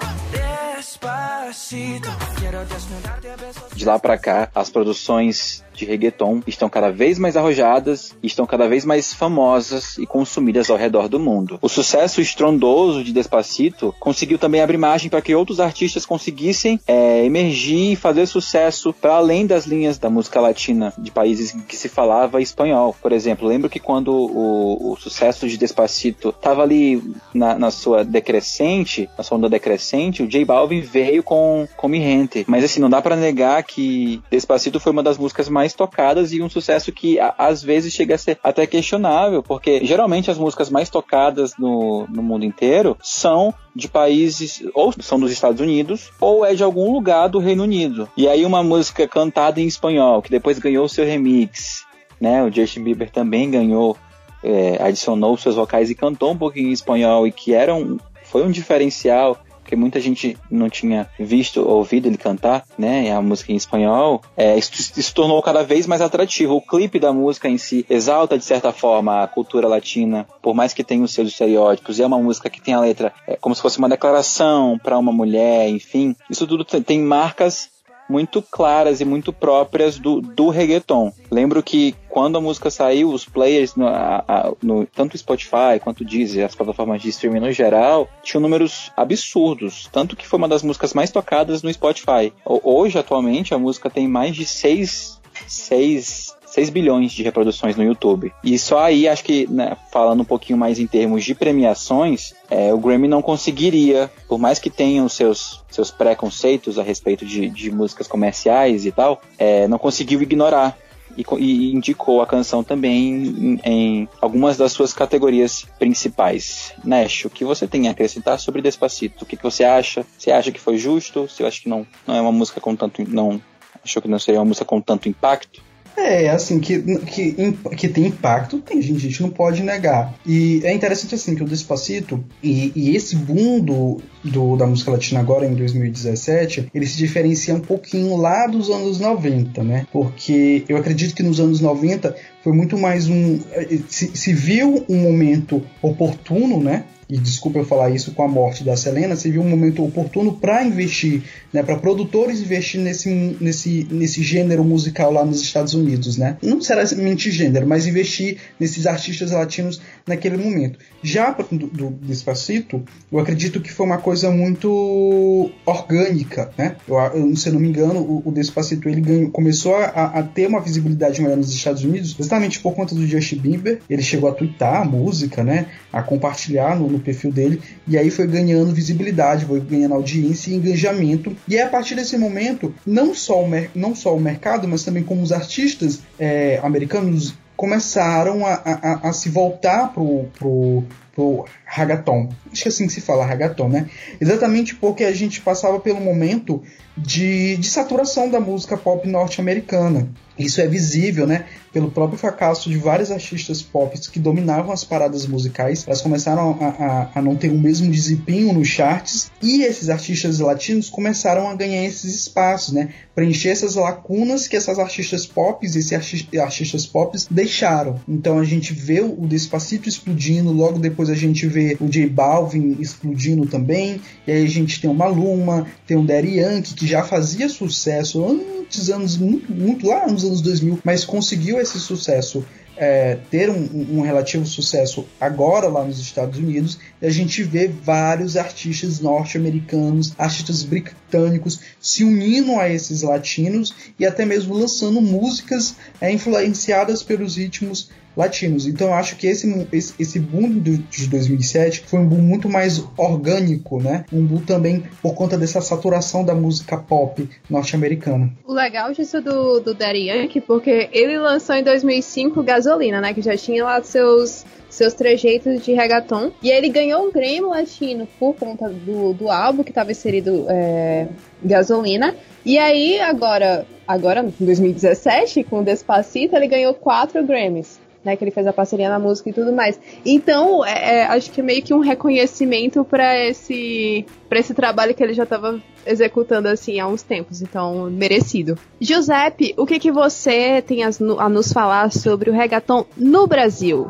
De 3.75 3.85
lá 3.85 3.97
pra 3.97 4.17
cá, 4.17 4.49
as 4.53 4.69
produções 4.69 5.63
de 5.73 5.85
reggaeton 5.85 6.41
estão 6.45 6.69
cada 6.69 6.91
vez 6.91 7.17
mais 7.17 7.35
arrojadas, 7.35 8.15
estão 8.21 8.45
cada 8.45 8.67
vez 8.67 8.85
mais 8.85 9.13
famosas 9.13 9.97
e 9.97 10.05
consumidas 10.05 10.69
ao 10.69 10.77
redor 10.77 11.07
do 11.07 11.19
mundo. 11.19 11.57
O 11.61 11.69
sucesso 11.69 12.21
estrondoso 12.21 13.03
de 13.03 13.11
Despacito 13.11 13.93
conseguiu 13.99 14.37
também 14.37 14.61
abrir 14.61 14.77
margem 14.77 15.09
para 15.09 15.21
que 15.21 15.33
outros 15.33 15.59
artistas 15.59 16.05
conseguissem 16.05 16.79
é, 16.87 17.23
emergir 17.25 17.93
e 17.93 17.95
fazer 17.95 18.25
sucesso 18.25 18.93
para 18.93 19.15
além 19.15 19.47
das 19.47 19.65
linhas 19.65 19.97
da 19.97 20.09
música 20.09 20.39
latina 20.39 20.93
de 20.97 21.11
países 21.11 21.55
em 21.55 21.61
que 21.61 21.75
se 21.75 21.89
falava 21.89 22.41
espanhol. 22.41 22.95
Por 23.01 23.11
exemplo, 23.11 23.47
lembro 23.47 23.69
que 23.69 23.79
quando 23.79 24.13
o, 24.13 24.91
o 24.91 24.97
sucesso 24.97 25.47
de 25.47 25.57
Despacito 25.57 26.29
estava 26.29 26.61
ali 26.61 27.01
na, 27.33 27.57
na 27.57 27.71
sua 27.71 28.03
decrescente, 28.03 29.09
na 29.17 29.23
sua 29.23 29.37
onda 29.37 29.49
decrescente, 29.49 30.21
o 30.21 30.27
J 30.27 30.45
Balvin 30.45 30.81
veio 30.81 31.23
com, 31.31 31.65
com 31.77 31.87
Mi 31.87 32.01
Gente. 32.01 32.43
Mas 32.45 32.61
assim, 32.61 32.81
não 32.81 32.89
dá 32.89 33.01
para 33.01 33.15
negar 33.15 33.63
que 33.63 34.21
Despacito 34.29 34.81
foi 34.81 34.91
uma 34.91 35.01
das 35.01 35.17
músicas 35.17 35.47
mais 35.47 35.73
tocadas 35.73 36.33
e 36.33 36.41
um 36.41 36.49
sucesso 36.49 36.91
que 36.91 37.17
a- 37.21 37.33
às 37.37 37.63
vezes 37.63 37.93
chega 37.93 38.15
a 38.15 38.17
ser 38.17 38.37
até 38.43 38.67
questionável, 38.67 39.41
porque 39.41 39.79
geralmente 39.85 40.29
as 40.29 40.37
músicas 40.37 40.69
mais 40.69 40.89
tocadas 40.89 41.53
no, 41.57 42.05
no 42.09 42.21
mundo 42.21 42.43
inteiro 42.43 42.97
são 43.01 43.53
de 43.73 43.87
países, 43.87 44.61
ou 44.73 44.91
são 44.99 45.17
dos 45.17 45.31
Estados 45.31 45.61
Unidos, 45.61 46.11
ou 46.19 46.45
é 46.45 46.53
de 46.53 46.63
algum 46.65 46.91
lugar 46.91 47.29
do 47.29 47.39
Reino 47.39 47.63
Unido. 47.63 48.09
E 48.17 48.27
aí 48.27 48.43
uma 48.43 48.61
música 48.61 49.07
cantada 49.07 49.61
em 49.61 49.67
espanhol, 49.67 50.21
que 50.21 50.29
depois 50.29 50.59
ganhou 50.59 50.89
seu 50.89 51.05
remix, 51.05 51.85
né? 52.19 52.43
O 52.43 52.51
Justin 52.51 52.83
Bieber 52.83 53.09
também 53.09 53.49
ganhou, 53.49 53.95
é, 54.43 54.83
adicionou 54.83 55.37
seus 55.37 55.55
vocais 55.55 55.89
e 55.89 55.95
cantou 55.95 56.31
um 56.31 56.37
pouquinho 56.37 56.67
em 56.67 56.73
espanhol, 56.73 57.25
e 57.25 57.31
que 57.31 57.53
era 57.53 57.73
um, 57.73 57.97
foi 58.25 58.43
um 58.43 58.51
diferencial 58.51 59.37
porque 59.71 59.75
muita 59.77 60.01
gente 60.01 60.37
não 60.49 60.69
tinha 60.69 61.09
visto 61.17 61.61
ou 61.61 61.77
ouvido 61.77 62.05
ele 62.05 62.17
cantar, 62.17 62.65
né, 62.77 63.09
a 63.09 63.21
música 63.21 63.53
em 63.53 63.55
espanhol, 63.55 64.21
é, 64.35 64.57
isso 64.57 64.71
se 64.75 65.13
tornou 65.13 65.41
cada 65.41 65.63
vez 65.63 65.87
mais 65.87 66.01
atrativo. 66.01 66.55
O 66.55 66.61
clipe 66.61 66.99
da 66.99 67.13
música 67.13 67.47
em 67.47 67.57
si 67.57 67.85
exalta, 67.89 68.37
de 68.37 68.43
certa 68.43 68.73
forma, 68.73 69.23
a 69.23 69.27
cultura 69.27 69.69
latina, 69.69 70.27
por 70.41 70.53
mais 70.53 70.73
que 70.73 70.83
tenha 70.83 71.01
os 71.01 71.13
seus 71.13 71.29
estereótipos, 71.29 71.97
e 71.97 72.03
é 72.03 72.05
uma 72.05 72.19
música 72.19 72.49
que 72.49 72.59
tem 72.59 72.73
a 72.73 72.81
letra 72.81 73.13
é, 73.25 73.37
como 73.37 73.55
se 73.55 73.61
fosse 73.61 73.77
uma 73.77 73.87
declaração 73.87 74.77
para 74.77 74.97
uma 74.97 75.13
mulher, 75.13 75.69
enfim. 75.69 76.17
Isso 76.29 76.45
tudo 76.45 76.65
tem 76.65 76.99
marcas 76.99 77.69
muito 78.11 78.41
claras 78.41 78.99
e 79.01 79.05
muito 79.05 79.31
próprias 79.31 79.97
do, 79.97 80.19
do 80.21 80.49
reggaeton. 80.49 81.13
Lembro 81.31 81.63
que 81.63 81.95
quando 82.09 82.37
a 82.37 82.41
música 82.41 82.69
saiu, 82.69 83.09
os 83.09 83.23
players, 83.25 83.75
no, 83.75 83.87
a- 83.87 84.23
a- 84.27 84.51
no- 84.61 84.85
tanto 84.85 85.17
Spotify 85.17 85.79
quanto 85.81 86.03
Deezer, 86.03 86.45
as 86.45 86.53
plataformas 86.55 87.01
de 87.01 87.09
streaming 87.09 87.39
no 87.39 87.51
geral, 87.51 88.09
tinham 88.21 88.41
números 88.41 88.91
absurdos. 88.97 89.87
Tanto 89.91 90.15
que 90.15 90.27
foi 90.27 90.37
uma 90.37 90.47
das 90.49 90.61
músicas 90.63 90.93
mais 90.93 91.09
tocadas 91.09 91.63
no 91.63 91.73
Spotify. 91.73 92.33
Ho- 92.45 92.61
Hoje, 92.81 92.99
atualmente, 92.99 93.53
a 93.53 93.57
música 93.59 93.89
tem 93.89 94.07
mais 94.07 94.35
de 94.35 94.45
6, 94.45 95.19
6, 95.47 96.30
6 96.51 96.69
bilhões 96.69 97.11
de 97.11 97.23
reproduções 97.23 97.75
no 97.75 97.83
YouTube. 97.83 98.31
E 98.43 98.59
só 98.59 98.79
aí, 98.83 99.07
acho 99.07 99.23
que, 99.23 99.47
né, 99.49 99.75
falando 99.91 100.21
um 100.21 100.25
pouquinho 100.25 100.59
mais 100.59 100.77
em 100.79 100.85
termos 100.85 101.23
de 101.23 101.33
premiações, 101.33 102.33
é, 102.49 102.73
o 102.73 102.77
Grammy 102.77 103.07
não 103.07 103.21
conseguiria, 103.21 104.11
por 104.27 104.37
mais 104.37 104.59
que 104.59 104.69
tenha 104.69 105.03
os 105.03 105.13
seus, 105.13 105.63
seus 105.69 105.89
preconceitos 105.89 106.77
a 106.77 106.83
respeito 106.83 107.25
de, 107.25 107.49
de 107.49 107.71
músicas 107.71 108.07
comerciais 108.07 108.85
e 108.85 108.91
tal, 108.91 109.21
é, 109.39 109.67
não 109.67 109.77
conseguiu 109.77 110.21
ignorar. 110.21 110.77
E, 111.17 111.25
co- 111.25 111.37
indicou 111.37 112.21
a 112.21 112.25
canção 112.25 112.63
também 112.63 113.13
em, 113.13 113.59
em 113.65 114.09
algumas 114.21 114.55
das 114.55 114.71
suas 114.71 114.93
categorias 114.93 115.65
principais. 115.77 116.73
Nash, 116.85 117.25
o 117.25 117.29
que 117.29 117.43
você 117.43 117.67
tem 117.67 117.87
a 117.87 117.91
acrescentar 117.91 118.39
sobre 118.39 118.61
Despacito? 118.61 119.23
O 119.23 119.27
que, 119.27 119.35
que 119.35 119.43
você 119.43 119.63
acha? 119.65 120.05
Você 120.17 120.31
acha 120.31 120.51
que 120.53 120.59
foi 120.59 120.77
justo? 120.77 121.27
Você 121.27 121.43
acha 121.43 121.61
que 121.61 121.67
não, 121.69 121.85
não 122.07 122.15
é 122.15 122.21
uma 122.21 122.31
música 122.31 122.61
com 122.61 122.75
tanto. 122.77 123.03
não 123.09 123.41
achou 123.83 124.01
que 124.01 124.07
não 124.07 124.19
seria 124.19 124.39
uma 124.39 124.45
música 124.45 124.63
com 124.65 124.79
tanto 124.79 125.09
impacto? 125.09 125.61
É, 125.97 126.29
assim, 126.29 126.59
que, 126.59 126.79
que, 126.99 127.35
que 127.77 127.87
tem 127.89 128.07
impacto, 128.07 128.59
tem 128.59 128.81
gente, 128.81 128.97
a 128.97 129.09
gente 129.09 129.21
não 129.21 129.29
pode 129.29 129.61
negar. 129.61 130.13
E 130.25 130.61
é 130.63 130.73
interessante, 130.73 131.15
assim, 131.15 131.35
que 131.35 131.43
o 131.43 131.47
Despacito 131.47 132.23
e, 132.41 132.71
e 132.75 132.95
esse 132.95 133.15
boom 133.15 133.59
do, 133.59 133.97
do- 134.23 134.55
da 134.55 134.65
música 134.65 134.91
latina 134.91 135.19
agora, 135.19 135.45
em 135.45 135.53
2017, 135.53 136.69
ele 136.73 136.85
se 136.87 136.97
diferencia 136.97 137.53
um 137.53 137.59
pouquinho 137.59 138.15
lá 138.17 138.47
dos 138.47 138.69
anos 138.69 138.99
90, 138.99 139.63
né? 139.63 139.85
Porque 139.91 140.63
eu 140.67 140.77
acredito 140.77 141.13
que 141.13 141.23
nos 141.23 141.39
anos 141.39 141.59
90 141.59 142.15
foi 142.43 142.53
muito 142.53 142.77
mais 142.77 143.07
um... 143.07 143.39
Se, 143.87 144.11
se 144.15 144.33
viu 144.33 144.85
um 144.89 144.95
momento 144.97 145.61
oportuno, 145.81 146.61
né? 146.61 146.85
E 147.11 147.17
desculpa 147.17 147.59
eu 147.59 147.65
falar 147.65 147.89
isso 147.89 148.13
com 148.13 148.23
a 148.23 148.27
morte 148.27 148.63
da 148.63 148.77
Selena, 148.77 149.17
se 149.17 149.29
viu 149.29 149.41
um 149.41 149.49
momento 149.49 149.83
oportuno 149.83 150.31
para 150.31 150.63
investir, 150.63 151.21
né, 151.51 151.61
para 151.61 151.75
produtores 151.75 152.39
investir 152.39 152.79
nesse, 152.79 153.09
nesse, 153.41 153.85
nesse 153.91 154.23
gênero 154.23 154.63
musical 154.63 155.11
lá 155.11 155.25
nos 155.25 155.41
Estados 155.41 155.73
Unidos, 155.73 156.15
né? 156.15 156.37
Não 156.41 156.55
necessariamente 156.55 157.29
gênero, 157.29 157.67
mas 157.67 157.85
investir 157.85 158.37
nesses 158.57 158.87
artistas 158.87 159.31
latinos 159.31 159.81
naquele 160.07 160.37
momento. 160.37 160.79
Já 161.03 161.31
do, 161.31 161.67
do 161.67 161.89
Despacito, 162.01 162.81
eu 163.11 163.19
acredito 163.19 163.59
que 163.59 163.71
foi 163.71 163.85
uma 163.85 163.97
coisa 163.97 164.31
muito 164.31 165.51
orgânica, 165.65 166.51
né? 166.57 166.77
Eu, 166.87 166.95
eu, 166.97 167.35
se 167.35 167.49
eu 167.49 167.53
não 167.53 167.59
me 167.59 167.67
engano, 167.67 167.99
o, 167.99 168.23
o 168.25 168.31
Despacito 168.31 168.87
ele 168.87 169.01
ganhou, 169.01 169.29
começou 169.31 169.75
a, 169.75 169.85
a, 169.85 170.23
ter 170.23 170.47
uma 170.47 170.61
visibilidade 170.61 171.21
maior 171.21 171.35
nos 171.35 171.51
Estados 171.51 171.83
Unidos, 171.83 172.11
justamente 172.11 172.59
por 172.61 172.73
conta 172.73 172.95
do 172.95 173.05
Justin 173.05 173.37
Bieber. 173.37 173.81
Ele 173.89 174.01
chegou 174.01 174.29
a 174.29 174.33
twittar 174.33 174.81
a 174.81 174.85
música, 174.85 175.43
né? 175.43 175.67
A 175.91 176.01
compartilhar 176.01 176.79
no, 176.79 176.87
no 176.87 177.00
perfil 177.01 177.31
dele, 177.31 177.61
e 177.87 177.97
aí 177.97 178.09
foi 178.09 178.27
ganhando 178.27 178.73
visibilidade, 178.73 179.45
foi 179.45 179.59
ganhando 179.59 179.95
audiência 179.95 180.51
e 180.51 180.55
engajamento. 180.55 181.35
E 181.47 181.57
é 181.57 181.63
a 181.63 181.69
partir 181.69 181.95
desse 181.95 182.17
momento, 182.17 182.73
não 182.85 183.13
só 183.13 183.43
o, 183.43 183.49
não 183.75 183.95
só 183.95 184.15
o 184.15 184.19
mercado, 184.19 184.67
mas 184.67 184.83
também 184.83 185.03
como 185.03 185.21
os 185.21 185.31
artistas 185.31 185.99
é, 186.19 186.59
americanos 186.63 187.35
começaram 187.61 188.43
a, 188.43 188.53
a, 188.53 189.09
a, 189.09 189.13
se 189.13 189.29
voltar 189.29 189.93
pro, 189.93 190.25
pro, 190.39 190.83
pro 191.13 191.45
ragaton. 191.63 192.29
Acho 192.51 192.63
que 192.63 192.67
é 192.67 192.71
assim 192.71 192.87
que 192.87 192.93
se 192.93 193.01
fala, 193.01 193.23
ragaton, 193.23 193.69
né? 193.69 193.87
Exatamente 194.19 194.73
porque 194.75 195.03
a 195.03 195.13
gente 195.13 195.41
passava 195.41 195.79
pelo 195.79 196.01
momento 196.01 196.63
de, 196.97 197.57
de 197.57 197.67
saturação 197.67 198.31
da 198.31 198.39
música 198.39 198.75
pop 198.75 199.07
norte-americana. 199.07 200.09
Isso 200.41 200.61
é 200.61 200.67
visível, 200.67 201.25
né? 201.27 201.45
Pelo 201.71 201.89
próprio 201.89 202.17
fracasso 202.17 202.69
de 202.69 202.77
vários 202.77 203.11
artistas 203.11 203.61
pop 203.61 203.97
que 203.97 204.19
dominavam 204.19 204.73
as 204.73 204.83
paradas 204.83 205.25
musicais. 205.25 205.85
Elas 205.87 206.01
começaram 206.01 206.57
a, 206.59 206.67
a, 206.67 207.09
a 207.15 207.21
não 207.21 207.35
ter 207.35 207.49
o 207.49 207.57
mesmo 207.57 207.89
desempenho 207.89 208.53
nos 208.53 208.67
charts. 208.67 209.31
E 209.41 209.63
esses 209.63 209.89
artistas 209.89 210.39
latinos 210.39 210.89
começaram 210.89 211.47
a 211.47 211.55
ganhar 211.55 211.85
esses 211.85 212.13
espaços, 212.13 212.73
né? 212.73 212.89
Preencher 213.15 213.49
essas 213.49 213.75
lacunas 213.75 214.47
que 214.47 214.57
essas 214.57 214.79
artistas 214.79 215.25
pop, 215.25 215.65
esses 215.65 215.93
arti- 215.93 216.27
artistas 216.37 216.85
pop 216.85 217.17
deixaram. 217.29 217.99
Então 218.07 218.37
a 218.39 218.43
gente 218.43 218.73
vê 218.73 218.99
o 218.99 219.25
Despacito 219.27 219.87
explodindo, 219.87 220.51
logo 220.51 220.77
depois 220.79 221.09
a 221.09 221.15
gente 221.15 221.47
vê 221.47 221.77
o 221.79 221.87
J 221.87 222.07
Balvin 222.07 222.77
explodindo 222.79 223.45
também. 223.45 224.01
E 224.27 224.31
aí 224.31 224.43
a 224.43 224.49
gente 224.49 224.81
tem 224.81 224.89
o 224.89 224.93
Maluma, 224.93 225.65
tem 225.87 225.97
o 225.97 226.03
Daddy 226.03 226.39
Yankee, 226.39 226.73
que 226.73 226.85
já 226.87 227.03
fazia 227.03 227.47
sucesso 227.47 228.25
antes, 228.25 228.89
anos 228.89 229.17
muito, 229.17 229.51
muito 229.51 229.87
lá 229.87 230.07
nos 230.07 230.23
anos 230.31 230.41
2000, 230.41 230.79
mas 230.83 231.05
conseguiu 231.05 231.59
esse 231.59 231.79
sucesso. 231.79 232.43
é, 232.77 233.17
ter 233.29 233.49
um, 233.49 233.97
um- 233.97 234.01
relativo 234.01 234.43
sucesso 234.45 235.05
agora 235.19 235.67
lá 235.67 235.83
nos 235.83 235.99
Estados 235.99 236.39
Unidos, 236.39 236.79
e 237.01 237.05
a 237.05 237.11
gente 237.11 237.43
vê 237.43 237.67
vários 237.67 238.37
artistas 238.37 238.99
norte-americanos, 239.01 240.13
artistas 240.17 240.63
britânicos 240.63 241.59
se 241.79 242.03
unindo 242.03 242.57
a 242.59 242.69
esses 242.69 243.01
latinos 243.03 243.73
e 243.99 244.05
até 244.05 244.25
mesmo 244.25 244.55
lançando 244.55 244.99
músicas 245.01 245.75
é, 245.99 246.11
influenciadas 246.11 247.03
pelos 247.03 247.35
ritmos 247.35 247.89
latinos. 248.15 248.67
Então 248.67 248.87
eu 248.87 248.93
acho 248.93 249.15
que 249.15 249.27
esse, 249.27 249.67
esse, 249.71 250.19
boom 250.19 250.59
de 250.59 251.07
2007 251.07 251.83
foi 251.87 251.99
um 251.99 252.07
boom 252.07 252.21
muito 252.21 252.49
mais 252.49 252.83
orgânico, 252.97 253.81
né? 253.81 254.05
Um 254.11 254.25
boom 254.25 254.41
também 254.41 254.83
por 255.01 255.13
conta 255.13 255.37
dessa 255.37 255.61
saturação 255.61 256.23
da 256.23 256.35
música 256.35 256.77
pop 256.77 257.27
norte-americana. 257.49 258.31
O 258.45 258.53
legal 258.53 258.91
disso 258.93 259.21
do, 259.21 259.59
do 259.59 259.73
Daddy 259.73 260.09
Yankee, 260.09 260.41
porque 260.41 260.89
ele 260.91 261.17
lançou 261.17 261.55
em 261.55 261.63
2005 261.63 262.43
Gasolina, 262.43 263.01
né? 263.01 263.13
Que 263.13 263.21
já 263.21 263.35
tinha 263.37 263.63
lá 263.63 263.81
seus, 263.83 264.45
seus 264.69 264.93
trejeitos 264.93 265.63
de 265.63 265.73
reggaeton. 265.73 266.31
E 266.41 266.49
ele 266.49 266.69
ganhou 266.69 267.07
um 267.07 267.11
Grammy 267.11 267.41
Latino 267.41 268.07
por 268.19 268.35
conta 268.35 268.69
do, 268.69 269.13
do 269.13 269.29
álbum 269.29 269.63
que 269.63 269.71
estava 269.71 269.91
inserido 269.91 270.45
é, 270.49 271.07
Gasolina. 271.43 272.15
E 272.43 272.57
aí, 272.57 272.99
agora, 272.99 273.67
agora, 273.87 274.21
em 274.21 274.45
2017, 274.45 275.43
com 275.43 275.63
Despacito, 275.63 276.35
ele 276.35 276.47
ganhou 276.47 276.73
quatro 276.73 277.23
Grammys. 277.23 277.79
Né, 278.03 278.15
que 278.15 278.23
ele 278.23 278.31
fez 278.31 278.47
a 278.47 278.53
parceria 278.53 278.89
na 278.89 278.97
música 278.97 279.29
e 279.29 279.33
tudo 279.33 279.53
mais. 279.53 279.79
Então, 280.03 280.65
é, 280.65 281.01
é, 281.01 281.05
acho 281.05 281.29
que 281.29 281.39
é 281.39 281.43
meio 281.43 281.61
que 281.61 281.71
um 281.71 281.79
reconhecimento 281.79 282.83
para 282.83 283.15
esse, 283.27 284.03
pra 284.27 284.39
esse 284.39 284.55
trabalho 284.55 284.95
que 284.95 285.03
ele 285.03 285.13
já 285.13 285.21
estava 285.21 285.61
executando 285.85 286.47
assim 286.47 286.79
há 286.79 286.87
uns 286.87 287.03
tempos, 287.03 287.43
então 287.43 287.91
merecido. 287.91 288.57
Giuseppe, 288.79 289.53
o 289.55 289.67
que, 289.67 289.77
que 289.77 289.91
você 289.91 290.63
tem 290.63 290.83
a 290.83 291.29
nos 291.29 291.53
falar 291.53 291.91
sobre 291.91 292.31
o 292.31 292.33
reggaeton 292.33 292.85
no 292.97 293.27
Brasil? 293.27 293.87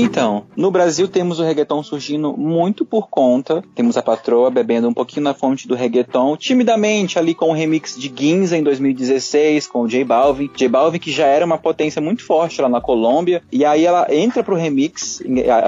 Então, 0.00 0.46
no 0.56 0.70
Brasil 0.70 1.08
temos 1.08 1.40
o 1.40 1.42
reggaeton 1.42 1.82
surgindo 1.82 2.36
muito 2.36 2.84
por 2.84 3.08
conta. 3.08 3.62
Temos 3.74 3.96
a 3.96 4.02
patroa 4.02 4.50
bebendo 4.50 4.88
um 4.88 4.94
pouquinho 4.94 5.24
na 5.24 5.34
fonte 5.34 5.66
do 5.66 5.74
reggaeton, 5.74 6.36
timidamente 6.36 7.18
ali 7.18 7.34
com 7.34 7.50
o 7.50 7.52
remix 7.52 7.96
de 7.98 8.12
Ginza 8.14 8.56
em 8.56 8.62
2016, 8.62 9.66
com 9.66 9.82
o 9.82 9.88
J 9.88 10.04
Balvin. 10.04 10.50
J 10.54 10.68
Balvin 10.68 10.98
que 10.98 11.10
já 11.10 11.26
era 11.26 11.44
uma 11.44 11.58
potência 11.58 12.00
muito 12.00 12.24
forte 12.24 12.62
lá 12.62 12.68
na 12.68 12.80
Colômbia. 12.80 13.42
E 13.50 13.64
aí 13.64 13.84
ela 13.84 14.06
entra 14.14 14.44
pro 14.44 14.54
remix. 14.54 15.20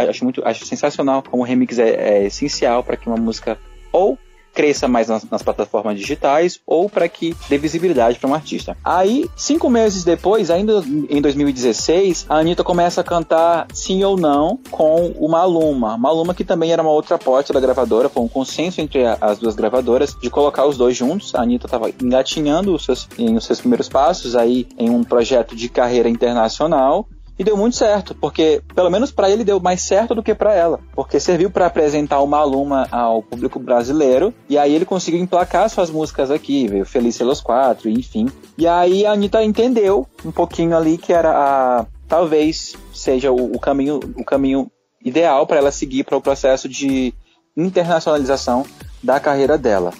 Acho, 0.09 0.24
muito, 0.24 0.43
acho 0.45 0.64
sensacional 0.64 1.22
como 1.22 1.43
o 1.43 1.47
remix 1.47 1.78
é, 1.78 1.91
é 1.91 2.26
essencial 2.26 2.85
para 2.85 2.97
que 2.97 3.09
uma 3.09 3.16
música 3.16 3.59
ou 3.93 4.16
cresça 4.61 4.86
mais 4.86 5.08
nas, 5.08 5.24
nas 5.30 5.42
plataformas 5.42 5.98
digitais 5.98 6.61
ou 6.66 6.86
para 6.90 7.08
que 7.08 7.34
dê 7.48 7.56
visibilidade 7.56 8.18
para 8.18 8.28
um 8.28 8.34
artista. 8.34 8.76
Aí, 8.84 9.26
cinco 9.34 9.70
meses 9.70 10.04
depois, 10.04 10.50
ainda 10.50 10.84
em 11.08 11.18
2016, 11.22 12.26
a 12.28 12.36
Anitta 12.36 12.62
começa 12.62 13.00
a 13.00 13.04
cantar 13.04 13.66
Sim 13.72 14.04
ou 14.04 14.18
Não 14.18 14.58
com 14.70 15.12
o 15.18 15.28
Maluma. 15.30 15.96
Maluma 15.96 16.34
que 16.34 16.44
também 16.44 16.72
era 16.72 16.82
uma 16.82 16.90
outra 16.90 17.16
porta 17.16 17.54
da 17.54 17.61
gravadora, 17.61 18.11
foi 18.11 18.22
um 18.22 18.28
consenso 18.28 18.82
entre 18.82 19.06
a- 19.06 19.16
as 19.20 19.38
duas 19.38 19.54
gravadoras 19.54 20.14
de 20.20 20.28
colocar 20.28 20.66
os 20.66 20.76
dois 20.76 20.94
juntos. 20.94 21.34
A 21.34 21.40
Anitta 21.40 21.66
estava 21.66 21.88
engatinhando 22.02 22.74
os 22.74 22.84
seus, 22.84 23.08
os 23.18 23.44
seus 23.46 23.61
primeiros 23.61 23.88
passos 23.88 24.36
aí 24.36 24.68
em 24.78 24.90
um 24.90 25.02
projeto 25.02 25.56
de 25.56 25.70
carreira 25.70 26.08
internacional 26.11 27.06
e 27.41 27.45
deu 27.45 27.57
muito 27.57 27.74
certo, 27.74 28.14
porque 28.14 28.61
pelo 28.74 28.91
menos 28.91 29.11
pra 29.11 29.30
ele 29.30 29.45
deu 29.45 29.59
mais 29.59 29.80
certo 29.80 30.14
do 30.14 30.22
que 30.22 30.34
pra 30.34 30.55
ela, 30.55 30.78
porque 30.93 31.18
serviu 31.18 31.51
pra 31.51 31.64
apresentar 31.64 32.20
o 32.20 32.26
Maluma 32.26 32.86
ao 32.91 33.22
público 33.22 33.59
brasileiro 33.59 34.34
e 34.47 34.59
aí 34.59 34.74
ele 34.74 34.84
conseguiu 34.84 35.18
emplacar 35.18 35.70
suas 35.70 35.88
músicas 35.88 36.30
aqui, 36.30 36.68
veio 36.68 36.84
Felícia 36.84 37.24
Los 37.24 37.41
Quatro, 37.41 37.88
enfim. 37.88 38.28
E 38.59 38.68
aí 38.68 39.07
a 39.07 39.12
Anitta 39.12 39.43
entendeu 39.43 40.07
um 40.22 40.30
pouquinho 40.30 40.76
ali 40.76 40.99
que 40.99 41.14
era 41.14 41.30
a 41.30 41.86
talvez 42.07 42.76
seja 42.93 43.32
o, 43.32 43.57
o 43.57 43.59
caminho 43.59 44.01
o 44.18 44.22
caminho 44.22 44.70
ideal 45.03 45.47
para 45.47 45.57
ela 45.57 45.72
seguir 45.72 46.05
para 46.05 46.18
o 46.18 46.20
processo 46.20 46.68
de 46.68 47.14
internacionalização 47.57 48.66
da 49.03 49.18
carreira 49.18 49.57
dela, 49.57 49.95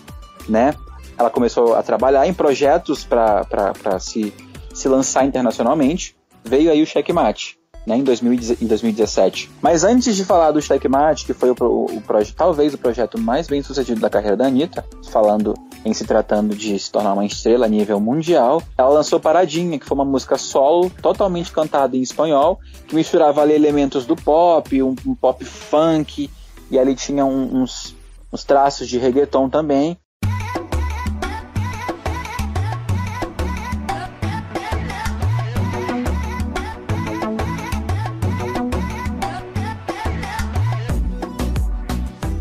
né? 0.47 0.74
Ela 1.16 1.30
começou 1.30 1.74
a 1.74 1.82
trabalhar 1.82 2.26
em 2.26 2.34
projetos 2.34 3.03
para 3.03 3.99
se, 3.99 4.30
se 4.74 4.88
lançar 4.88 5.24
internacionalmente 5.24 6.20
veio 6.45 6.70
aí 6.70 6.82
o 6.82 6.86
Checkmate, 6.86 7.59
né, 7.86 7.97
em, 7.97 8.03
2010 8.05 8.61
em 8.62 8.66
2017. 8.66 9.51
Mas 9.62 9.84
antes 9.84 10.14
de 10.16 10.24
falar 10.24 10.51
do 10.51 10.61
Checkmate, 10.61 11.24
que 11.24 11.32
foi 11.32 11.51
o, 11.51 11.55
o 11.61 12.01
proje- 12.07 12.32
talvez 12.34 12.74
o 12.74 12.78
projeto 12.78 13.18
mais 13.18 13.47
bem 13.47 13.62
sucedido 13.62 14.01
da 14.01 14.11
carreira 14.11 14.36
da 14.36 14.47
Anitta, 14.47 14.84
falando 15.11 15.55
em 15.84 15.95
se 15.95 16.05
tratando 16.05 16.55
de 16.55 16.78
se 16.78 16.91
tornar 16.91 17.14
uma 17.14 17.24
estrela 17.24 17.64
a 17.64 17.68
nível 17.68 17.99
mundial, 17.99 18.62
ela 18.76 18.91
lançou 18.91 19.18
Paradinha, 19.18 19.78
que 19.78 19.86
foi 19.86 19.95
uma 19.95 20.05
música 20.05 20.36
solo, 20.36 20.91
totalmente 21.03 21.51
cantada 21.51 21.97
em 21.97 22.03
espanhol, 22.03 22.59
que 22.86 22.95
misturava 22.95 23.41
ali 23.41 23.55
elementos 23.55 24.05
do 24.05 24.14
pop, 24.14 24.82
um, 24.82 24.95
um 25.07 25.14
pop 25.14 25.43
funk, 25.45 26.28
e 26.70 26.78
ali 26.78 26.95
tinha 26.95 27.24
um- 27.24 27.62
uns, 27.62 27.97
uns 28.30 28.45
traços 28.45 28.88
de 28.88 28.99
reggaeton 28.99 29.49
também. 29.49 29.97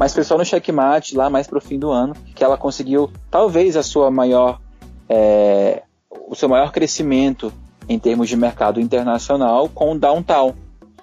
Mas 0.10 0.16
foi 0.16 0.24
só 0.24 0.38
no 0.40 0.44
checkmate, 0.44 1.16
lá 1.16 1.30
mais 1.30 1.46
pro 1.46 1.62
fim 1.62 1.78
do 1.78 1.92
ano, 1.92 2.16
que 2.34 2.44
ela 2.44 2.58
conseguiu 2.58 3.12
talvez 3.30 3.78
a 3.78 3.84
sua 3.84 4.10
maior, 4.10 4.60
é, 5.08 5.84
o 6.28 6.36
seu 6.36 6.50
maior 6.50 6.72
crescimento 6.72 7.54
em 7.88 8.00
termos 8.00 8.28
de 8.28 8.36
mercado 8.36 8.82
internacional 8.82 9.70
com 9.70 9.92
o 9.92 10.00
Downtown, 10.00 10.56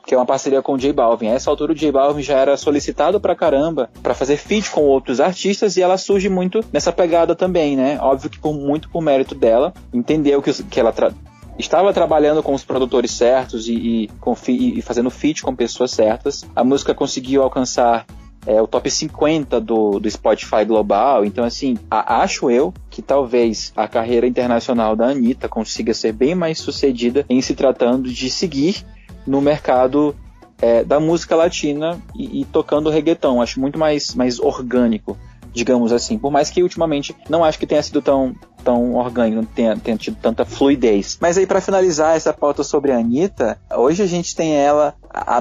que 0.04 0.12
é 0.12 0.18
uma 0.18 0.26
parceria 0.26 0.61
com 0.61 0.72
o 0.72 0.78
J 0.78 0.92
Balvin. 0.92 1.28
A 1.28 1.34
essa 1.34 1.48
altura 1.48 1.70
o 1.70 1.74
J 1.74 1.92
Balvin 1.92 2.20
já 2.20 2.36
era 2.36 2.57
solicitado 2.57 3.20
pra 3.20 3.36
caramba 3.36 3.88
para 4.02 4.12
fazer 4.12 4.38
feat 4.38 4.72
com 4.72 4.80
outros 4.82 5.20
artistas 5.20 5.76
e 5.76 5.82
ela 5.82 5.96
surge 5.96 6.28
muito 6.28 6.64
nessa 6.72 6.90
pegada 6.90 7.36
também, 7.36 7.76
né? 7.76 8.00
Óbvio 8.00 8.28
que 8.28 8.40
por 8.40 8.54
muito 8.54 8.88
por 8.90 9.00
mérito 9.00 9.36
dela, 9.36 9.72
entendeu 9.94 10.42
que, 10.42 10.52
que 10.64 10.80
ela 10.80 10.92
tra- 10.92 11.12
estava 11.57 11.92
trabalhando 11.92 12.42
com 12.42 12.54
os 12.54 12.64
produtores 12.64 13.12
certos 13.12 13.68
e, 13.68 14.11
e, 14.48 14.78
e 14.78 14.82
fazendo 14.82 15.11
feat 15.11 15.42
com 15.44 15.54
pessoas 15.54 15.92
certas. 15.92 16.44
A 16.57 16.64
música 16.64 16.92
conseguiu 16.92 17.44
alcançar 17.44 18.04
é, 18.47 18.62
o 18.62 18.66
top 18.66 18.90
50 18.90 19.61
do, 19.61 19.99
do 19.99 20.11
Spotify 20.11 20.64
global. 20.64 21.24
Então, 21.24 21.44
assim, 21.44 21.76
a- 21.90 22.22
acho 22.22 22.51
eu 22.51 22.72
que 22.88 23.03
talvez 23.03 23.72
a 23.76 23.88
carreira 23.88 24.26
internacional 24.26 24.94
da 24.94 25.07
Anitta 25.09 25.49
consiga 25.49 25.92
ser 25.92 26.12
bem 26.12 26.34
mais 26.34 26.59
sucedida 26.59 27.24
em 27.28 27.42
se 27.42 27.55
tratando 27.55 28.09
de 28.11 28.30
seguir 28.30 28.84
no 29.26 29.40
mercado 29.40 30.14
é, 30.62 30.84
da 30.84 30.99
música 31.01 31.34
latina 31.36 32.01
e, 32.14 32.40
e 32.40 32.44
tocando 32.44 32.88
reggaeton. 32.88 33.42
Acho 33.42 33.61
muito 33.61 33.78
mais, 33.78 34.14
mais 34.14 34.38
orgânico, 34.38 35.18
digamos 35.53 35.92
assim. 35.92 36.16
Por 36.16 36.30
mais 36.30 36.49
que 36.49 36.62
ultimamente 36.62 37.14
não 37.28 37.44
acho 37.44 37.59
que 37.59 37.66
tenha 37.66 37.82
sido 37.82 38.01
tão 38.01 38.34
tão 38.64 38.94
orgânico, 38.97 39.36
não 39.36 39.44
tenha, 39.44 39.76
tenha 39.76 39.97
tido 39.97 40.16
tanta 40.20 40.44
fluidez. 40.44 41.16
Mas 41.20 41.38
aí, 41.38 41.47
pra 41.47 41.61
finalizar 41.61 42.16
essa 42.16 42.32
pauta 42.32 42.64
sobre 42.64 42.90
a 42.90 42.99
Anitta, 42.99 43.61
hoje 43.76 44.03
a 44.03 44.07
gente 44.07 44.34
tem 44.34 44.57
ela, 44.57 44.92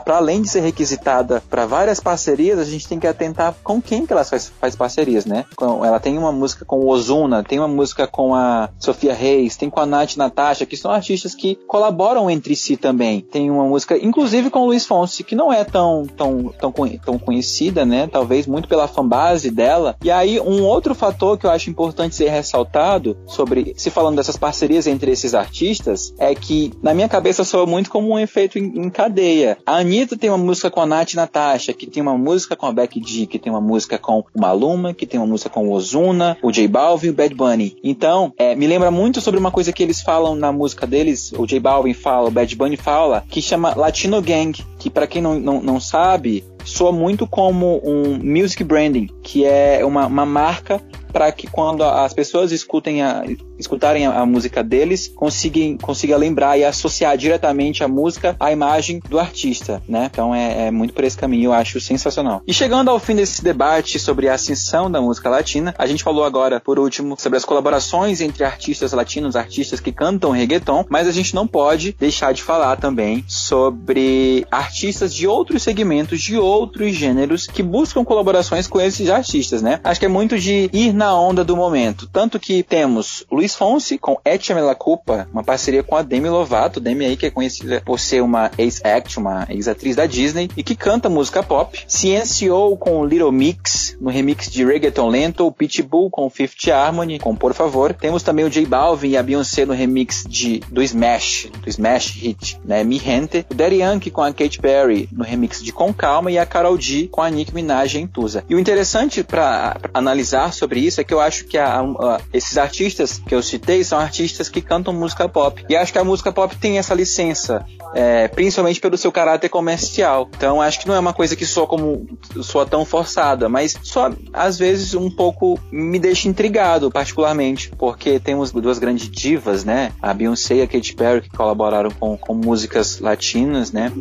para 0.04 0.18
além 0.18 0.42
de 0.42 0.50
ser 0.50 0.62
requisitada 0.62 1.44
para 1.50 1.66
várias 1.66 2.00
parcerias, 2.00 2.60
a 2.60 2.64
gente 2.64 2.88
tem 2.88 3.00
que 3.00 3.08
atentar 3.08 3.54
com 3.64 3.82
quem 3.82 4.06
que 4.06 4.14
ela 4.14 4.24
faz, 4.24 4.52
faz 4.60 4.76
parcerias, 4.76 5.26
né? 5.26 5.46
Com- 5.56 5.84
ela 5.84 6.00
tem 6.00 6.18
uma 6.18 6.32
música 6.32 6.66
com 6.66 6.80
o 6.80 6.88
Ozuna, 6.88 7.44
tem 7.44 7.60
uma 7.60 7.68
música 7.68 8.08
com 8.08 8.34
a 8.34 8.70
Sofia 8.80 9.14
Reis, 9.14 9.56
tem 9.56 9.70
com 9.70 9.80
a 9.80 9.86
Nath 9.86 10.16
Natasha, 10.18 10.66
que 10.66 10.78
são 10.78 10.92
artistas 10.92 11.36
que 11.36 11.56
colaboram 11.68 12.30
entre 12.30 12.56
si 12.56 12.78
também. 12.78 13.22
Tem 13.22 13.50
uma 13.52 13.66
música, 13.66 13.98
inclusive 13.98 14.50
com 14.50 14.60
o 14.60 14.66
Luiz 14.68 14.86
Fonsi, 14.86 15.24
que 15.24 15.36
não 15.36 15.52
é 15.52 15.64
tão, 15.64 16.06
tão, 16.16 16.54
tão, 16.60 16.72
tão 17.04 17.20
conhecida, 17.20 17.86
né? 17.86 18.08
Talvez 18.12 18.48
muito 18.48 18.68
pela 18.68 18.88
fanbase 18.88 19.50
dela. 19.52 19.96
E 20.04 20.12
aí, 20.12 20.40
um 20.40 20.64
outro 20.64 20.96
fator 20.96 21.38
que 21.38 21.46
eu 21.46 21.52
acho 21.52 21.70
importante 21.70 22.16
ser 22.16 22.30
ressaltado 22.30 23.18
sobre, 23.28 23.74
se 23.78 23.90
falando 23.90 24.16
dessas 24.18 24.38
parcerias 24.38 24.88
entre 24.88 25.12
esses 25.12 25.34
artistas, 25.34 26.14
é 26.18 26.34
que 26.34 26.72
na 26.82 26.94
minha 26.94 27.10
cabeça 27.10 27.44
soa 27.44 27.66
muito 27.66 27.90
como 27.90 28.10
um 28.12 28.20
efeito 28.20 28.58
em, 28.60 28.64
em 28.86 28.90
cadeia. 28.90 29.58
A 29.66 29.78
Anitta 29.78 30.16
tem 30.16 30.30
uma 30.30 30.38
música 30.38 30.70
com 30.70 30.80
a 30.80 30.86
Nath 30.86 31.16
Natasha, 31.16 31.74
que 31.74 31.88
tem 31.88 32.04
uma 32.04 32.16
música 32.16 32.56
com 32.56 32.68
a 32.68 32.72
Becky 32.72 33.02
G, 33.04 33.26
que 33.26 33.40
tem 33.40 33.52
uma 33.52 33.60
música 33.60 33.98
com 33.98 34.20
o 34.20 34.40
Maluma, 34.40 34.94
que 34.94 35.08
tem 35.08 35.20
uma 35.20 35.26
música 35.26 35.50
com 35.50 35.68
o 35.68 35.72
Ozuna, 35.72 36.38
o 36.44 36.52
J 36.52 36.68
Balvin 36.68 37.08
e 37.08 37.10
o 37.10 37.14
Bad 37.14 37.34
Bunny. 37.34 37.76
Então, 37.84 38.32
é, 38.38 38.54
me 38.54 38.68
lembra 38.68 38.92
muito 38.92 39.20
sobre 39.22 39.40
uma 39.40 39.50
coisa 39.50 39.74
que 39.74 39.82
eles 39.82 40.02
falam 40.02 40.36
na 40.36 40.52
música 40.52 40.86
deles, 40.86 41.34
o 41.36 41.48
J 41.48 41.60
Balvin 41.60 41.96
fala, 41.96 42.28
o 42.28 42.32
Bad 42.32 42.56
Bunny 42.56 42.78
fala, 42.78 43.24
que 43.28 43.42
chama 43.42 43.74
Latino 43.76 44.22
Gang, 44.22 44.54
que 44.78 44.88
para 44.88 45.08
quem 45.08 45.20
não, 45.20 45.40
não, 45.40 45.60
não 45.60 45.80
sabe, 45.80 46.44
soa 46.66 46.92
muito 46.92 47.26
como 47.28 47.82
um 47.84 48.20
music 48.22 48.64
branding, 48.64 49.08
que 49.24 49.46
é 49.46 49.86
uma, 49.86 50.08
uma 50.08 50.26
marca 50.26 50.82
para 51.16 51.32
que 51.32 51.48
quando 51.48 51.82
as 51.82 52.14
pessoas 52.14 52.52
escutem 52.52 53.02
a, 53.02 53.24
escutarem 53.58 54.06
a, 54.06 54.20
a 54.20 54.26
música 54.26 54.62
deles, 54.62 55.08
consigam, 55.16 55.78
consiga 55.78 56.18
lembrar 56.18 56.58
e 56.58 56.66
associar 56.66 57.18
diretamente 57.18 57.86
a 57.86 57.88
música 57.88 58.36
à 58.38 58.52
imagem 58.52 59.00
do 59.08 59.18
artista, 59.18 59.82
né? 59.88 60.10
Então 60.12 60.36
é, 60.36 60.68
é 60.68 60.72
muito 60.72 60.94
por 60.94 61.06
esse 61.06 61.18
caminho, 61.18 61.46
eu 61.46 61.54
acho 61.54 61.80
sensacional. 61.80 62.42
E 62.46 62.54
chegando 62.54 62.92
ao 62.92 63.00
fim 63.00 63.16
desse 63.16 63.42
debate 63.42 63.98
sobre 63.98 64.28
a 64.28 64.34
ascensão 64.34 64.92
da 64.92 65.00
música 65.00 65.30
latina, 65.30 65.74
a 65.78 65.88
gente 65.88 66.04
falou 66.04 66.26
agora, 66.26 66.60
por 66.60 66.78
último, 66.78 67.16
sobre 67.18 67.38
as 67.38 67.46
colaborações 67.46 68.20
entre 68.20 68.44
artistas 68.44 68.92
latinos, 68.92 69.38
artistas 69.38 69.80
que 69.80 69.94
cantam 69.94 70.32
reggaeton, 70.32 70.84
mas 70.90 71.08
a 71.08 71.14
gente 71.14 71.34
não 71.34 71.48
pode 71.48 71.96
deixar 71.98 72.34
de 72.34 72.44
falar 72.44 72.76
também 72.76 73.24
sobre 73.26 74.46
artistas 74.52 75.16
de 75.16 75.28
outros 75.28 75.64
segmentos, 75.64 76.20
de 76.20 76.38
outros 76.38 76.55
gêneros, 76.92 77.48
que 77.48 77.64
buscam 77.64 78.04
colaborações 78.04 78.68
com 78.68 78.80
esses 78.80 79.10
artistas, 79.10 79.62
né? 79.62 79.80
Acho 79.84 80.00
que 80.00 80.06
é 80.06 80.10
muito 80.10 80.38
de 80.38 80.70
ir 80.72 80.94
na 80.94 81.18
onda 81.20 81.44
do 81.44 81.56
momento. 81.56 82.08
Tanto 82.12 82.40
que 82.40 82.64
temos 82.64 83.26
Luiz 83.32 83.56
Fonsi 83.56 83.98
com 83.98 84.20
Échame 84.24 84.62
la 84.62 84.76
Culpa, 84.76 85.28
uma 85.32 85.44
parceria 85.44 85.84
com 85.84 85.96
a 85.96 86.02
Demi 86.02 86.30
Lovato, 86.30 86.80
Demi 86.80 87.06
aí 87.06 87.18
que 87.18 87.26
é 87.26 87.32
conhecida 87.32 87.82
por 87.86 88.00
ser 88.00 88.22
uma 88.22 88.52
ex-act, 88.58 89.18
uma 89.18 89.46
ex-atriz 89.50 89.96
da 89.96 90.06
Disney, 90.06 90.50
e 90.56 90.64
que 90.64 90.76
canta 90.76 91.10
música 91.10 91.44
pop. 91.44 91.84
Ciencio 91.88 92.76
com 92.78 93.06
Little 93.06 93.32
Mix, 93.32 93.98
no 94.00 94.10
remix 94.10 94.50
de 94.50 94.66
Reggaeton 94.66 95.10
Lento, 95.10 95.52
Pitbull 95.52 96.10
com 96.10 96.30
Fifth 96.30 96.70
Harmony, 96.70 97.20
com 97.20 97.36
Por 97.36 97.54
Favor. 97.54 97.94
Temos 97.94 98.24
também 98.24 98.46
o 98.46 98.50
J 98.50 98.66
Balvin 98.66 99.10
e 99.10 99.18
a 99.18 99.24
Beyoncé 99.24 99.66
no 99.66 99.74
remix 99.74 100.24
de, 100.28 100.60
do 100.70 100.82
Smash, 100.82 101.50
do 101.62 101.70
Smash 101.70 102.10
Hit, 102.12 102.60
né, 102.64 102.84
Mi 102.84 103.00
Gente. 103.00 103.46
O 103.50 103.54
Daddy 103.54 103.78
Yankee 103.78 104.12
com 104.12 104.22
a 104.22 104.34
Katy 104.34 104.60
Perry 104.60 105.10
no 105.12 105.24
remix 105.24 105.64
de 105.64 105.72
Com 105.72 105.94
Calma 105.94 106.32
e 106.32 106.38
a 106.38 106.45
Karol 106.46 106.80
G 106.80 107.08
com 107.12 107.22
a 107.22 107.30
Nicki 107.30 107.54
Minaj 107.54 107.96
em 107.98 108.08
Tusa. 108.08 108.44
E 108.50 108.56
o 108.56 108.60
interessante 108.60 109.24
para 109.24 109.78
analisar 109.94 110.54
sobre 110.54 110.80
isso 110.80 111.00
é 111.02 111.04
que 111.04 111.14
eu 111.14 111.20
acho 111.20 111.46
que 111.46 111.58
a- 111.58 111.80
a- 111.82 112.20
esses 112.34 112.58
artistas 112.58 113.20
que 113.26 113.34
eu 113.34 113.42
citei 113.42 113.84
são 113.84 113.98
artistas 114.00 114.50
que 114.50 114.62
cantam 114.62 114.94
música 114.94 115.28
pop. 115.28 115.64
E 115.70 115.76
acho 115.76 115.92
que 115.92 116.00
a 116.00 116.04
música 116.04 116.32
pop 116.32 116.56
tem 116.58 116.78
essa 116.78 116.94
licença, 116.94 117.66
é, 117.94 118.28
principalmente 118.28 118.80
pelo 118.80 118.98
seu 118.98 119.12
caráter 119.12 119.50
comercial. 119.50 120.30
Então 120.36 120.62
acho 120.62 120.80
que 120.80 120.88
não 120.88 120.96
é 120.96 121.00
uma 121.00 121.14
coisa 121.14 121.36
que 121.36 121.46
soa 121.46 121.68
como 121.68 122.08
soa 122.42 122.66
tão 122.66 122.86
forçada, 122.86 123.48
mas 123.50 123.76
só 123.84 124.12
às 124.34 124.58
vezes 124.58 124.94
um 124.94 125.10
pouco 125.10 125.60
me 125.72 125.98
deixa 126.00 126.28
intrigado, 126.28 126.92
particularmente, 126.92 127.72
porque 127.78 128.20
temos 128.20 128.52
duas 128.52 128.80
grandes 128.80 129.10
divas, 129.10 129.64
né? 129.64 129.92
A 130.02 130.14
Beyoncé 130.14 130.56
e 130.56 130.62
a 130.62 130.68
Katy 130.68 130.96
Perry 130.96 131.22
que 131.22 131.30
colaboraram 131.30 131.92
com, 131.92 132.18
com 132.18 132.34
músicas 132.34 133.00
latinas, 133.00 133.72
né? 133.72 133.92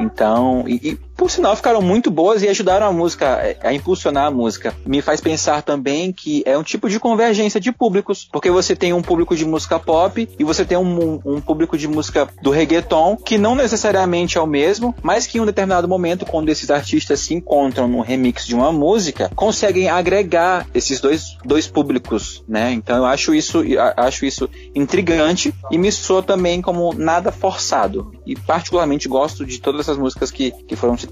Então, 0.00 0.64
e, 0.66 0.74
e, 0.74 0.98
por 1.22 1.30
sinal 1.30 1.54
ficaram 1.54 1.80
muito 1.80 2.10
boas 2.10 2.42
e 2.42 2.48
ajudaram 2.48 2.84
a 2.84 2.92
música 2.92 3.56
a, 3.62 3.68
a 3.68 3.72
impulsionar 3.72 4.26
a 4.26 4.30
música. 4.32 4.74
Me 4.84 5.00
faz 5.00 5.20
pensar 5.20 5.62
também 5.62 6.12
que 6.12 6.42
é 6.44 6.58
um 6.58 6.64
tipo 6.64 6.90
de 6.90 6.98
convergência 6.98 7.60
de 7.60 7.70
públicos, 7.70 8.28
porque 8.32 8.50
você 8.50 8.74
tem 8.74 8.92
um 8.92 9.00
público 9.00 9.36
de 9.36 9.44
música 9.44 9.78
pop 9.78 10.28
e 10.36 10.42
você 10.42 10.64
tem 10.64 10.76
um, 10.76 11.20
um 11.24 11.40
público 11.40 11.78
de 11.78 11.86
música 11.86 12.28
do 12.42 12.50
reggaeton 12.50 13.16
que 13.16 13.38
não 13.38 13.54
necessariamente 13.54 14.36
é 14.36 14.40
o 14.40 14.48
mesmo, 14.48 14.96
mas 15.00 15.24
que 15.24 15.38
em 15.38 15.40
um 15.40 15.46
determinado 15.46 15.86
momento, 15.86 16.26
quando 16.26 16.48
esses 16.48 16.70
artistas 16.70 17.20
se 17.20 17.34
encontram 17.34 17.86
no 17.86 18.00
remix 18.00 18.44
de 18.44 18.56
uma 18.56 18.72
música, 18.72 19.30
conseguem 19.36 19.88
agregar 19.88 20.66
esses 20.74 21.00
dois, 21.00 21.38
dois 21.44 21.68
públicos, 21.68 22.42
né? 22.48 22.72
Então 22.72 22.96
eu 22.96 23.04
acho 23.04 23.32
isso, 23.32 23.62
acho 23.96 24.26
isso 24.26 24.50
intrigante 24.74 25.54
e 25.70 25.78
me 25.78 25.92
soa 25.92 26.20
também 26.20 26.60
como 26.60 26.92
nada 26.92 27.30
forçado. 27.30 28.12
E 28.26 28.34
particularmente 28.34 29.06
gosto 29.06 29.46
de 29.46 29.60
todas 29.60 29.82
essas 29.82 29.96
músicas 29.96 30.28
que, 30.32 30.50
que 30.66 30.74
foram 30.74 30.98
citadas. 30.98 31.11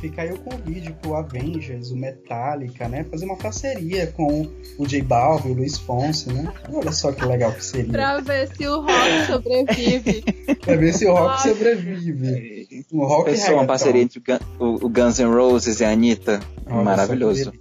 Fica 0.00 0.22
aí 0.22 0.32
o 0.32 0.38
convite 0.38 0.92
pro 1.00 1.14
Avengers, 1.14 1.90
o 1.90 1.96
Metallica, 1.96 2.88
né? 2.88 3.04
Fazer 3.04 3.24
uma 3.24 3.36
parceria 3.36 4.06
com 4.08 4.48
o 4.78 4.86
J 4.86 5.02
Balvin, 5.02 5.50
o 5.50 5.54
Luiz 5.54 5.78
Fonsi, 5.78 6.32
né? 6.32 6.52
Olha 6.72 6.92
só 6.92 7.12
que 7.12 7.24
legal 7.24 7.52
que 7.52 7.64
seria. 7.64 7.92
Pra 7.92 8.20
ver 8.20 8.48
se 8.54 8.66
o 8.66 8.80
rock 8.80 9.26
sobrevive. 9.26 10.22
Pra 10.60 10.76
ver 10.76 10.92
se 10.92 11.06
o 11.06 11.14
rock 11.14 11.42
sobrevive. 11.48 12.84
Um 12.92 13.04
rock 13.04 13.30
Pensou 13.30 13.54
uma 13.54 13.66
parceria 13.66 14.02
entre 14.02 14.18
o 14.18 14.22
Gun- 14.22 14.38
o, 14.58 14.86
o 14.86 14.88
Guns 14.88 15.18
N' 15.18 15.26
Roses 15.34 15.80
e 15.80 15.84
a 15.84 15.90
Anitta? 15.90 16.40
Olha 16.66 16.82
Maravilhoso. 16.84 17.52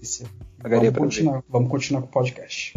Vamos 0.63 0.97
continuar, 0.97 1.43
vamos 1.49 1.69
continuar 1.69 2.01
com 2.01 2.07
o 2.07 2.11
podcast. 2.11 2.73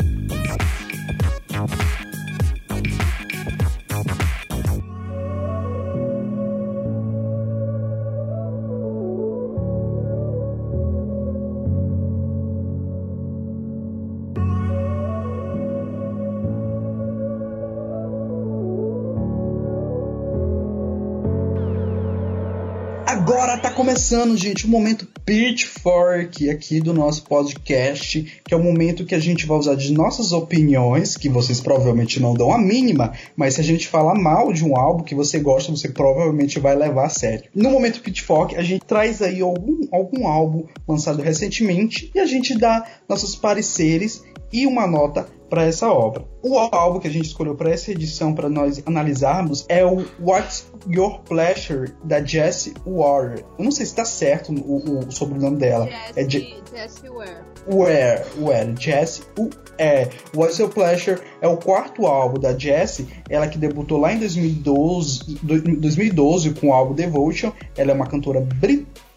Gente, 24.39 24.67
o 24.67 24.69
momento 24.69 25.07
Pitchfork 25.25 26.49
aqui 26.49 26.81
do 26.81 26.95
nosso 26.95 27.25
podcast, 27.25 28.41
que 28.45 28.55
é 28.55 28.57
o 28.57 28.63
momento 28.63 29.05
que 29.05 29.15
a 29.15 29.19
gente 29.19 29.45
vai 29.47 29.59
usar 29.59 29.75
de 29.75 29.93
nossas 29.93 30.33
opiniões, 30.33 31.17
que 31.17 31.29
vocês 31.29 31.61
provavelmente 31.61 32.21
não 32.21 32.35
dão 32.35 32.53
a 32.53 32.59
mínima, 32.59 33.13
mas 33.37 33.55
se 33.55 33.61
a 33.61 33.65
gente 33.65 33.89
falar 33.89 34.15
mal 34.15 34.53
de 34.53 34.65
um 34.65 34.77
álbum 34.77 35.03
que 35.03 35.15
você 35.15 35.39
gosta, 35.39 35.73
você 35.73 35.89
provavelmente 35.89 36.59
vai 36.59 36.77
levar 36.77 37.07
a 37.07 37.11
sério. 37.11 37.51
No 37.55 37.71
momento 37.71 38.01
Pitchfork, 38.01 38.57
a 38.57 38.63
gente 38.63 38.87
traz 38.87 39.21
aí 39.21 39.41
algum, 39.41 39.81
algum 39.93 40.27
álbum 40.27 40.65
lançado 40.87 41.21
recentemente 41.21 42.11
e 42.15 42.21
a 42.21 42.27
gente 42.27 42.57
dá 42.57 42.87
nossos 43.09 43.35
pareceres 43.35 44.23
e 44.53 44.67
uma 44.67 44.87
nota 44.87 45.27
para 45.49 45.65
essa 45.65 45.91
obra. 45.91 46.25
O 46.43 46.59
álbum 46.59 47.01
que 47.01 47.09
a 47.09 47.11
gente 47.11 47.25
escolheu 47.27 47.55
para 47.55 47.71
essa 47.71 47.91
edição 47.91 48.35
para 48.35 48.51
nós 48.51 48.83
analisarmos 48.85 49.65
é 49.69 49.83
o 49.85 50.05
What's 50.21 50.67
Your 50.87 51.21
Pleasure 51.21 51.95
da 52.05 52.23
Jessie 52.23 52.75
Ware. 52.87 53.45
Eu 53.59 53.65
não 53.65 53.71
sei 53.71 53.87
se 53.87 53.93
está 53.93 54.05
certo 54.05 54.53
o, 54.53 55.07
o 55.07 55.11
sobrenome 55.11 55.57
dela. 55.57 55.89
É 56.15 56.23
Je- 56.29 56.41
Jessie, 56.41 56.63
Jessie 56.75 57.09
Ware. 57.09 57.37
Ware, 57.67 58.25
Ware, 58.41 58.75
Jessie 58.79 59.23
é 59.79 60.09
What's 60.35 60.59
Your 60.59 60.69
Pleasure 60.71 61.19
é 61.41 61.49
o 61.49 61.57
quarto 61.57 62.07
álbum 62.07 62.39
da 62.39 62.57
Jessie, 62.57 63.07
ela 63.31 63.49
que 63.49 63.57
debutou 63.57 63.99
lá 63.99 64.13
em 64.13 64.19
2012, 64.19 65.35
do- 65.43 65.77
2012 65.81 66.51
com 66.55 66.69
o 66.69 66.73
álbum 66.75 66.93
Devotion. 66.95 67.53
Ela 67.77 67.93
é 67.93 67.95
uma 67.95 68.07
cantora 68.07 68.41
britânica 68.41 69.08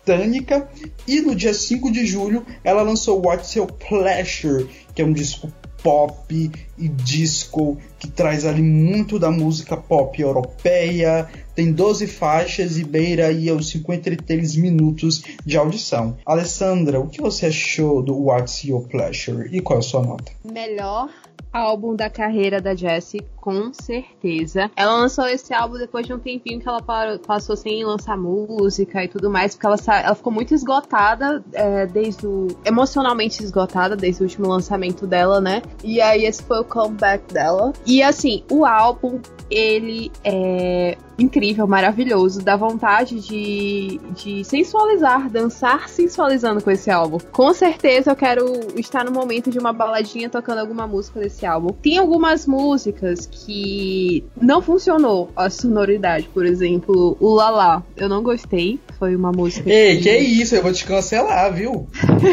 e 1.08 1.22
no 1.22 1.36
dia 1.36 1.54
5 1.54 1.92
de 1.92 2.06
julho 2.06 2.46
ela 2.64 2.82
lançou 2.82 3.26
What's 3.26 3.56
Your 3.56 3.72
Pleasure, 3.72 4.68
que 4.94 5.02
é 5.02 5.06
um 5.06 5.14
disco 5.14 5.52
pop 5.84 6.52
e 6.78 6.88
disco 6.88 7.78
que 8.00 8.08
traz 8.08 8.46
ali 8.46 8.62
muito 8.62 9.20
da 9.20 9.32
música 9.32 9.76
pop 9.76 10.20
europeia. 10.22 11.28
Tem 11.56 11.72
12 11.72 12.08
faixas 12.08 12.78
e 12.78 12.84
beira 12.84 13.28
aí 13.28 13.50
aos 13.50 13.70
53 13.70 14.56
minutos 14.56 15.24
de 15.46 15.58
audição. 15.58 16.18
Alessandra, 16.26 17.00
o 17.00 17.08
que 17.08 17.22
você 17.22 17.48
achou 17.48 18.02
do 18.02 18.16
What's 18.16 18.64
Your 18.64 18.88
Pleasure 18.88 19.50
e 19.52 19.60
qual 19.60 19.78
é 19.78 19.80
a 19.80 19.84
sua 19.84 20.02
nota? 20.02 20.32
Melhor 20.46 21.10
álbum 21.52 21.96
da 21.96 22.10
carreira 22.10 22.62
da 22.62 22.74
Jessie, 22.76 23.22
com 23.38 23.74
certeza. 23.74 24.70
Ela 24.76 24.94
lançou 24.94 25.26
esse 25.28 25.54
álbum 25.54 25.78
depois 25.78 26.06
de 26.06 26.14
um 26.14 26.20
tempinho 26.20 26.60
que 26.60 26.68
ela 26.68 26.82
parou- 26.82 27.20
passou 27.20 27.56
sem 27.56 27.84
lançar 27.84 28.18
música 28.18 29.04
e 29.04 29.08
tudo 29.08 29.30
mais, 29.30 29.56
porque 29.56 29.66
ela, 29.66 29.76
ela 30.04 30.16
ficou 30.16 30.32
muito 30.32 30.54
esgotada 30.54 31.44
é, 31.54 31.86
desde 31.88 32.26
o. 32.28 32.48
emocionalmente 32.64 33.44
esgotada 33.44 33.96
desde 33.96 34.22
o 34.22 34.26
último 34.26 34.48
lançamento 34.48 35.06
dela, 35.08 35.42
né? 35.42 35.62
E 35.84 36.00
aí 36.00 36.26
esse 36.26 36.44
foi 36.44 36.60
o 36.60 36.64
comeback 36.66 37.34
dela. 37.34 37.74
E 37.86 38.02
assim, 38.02 38.44
o 38.50 38.66
álbum, 38.66 39.20
ele 39.50 40.12
é 40.24 40.98
incrível, 41.22 41.68
maravilhoso, 41.68 42.42
dá 42.42 42.56
vontade 42.56 43.20
de, 43.20 44.00
de 44.16 44.44
sensualizar, 44.44 45.30
dançar 45.30 45.88
sensualizando 45.90 46.64
com 46.64 46.72
esse 46.72 46.90
álbum. 46.90 47.18
Com 47.32 47.54
certeza 47.54 48.12
eu 48.12 48.16
quero 48.16 48.46
estar 48.80 49.04
no 49.06 49.12
momento 49.12 49.50
de 49.50 49.60
uma 49.60 49.74
baladinha 49.74 50.30
tocando 50.30 50.60
alguma 50.60 50.88
música 50.88 51.20
desse 51.20 51.46
álbum. 51.46 51.70
Tem 51.82 51.98
algumas 51.98 52.46
músicas 52.48 53.26
que 53.26 54.24
não 54.40 54.62
funcionou 54.62 55.30
a 55.36 55.50
sonoridade, 55.50 56.30
por 56.34 56.46
exemplo, 56.46 57.16
o 57.20 57.34
Lala. 57.34 57.84
Eu 57.96 58.10
não 58.10 58.24
gostei, 58.24 58.80
foi 58.98 59.16
uma 59.16 59.32
música 59.32 59.70
Ei, 59.70 60.00
que 60.00 60.16
isso? 60.18 60.56
Eu 60.56 60.64
vou 60.64 60.72
te 60.72 60.86
cancelar, 60.86 61.54
viu? 61.54 61.88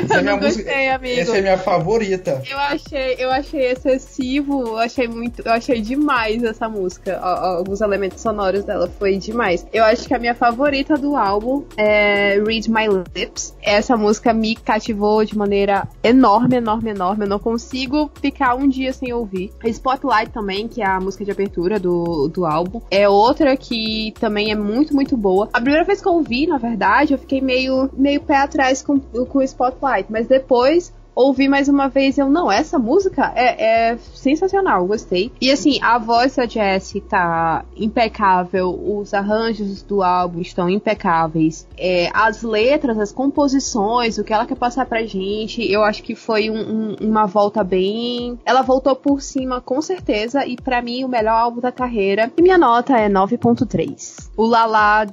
Essa 0.05 0.18
é 0.18 0.22
minha 0.22 0.36
não 0.36 0.43
música. 0.43 0.64
gostei, 0.64 0.89
amigo. 0.89 1.20
Essa 1.20 1.39
é 1.39 1.41
minha 1.41 1.59
favorita. 1.59 2.43
Eu 2.49 2.59
achei, 2.59 3.16
eu 3.18 3.30
achei 3.30 3.72
excessivo, 3.72 4.62
eu 4.62 4.78
achei 4.78 5.09
muito, 5.09 5.43
eu 5.45 5.53
achei 5.53 5.80
demais 5.80 6.43
essa 6.43 6.68
música, 6.68 7.18
alguns 7.18 7.80
elementos 7.80 8.20
sonoros 8.20 8.64
dela 8.64 8.77
foi 8.86 9.16
demais. 9.16 9.66
Eu 9.72 9.84
acho 9.84 10.06
que 10.06 10.14
a 10.14 10.18
minha 10.18 10.34
favorita 10.34 10.96
do 10.96 11.16
álbum 11.16 11.64
é 11.76 12.40
Read 12.46 12.70
My 12.70 12.86
Lips. 13.14 13.56
Essa 13.62 13.96
música 13.96 14.32
me 14.32 14.54
cativou 14.54 15.24
de 15.24 15.36
maneira 15.36 15.88
enorme, 16.02 16.56
enorme, 16.56 16.90
enorme. 16.90 17.24
Eu 17.24 17.28
não 17.28 17.38
consigo 17.38 18.10
ficar 18.20 18.54
um 18.54 18.68
dia 18.68 18.92
sem 18.92 19.12
ouvir. 19.12 19.52
Spotlight 19.64 20.30
também, 20.30 20.68
que 20.68 20.82
é 20.82 20.86
a 20.86 21.00
música 21.00 21.24
de 21.24 21.30
abertura 21.30 21.78
do, 21.78 22.28
do 22.28 22.44
álbum, 22.44 22.80
é 22.90 23.08
outra 23.08 23.56
que 23.56 24.12
também 24.20 24.50
é 24.50 24.54
muito, 24.54 24.94
muito 24.94 25.16
boa. 25.16 25.48
A 25.52 25.60
primeira 25.60 25.84
vez 25.84 26.00
que 26.00 26.08
eu 26.08 26.12
ouvi, 26.12 26.46
na 26.46 26.58
verdade, 26.58 27.12
eu 27.12 27.18
fiquei 27.18 27.40
meio, 27.40 27.90
meio 27.92 28.20
pé 28.20 28.36
atrás 28.36 28.82
com, 28.82 28.98
com 28.98 29.38
o 29.38 29.42
Spotlight, 29.42 30.10
mas 30.10 30.26
depois 30.26 30.92
ouvi 31.26 31.48
mais 31.48 31.68
uma 31.68 31.88
vez 31.88 32.16
eu, 32.16 32.28
não, 32.30 32.50
essa 32.50 32.78
música 32.78 33.32
é, 33.34 33.90
é 33.92 33.98
sensacional, 34.14 34.86
gostei. 34.86 35.32
E 35.40 35.50
assim, 35.50 35.78
a 35.82 35.98
voz 35.98 36.36
da 36.36 36.46
Jessie 36.46 37.00
tá 37.00 37.64
impecável, 37.76 38.70
os 38.70 39.12
arranjos 39.12 39.82
do 39.82 40.02
álbum 40.02 40.40
estão 40.40 40.68
impecáveis, 40.68 41.66
é, 41.76 42.08
as 42.14 42.42
letras, 42.42 42.98
as 42.98 43.12
composições, 43.12 44.18
o 44.18 44.24
que 44.24 44.32
ela 44.32 44.46
quer 44.46 44.56
passar 44.56 44.86
pra 44.86 45.04
gente, 45.04 45.60
eu 45.70 45.82
acho 45.82 46.02
que 46.02 46.14
foi 46.14 46.50
um- 46.50 46.54
um- 46.92 46.96
uma 47.00 47.26
volta 47.26 47.64
bem. 47.64 48.38
Ela 48.44 48.62
voltou 48.62 48.94
por 48.94 49.20
cima 49.20 49.60
com 49.60 49.80
certeza, 49.82 50.46
e 50.46 50.56
pra 50.56 50.80
mim 50.80 51.04
o 51.04 51.08
melhor 51.08 51.34
álbum 51.38 51.60
da 51.60 51.72
carreira. 51.72 52.30
E 52.36 52.42
minha 52.42 52.56
nota 52.58 52.96
é 52.96 53.08
9.3. 53.08 54.30
O 54.36 54.46
Lala 54.46 55.06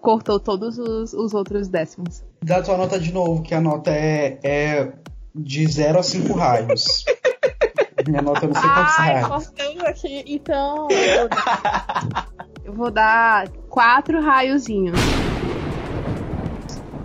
cortou 0.00 0.40
todos 0.40 0.78
os, 0.78 1.12
os 1.12 1.34
outros 1.34 1.68
décimos. 1.68 2.24
Dá 2.42 2.62
tua 2.62 2.76
nota 2.76 2.98
de 2.98 3.12
novo, 3.12 3.42
que 3.42 3.54
a 3.54 3.60
nota 3.60 3.90
é, 3.90 4.38
é 4.42 4.92
de 5.36 5.66
0 5.66 5.98
a 5.98 6.02
5 6.02 6.32
raios. 6.34 7.04
Minha 8.06 8.22
nota 8.22 8.46
não 8.46 8.54
sei 8.54 8.70
quantos 8.70 8.98
Ai, 8.98 9.12
raios. 9.14 9.28
cortando 9.28 9.86
aqui. 9.86 10.24
Então, 10.26 10.88
eu 10.90 11.18
vou 11.18 11.28
dar, 11.28 12.28
eu 12.64 12.72
vou 12.72 12.90
dar 12.90 13.48
quatro 13.68 14.20
raiozinhos. 14.20 14.98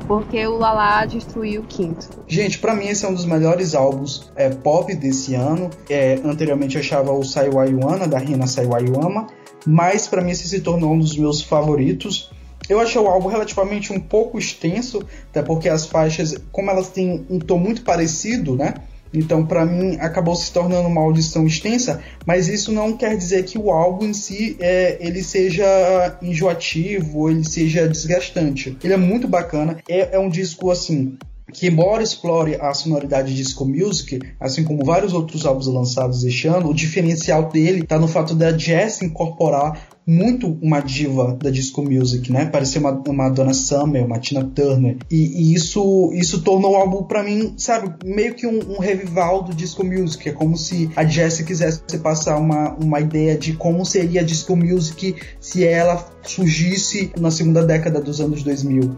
Porque 0.08 0.46
o 0.46 0.58
Lala 0.58 1.06
destruiu 1.06 1.62
o 1.62 1.66
quinto. 1.66 2.08
Gente, 2.28 2.60
pra 2.60 2.76
mim 2.76 2.88
esse 2.88 3.06
é 3.06 3.08
um 3.08 3.14
dos 3.14 3.24
melhores 3.26 3.74
álbuns 3.74 4.30
é, 4.36 4.50
pop 4.50 4.94
desse 4.94 5.34
ano. 5.36 5.70
É, 5.90 6.20
anteriormente 6.24 6.76
eu 6.76 6.82
achava 6.82 7.12
o 7.14 7.24
Saiwayuana, 7.24 8.08
da 8.08 8.18
Rina 8.18 8.46
Saiwayuama, 8.46 9.28
mas 9.66 10.08
pra 10.08 10.22
mim 10.22 10.32
esse 10.32 10.48
se 10.50 10.60
tornou 10.60 10.94
um 10.94 11.00
dos 11.00 11.16
meus 11.18 11.42
favoritos. 11.42 12.30
Eu 12.72 12.80
achei 12.80 13.02
o 13.02 13.06
álbum 13.06 13.28
relativamente 13.28 13.92
um 13.92 14.00
pouco 14.00 14.40
extenso, 14.40 15.06
até 15.30 15.42
porque 15.42 15.68
as 15.68 15.86
faixas, 15.86 16.38
como 16.54 16.72
elas 16.72 16.88
têm 16.88 17.26
um 17.30 17.38
tom 17.38 17.58
muito 17.58 17.82
parecido, 17.82 18.56
né? 18.56 18.76
Então, 19.14 19.46
pra 19.46 19.66
mim, 19.66 19.98
acabou 20.00 20.34
se 20.38 20.54
tornando 20.54 20.88
uma 20.88 21.02
audição 21.02 21.46
extensa, 21.46 22.02
mas 22.26 22.48
isso 22.48 22.72
não 22.72 22.96
quer 22.96 23.18
dizer 23.18 23.44
que 23.44 23.58
o 23.58 23.72
álbum 23.72 24.06
em 24.06 24.14
si 24.14 24.56
é, 24.62 24.98
ele 25.02 25.22
seja 25.22 26.18
enjoativo, 26.22 27.30
ele 27.30 27.44
seja 27.44 27.90
desgastante. 27.90 28.78
Ele 28.82 28.94
é 28.94 28.98
muito 28.98 29.28
bacana, 29.28 29.80
é, 29.90 30.16
é 30.16 30.20
um 30.20 30.30
disco 30.30 30.72
assim 30.72 31.18
que 31.52 31.68
embora 31.68 32.02
explore 32.02 32.56
a 32.56 32.74
sonoridade 32.74 33.36
disco 33.36 33.66
music, 33.66 34.20
assim 34.40 34.64
como 34.64 34.86
vários 34.86 35.14
outros 35.14 35.46
álbuns 35.46 35.68
lançados 35.68 36.24
este 36.24 36.48
ano, 36.48 36.70
o 36.70 36.74
diferencial 36.74 37.50
dele 37.50 37.82
está 37.82 38.00
no 38.00 38.08
fato 38.08 38.34
da 38.34 38.58
Jess 38.58 39.02
incorporar 39.02 39.90
muito 40.12 40.58
uma 40.62 40.82
diva 40.82 41.38
da 41.42 41.50
disco 41.50 41.82
music, 41.82 42.32
né? 42.32 42.46
Parecer 42.46 42.80
uma, 42.80 42.92
uma 43.08 43.30
Donna 43.30 43.54
Summer, 43.54 44.06
uma 44.06 44.20
Tina 44.20 44.44
Turner. 44.44 44.98
E, 45.10 45.16
e 45.16 45.54
isso, 45.54 46.12
isso 46.14 46.42
tornou 46.42 46.74
o 46.74 46.76
álbum 46.76 47.04
pra 47.04 47.24
mim, 47.24 47.54
sabe, 47.56 47.94
meio 48.04 48.36
que 48.36 48.46
um, 48.46 48.60
um 48.76 48.80
revival 48.80 49.44
do 49.44 49.54
disco 49.54 49.86
music. 49.86 50.28
É 50.28 50.34
como 50.34 50.58
se 50.58 50.90
a 50.98 51.06
Jess 51.06 51.42
quisesse 51.42 51.82
passar 52.00 52.38
uma, 52.38 52.74
uma 52.74 53.00
ideia 53.00 53.38
de 53.38 53.54
como 53.54 53.86
seria 53.86 54.20
a 54.20 54.24
disco 54.24 54.56
music 54.56 55.16
se 55.40 55.66
ela 55.66 56.06
surgisse 56.24 57.12
na 57.18 57.32
segunda 57.32 57.64
década 57.64 58.02
dos 58.02 58.20
anos 58.20 58.44
2000. 58.44 58.92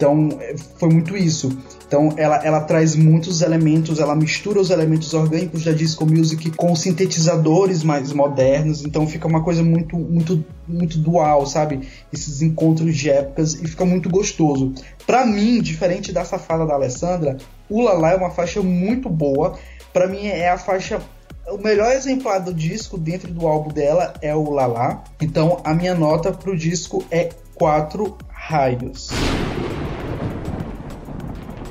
Então, 0.00 0.30
é, 0.40 0.54
foi 0.78 0.88
muito 0.88 1.14
isso. 1.14 1.54
Então, 1.86 2.14
ela, 2.16 2.36
ela 2.42 2.60
traz 2.62 2.96
muitos 2.96 3.42
elementos, 3.42 4.00
ela 4.00 4.16
mistura 4.16 4.58
os 4.58 4.70
elementos 4.70 5.12
orgânicos 5.12 5.62
da 5.62 5.72
disco 5.72 6.06
music 6.06 6.52
com 6.52 6.74
sintetizadores 6.74 7.84
mais 7.84 8.10
modernos. 8.10 8.82
Então, 8.82 9.06
fica 9.06 9.28
uma 9.28 9.44
coisa 9.44 9.62
muito, 9.62 9.98
muito, 9.98 10.42
muito 10.66 10.96
dual, 10.96 11.44
sabe? 11.44 11.86
Esses 12.10 12.40
encontros 12.40 12.96
de 12.96 13.10
épocas 13.10 13.52
e 13.52 13.68
fica 13.68 13.84
muito 13.84 14.08
gostoso. 14.08 14.72
Pra 15.06 15.26
mim, 15.26 15.60
diferente 15.60 16.12
da 16.12 16.24
Safada 16.24 16.64
da 16.64 16.72
Alessandra, 16.72 17.36
o 17.68 17.82
Lala 17.82 18.12
é 18.12 18.16
uma 18.16 18.30
faixa 18.30 18.62
muito 18.62 19.10
boa. 19.10 19.58
Pra 19.92 20.06
mim, 20.06 20.28
é 20.28 20.48
a 20.48 20.56
faixa 20.56 20.98
o 21.46 21.58
melhor 21.58 21.92
exemplar 21.92 22.40
do 22.40 22.54
disco 22.54 22.96
dentro 22.96 23.30
do 23.32 23.46
álbum 23.46 23.70
dela 23.70 24.14
é 24.22 24.34
o 24.34 24.50
Lala. 24.50 25.04
Então 25.20 25.60
a 25.62 25.74
minha 25.74 25.94
nota 25.94 26.32
pro 26.32 26.56
disco 26.56 27.04
é 27.10 27.30
4 27.54 28.16
raios. 28.28 29.10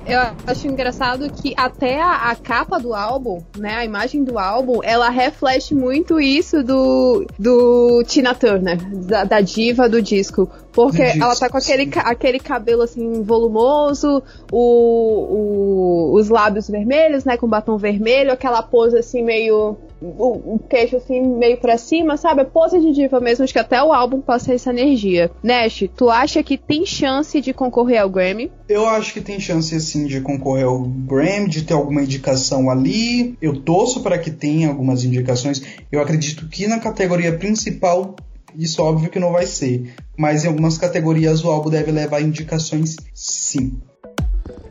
Eu 0.10 0.20
acho 0.48 0.68
engraçado 0.68 1.30
que 1.32 1.54
até 1.56 2.02
a, 2.02 2.32
a 2.32 2.36
capa 2.36 2.80
do 2.80 2.94
álbum, 2.96 3.42
né, 3.58 3.76
a 3.76 3.86
imagem 3.86 4.24
do 4.24 4.40
álbum, 4.40 4.80
ela 4.84 5.10
reflete 5.10 5.76
muito 5.76 6.20
isso 6.20 6.64
do, 6.64 7.26
do 7.38 8.04
Tina 8.08 8.34
Turner, 8.34 8.78
da, 9.06 9.24
da 9.24 9.42
diva 9.42 9.88
do 9.88 10.02
disco. 10.02 10.50
Porque 10.72 10.98
Do 11.04 11.04
disco, 11.12 11.24
ela 11.24 11.36
tá 11.36 11.50
com 11.50 11.58
aquele, 11.58 11.92
aquele 11.98 12.40
cabelo 12.40 12.82
assim 12.82 13.22
volumoso, 13.24 14.24
o, 14.52 16.10
o- 16.12 16.14
os 16.16 16.30
lábios 16.30 16.68
vermelhos, 16.70 17.24
né, 17.26 17.38
com 17.38 17.48
batom 17.48 17.78
vermelho, 17.78 18.32
aquela 18.32 18.62
pose 18.64 18.98
assim 18.98 19.24
meio 19.24 19.78
o, 20.02 20.56
o 20.56 20.60
queixo 20.60 20.98
assim 20.98 21.22
meio 21.22 21.58
pra 21.58 21.78
cima, 21.78 22.18
sabe? 22.18 22.42
A 22.42 22.46
pose 22.46 22.80
de 22.80 22.92
diva 22.92 23.20
mesmo, 23.20 23.44
acho 23.44 23.54
que 23.54 23.60
até 23.60 23.82
o 23.84 23.92
álbum 23.92 24.22
passa 24.22 24.54
essa 24.54 24.70
energia. 24.70 25.32
Nash, 25.44 25.84
tu 25.96 26.10
acha 26.10 26.42
que 26.42 26.58
tem 26.58 26.86
chance 26.86 27.40
de 27.42 27.54
concorrer 27.54 28.02
ao 28.02 28.10
Grammy? 28.10 28.52
Eu 28.68 28.88
acho 28.88 29.14
que 29.14 29.22
tem 29.22 29.40
chance 29.40 29.76
assim 29.76 30.06
de 30.06 30.22
concorrer 30.22 30.66
ao 30.66 30.82
Grammy, 30.82 31.50
de 31.50 31.64
ter 31.64 31.74
alguma 31.74 32.02
indicação 32.02 32.70
ali. 32.70 33.38
Eu 33.42 33.62
torço 33.62 34.02
para 34.02 34.18
que 34.18 34.32
tenha 34.32 34.70
algumas 34.70 35.04
indicações. 35.04 35.62
Eu 35.92 36.02
acredito 36.02 36.48
que 36.48 36.68
na 36.68 36.80
categoria 36.80 37.38
principal 37.38 38.16
isso 38.58 38.82
óbvio 38.82 39.10
que 39.10 39.20
não 39.20 39.32
vai 39.32 39.46
ser, 39.46 39.94
mas 40.18 40.44
em 40.44 40.48
algumas 40.48 40.78
categorias 40.78 41.44
o 41.44 41.52
álbum 41.52 41.70
deve 41.70 41.92
levar 41.92 42.22
indicações 42.22 42.96
sim. 43.14 43.80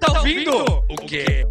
Tá 0.00 0.18
ouvindo? 0.18 0.50
O 0.88 0.96
quê? 0.96 1.46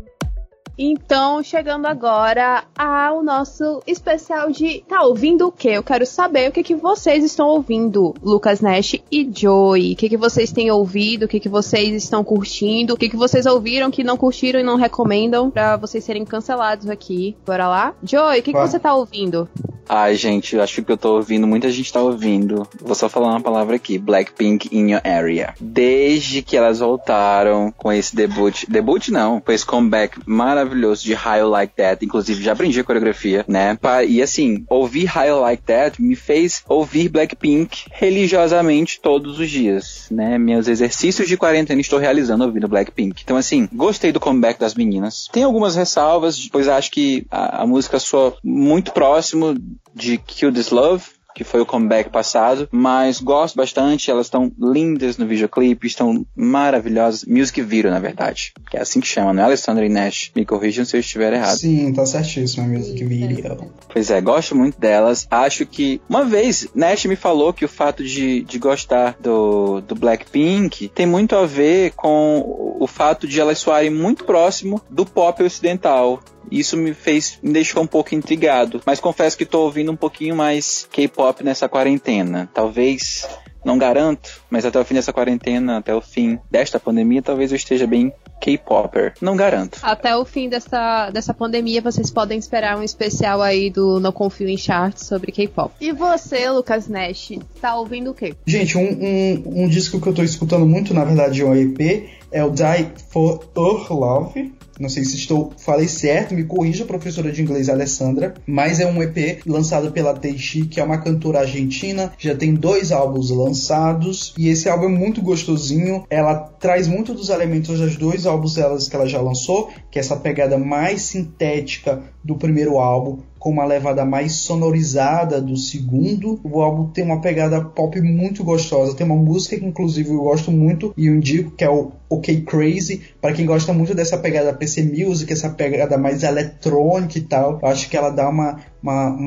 Então, 0.78 1.42
chegando 1.42 1.88
agora 1.88 2.64
ao 2.78 3.24
nosso 3.24 3.82
especial 3.88 4.52
de 4.52 4.84
tá 4.88 5.02
ouvindo 5.02 5.48
o 5.48 5.52
quê? 5.52 5.70
Eu 5.70 5.82
quero 5.82 6.06
saber 6.06 6.50
o 6.50 6.52
que, 6.52 6.62
que 6.62 6.76
vocês 6.76 7.24
estão 7.24 7.48
ouvindo, 7.48 8.14
Lucas 8.22 8.62
Nash 8.62 8.94
e 9.12 9.28
Joey. 9.34 9.94
O 9.94 9.96
que, 9.96 10.08
que 10.08 10.18
vocês 10.18 10.52
têm 10.52 10.70
ouvido, 10.70 11.24
o 11.24 11.28
que, 11.28 11.40
que 11.40 11.50
vocês 11.50 12.04
estão 12.04 12.24
curtindo, 12.24 12.94
o 12.94 12.98
que, 12.98 13.10
que 13.10 13.18
vocês 13.18 13.48
ouviram 13.48 13.90
que 13.90 14.04
não 14.04 14.16
curtiram 14.16 14.60
e 14.60 14.64
não 14.64 14.76
recomendam 14.76 15.50
pra 15.50 15.78
vocês 15.78 16.04
serem 16.04 16.24
cancelados 16.24 16.88
aqui. 16.88 17.36
Bora 17.44 17.68
lá? 17.68 17.96
Joey, 18.04 18.40
o 18.40 18.44
que, 18.44 18.54
que 18.54 18.60
você 18.60 18.78
tá 18.78 18.94
ouvindo? 18.94 19.50
Ai, 19.90 20.16
gente, 20.16 20.54
eu 20.54 20.62
acho 20.62 20.84
que 20.84 20.92
eu 20.92 20.98
tô 20.98 21.16
ouvindo, 21.16 21.48
muita 21.48 21.72
gente 21.72 21.94
tá 21.94 22.02
ouvindo. 22.02 22.68
Vou 22.82 22.94
só 22.94 23.08
falar 23.08 23.30
uma 23.30 23.40
palavra 23.40 23.78
aqui: 23.78 23.98
Blackpink 23.98 24.68
in 24.70 24.92
your 24.92 25.02
area. 25.02 25.54
Desde 25.62 26.42
que 26.42 26.58
elas 26.58 26.80
voltaram 26.80 27.72
com 27.72 27.92
esse 27.92 28.14
debut, 28.14 28.66
debut 28.68 29.08
não, 29.08 29.40
com 29.40 29.52
esse 29.52 29.66
comeback 29.66 30.20
maravilhoso 30.26 30.66
de 31.01 31.13
High 31.13 31.43
Like 31.43 31.74
That, 31.76 32.03
inclusive 32.05 32.43
já 32.43 32.53
aprendi 32.53 32.80
a 32.80 32.84
coreografia, 32.84 33.45
né? 33.47 33.78
E 34.07 34.22
assim, 34.22 34.65
ouvir 34.70 35.05
High 35.05 35.32
Like 35.34 35.63
That 35.63 36.01
me 36.01 36.15
fez 36.15 36.63
ouvir 36.68 37.09
Blackpink 37.09 37.86
religiosamente 37.91 38.99
todos 39.01 39.39
os 39.39 39.49
dias, 39.49 40.07
né? 40.11 40.38
Meus 40.38 40.68
exercícios 40.68 41.28
de 41.28 41.38
quarentena 41.38 41.82
estou 41.82 41.99
realizando 41.99 42.43
ouvindo 42.43 42.68
Blackpink. 42.68 43.22
Então, 43.24 43.38
assim, 43.38 43.68
gostei 43.74 44.11
do 44.11 44.20
comeback 44.20 44.59
das 44.59 44.76
meninas. 44.76 45.28
Tem 45.32 45.43
algumas 45.43 45.76
ressalvas, 45.76 46.47
pois 46.51 46.68
acho 46.68 46.91
que 46.91 47.26
a, 47.30 47.63
a 47.63 47.68
música 47.68 47.99
soa 47.99 48.36
muito 48.43 48.91
próximo 48.91 49.55
de 49.93 50.18
Kill 50.18 50.53
This 50.53 50.70
Love, 50.70 51.03
que 51.38 51.44
foi 51.44 51.62
o 51.62 51.66
comeback 51.68 52.10
passado, 52.10 52.68
mas 52.72 53.22
gosto 53.22 53.56
bastante, 53.56 54.10
elas 54.10 54.26
estão 54.26 54.52
lindas 54.60 55.20
no 55.20 55.28
videoclipe, 55.28 55.86
estão 55.86 56.26
maravilhosas, 56.36 57.24
music 57.26 57.62
video, 57.62 57.92
na 57.92 58.00
verdade, 58.00 58.54
que 58.72 58.76
é 58.76 58.82
assim 58.82 59.00
que 59.00 59.06
chama, 59.06 59.32
não 59.34 59.44
é 59.44 59.46
Alessandra 59.46 59.86
e 59.86 59.90
Nash, 59.90 60.32
me 60.36 60.44
corrijam 60.44 60.84
se 60.84 60.98
eu 60.98 61.00
estiver 61.00 61.32
errado. 61.34 61.58
Sim, 61.60 61.94
tá 61.94 62.06
certíssimo, 62.08 62.66
a 62.66 62.68
music 62.68 63.06
video. 63.06 63.72
Pois 63.94 64.10
é, 64.10 64.20
gosto 64.20 64.56
muito 64.56 64.80
delas. 64.80 65.28
Acho 65.30 65.64
que, 65.68 66.02
uma 66.10 66.26
vez, 66.26 66.68
Nash 66.74 67.06
me 67.06 67.16
falou 67.16 67.54
que 67.54 67.64
o 67.64 67.70
fato 67.70 68.04
de, 68.04 68.42
de 68.42 68.58
gostar 68.58 69.16
do, 69.22 69.80
do 69.82 69.94
Blackpink 69.94 70.88
tem 70.90 71.06
muito 71.06 71.36
a 71.36 71.46
ver 71.46 71.92
com 71.92 72.40
o- 72.40 72.78
o 72.84 72.88
fato 72.88 73.28
de 73.28 73.40
elas 73.40 73.60
soarem 73.60 73.92
muito 73.92 74.24
próximo 74.24 74.82
do 74.90 75.06
pop 75.06 75.44
ocidental. 75.44 76.20
Isso 76.52 76.78
me 76.78 76.93
fez, 76.93 77.39
me 77.41 77.54
deixou 77.54 77.84
um 77.84 77.88
pouco 77.88 78.16
intrigado. 78.16 78.82
Mas 78.86 79.00
confesso 79.00 79.38
que 79.38 79.45
tô 79.45 79.62
ouvindo 79.62 79.91
um 79.91 79.95
pouquinho 79.95 80.36
mais 80.36 80.88
K-pop 80.91 81.43
nessa 81.43 81.68
quarentena. 81.68 82.50
Talvez, 82.54 83.28
não 83.68 83.78
garanto, 83.78 84.41
mas 84.50 84.66
até 84.66 84.80
o 84.80 84.86
fim 84.86 84.93
dessa 84.93 85.12
quarentena, 85.12 85.78
até 85.78 85.93
o 85.93 86.02
fim 86.02 86.39
desta 86.50 86.80
pandemia, 86.80 87.22
talvez 87.22 87.52
eu 87.52 87.58
esteja 87.58 87.86
bem 87.86 88.14
K-popper. 88.39 89.14
Não 89.22 89.36
garanto. 89.36 89.80
Até 89.84 90.16
o 90.16 90.24
fim 90.24 90.48
dessa, 90.48 91.10
dessa 91.10 91.34
pandemia, 91.34 91.82
vocês 91.82 92.10
podem 92.10 92.38
esperar 92.38 92.78
um 92.78 92.84
especial 92.84 93.41
aí 93.41 93.70
do 93.70 94.00
Não 94.00 94.12
Confio 94.12 94.48
em 94.48 94.58
Charts 94.58 95.06
sobre 95.06 95.32
K-pop. 95.32 95.74
E 95.82 95.91
você, 95.91 96.50
Lucas 96.50 96.88
Nash, 96.88 97.34
tá 97.60 97.76
ouvindo 97.76 98.12
o 98.12 98.14
quê? 98.14 98.36
Gente, 98.45 98.78
um, 98.78 98.84
um, 98.84 99.64
um 99.64 99.68
disco 99.68 100.00
que 100.00 100.08
eu 100.08 100.14
tô 100.14 100.24
escutando 100.24 100.66
muito, 100.66 100.93
na 100.93 101.04
verdade, 101.04 101.41
é 101.41 101.45
um 101.45 101.56
EP, 101.56 102.10
é 102.32 102.43
o 102.43 102.50
Die 102.50 102.91
for 103.10 103.50
Our 103.56 103.91
Love. 103.91 104.57
Não 104.80 104.90
sei 104.90 105.04
se 105.04 105.16
estou 105.16 105.52
falei 105.58 105.88
certo, 105.88 106.34
me 106.34 106.44
corrija, 106.44 106.86
professora 106.86 107.32
de 107.32 107.42
inglês 107.42 107.70
Alessandra. 107.70 108.34
Mas 108.46 108.80
é 108.80 108.86
um 108.86 109.02
EP 109.02 109.42
lançado 109.46 109.92
pela 109.92 110.14
Teishi, 110.14 110.66
que 110.66 110.80
é 110.80 110.84
uma 110.84 111.00
cantora 111.00 111.40
argentina. 111.40 112.12
Já 112.18 112.36
tem 112.36 112.54
dois 112.54 112.92
álbuns 112.92 113.30
lançados 113.30 114.34
e 114.38 114.50
esse 114.50 114.70
álbum 114.70 114.86
é 114.86 114.90
muito 114.90 115.22
gostosinho. 115.22 116.06
Ela 116.10 116.36
traz 116.36 116.88
muito 116.88 117.14
dos 117.14 117.30
elementos 117.30 117.80
dos 117.80 117.96
dois 117.96 118.26
álbuns 118.26 118.56
delas 118.56 118.88
que 118.88 118.96
ela 118.96 119.08
já 119.08 119.22
lançou, 119.22 119.70
que 119.92 120.00
é 120.00 120.02
essa 120.02 120.16
pegada 120.16 120.58
mais 120.58 121.02
sintética 121.02 122.04
do 122.24 122.36
primeiro 122.36 122.78
álbum, 122.78 123.20
com 123.40 123.50
uma 123.50 123.66
levada 123.66 124.04
mais 124.04 124.34
sonorizada 124.34 125.42
do 125.42 125.56
segundo. 125.56 126.40
O 126.44 126.62
álbum 126.62 126.90
tem 126.90 127.06
uma 127.06 127.22
pegada 127.22 127.64
pop 127.64 128.00
muito 128.02 128.44
gostosa. 128.44 128.96
Tem 128.96 129.06
uma 129.06 129.16
música 129.16 129.58
que 129.58 129.66
inclusive 129.66 130.10
eu 130.10 130.20
gosto 130.20 130.52
muito 130.52 130.94
e 130.98 131.08
eu 131.08 131.16
indico 131.16 131.52
que 131.52 131.64
é 131.64 131.70
o 131.70 131.92
OK 132.10 132.41
Crazy, 132.41 133.01
para 133.22 133.34
quem 133.34 133.45
gosta 133.45 133.74
muito 133.74 133.93
dessa 133.93 134.18
pegada 134.18 134.53
PC 134.53 134.84
Music, 134.84 135.32
essa 135.32 135.49
pegada 135.49 135.97
mais 135.97 136.24
eletrônica 136.24 137.18
e 137.18 137.22
tal. 137.22 137.60
Acho 137.64 137.89
que 137.89 137.97
ela 137.97 138.10
dá 138.10 138.30
uma 138.30 138.60
uma, 138.82 139.18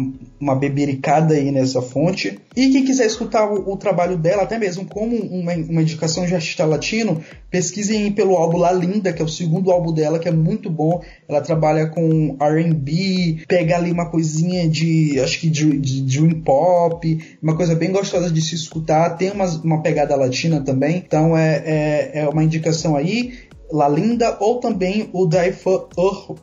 uma 0.40 0.54
bebericada 0.56 1.34
aí 1.34 1.50
nessa 1.50 1.82
fonte. 1.82 2.38
E 2.56 2.70
quem 2.70 2.84
quiser 2.84 3.06
escutar 3.06 3.46
o, 3.46 3.72
o 3.72 3.76
trabalho 3.76 4.16
dela, 4.16 4.42
até 4.42 4.58
mesmo 4.58 4.86
como 4.86 5.16
uma, 5.16 5.52
uma 5.52 5.82
indicação 5.82 6.24
de 6.24 6.34
artista 6.34 6.64
latino, 6.64 7.22
pesquisem 7.50 8.10
pelo 8.12 8.36
álbum 8.36 8.58
La 8.58 8.72
Linda, 8.72 9.12
que 9.12 9.22
é 9.22 9.24
o 9.24 9.28
segundo 9.28 9.70
álbum 9.70 9.92
dela, 9.92 10.18
que 10.18 10.28
é 10.28 10.32
muito 10.32 10.70
bom. 10.70 11.02
Ela 11.28 11.40
trabalha 11.40 11.86
com 11.86 12.36
R&B, 12.40 13.44
pega 13.46 13.76
ali 13.76 13.92
uma 13.92 14.10
coisinha 14.10 14.68
de, 14.68 15.20
acho 15.20 15.40
que 15.40 15.50
de, 15.50 15.78
de 15.78 16.02
dream 16.02 16.40
pop, 16.40 17.18
uma 17.42 17.56
coisa 17.56 17.74
bem 17.74 17.92
gostosa 17.92 18.30
de 18.30 18.40
se 18.40 18.54
escutar. 18.54 19.10
Tem 19.16 19.30
uma, 19.30 19.46
uma 19.62 19.82
pegada 19.82 20.16
latina 20.16 20.60
também, 20.60 21.02
então 21.06 21.36
é, 21.36 21.62
é, 21.64 22.10
é 22.20 22.28
uma 22.28 22.42
indicação 22.42 22.69
aí. 22.96 23.50
La 23.72 23.88
Linda 23.88 24.36
ou 24.40 24.58
também 24.58 25.08
o 25.12 25.26
Die 25.26 25.52
for 25.52 25.88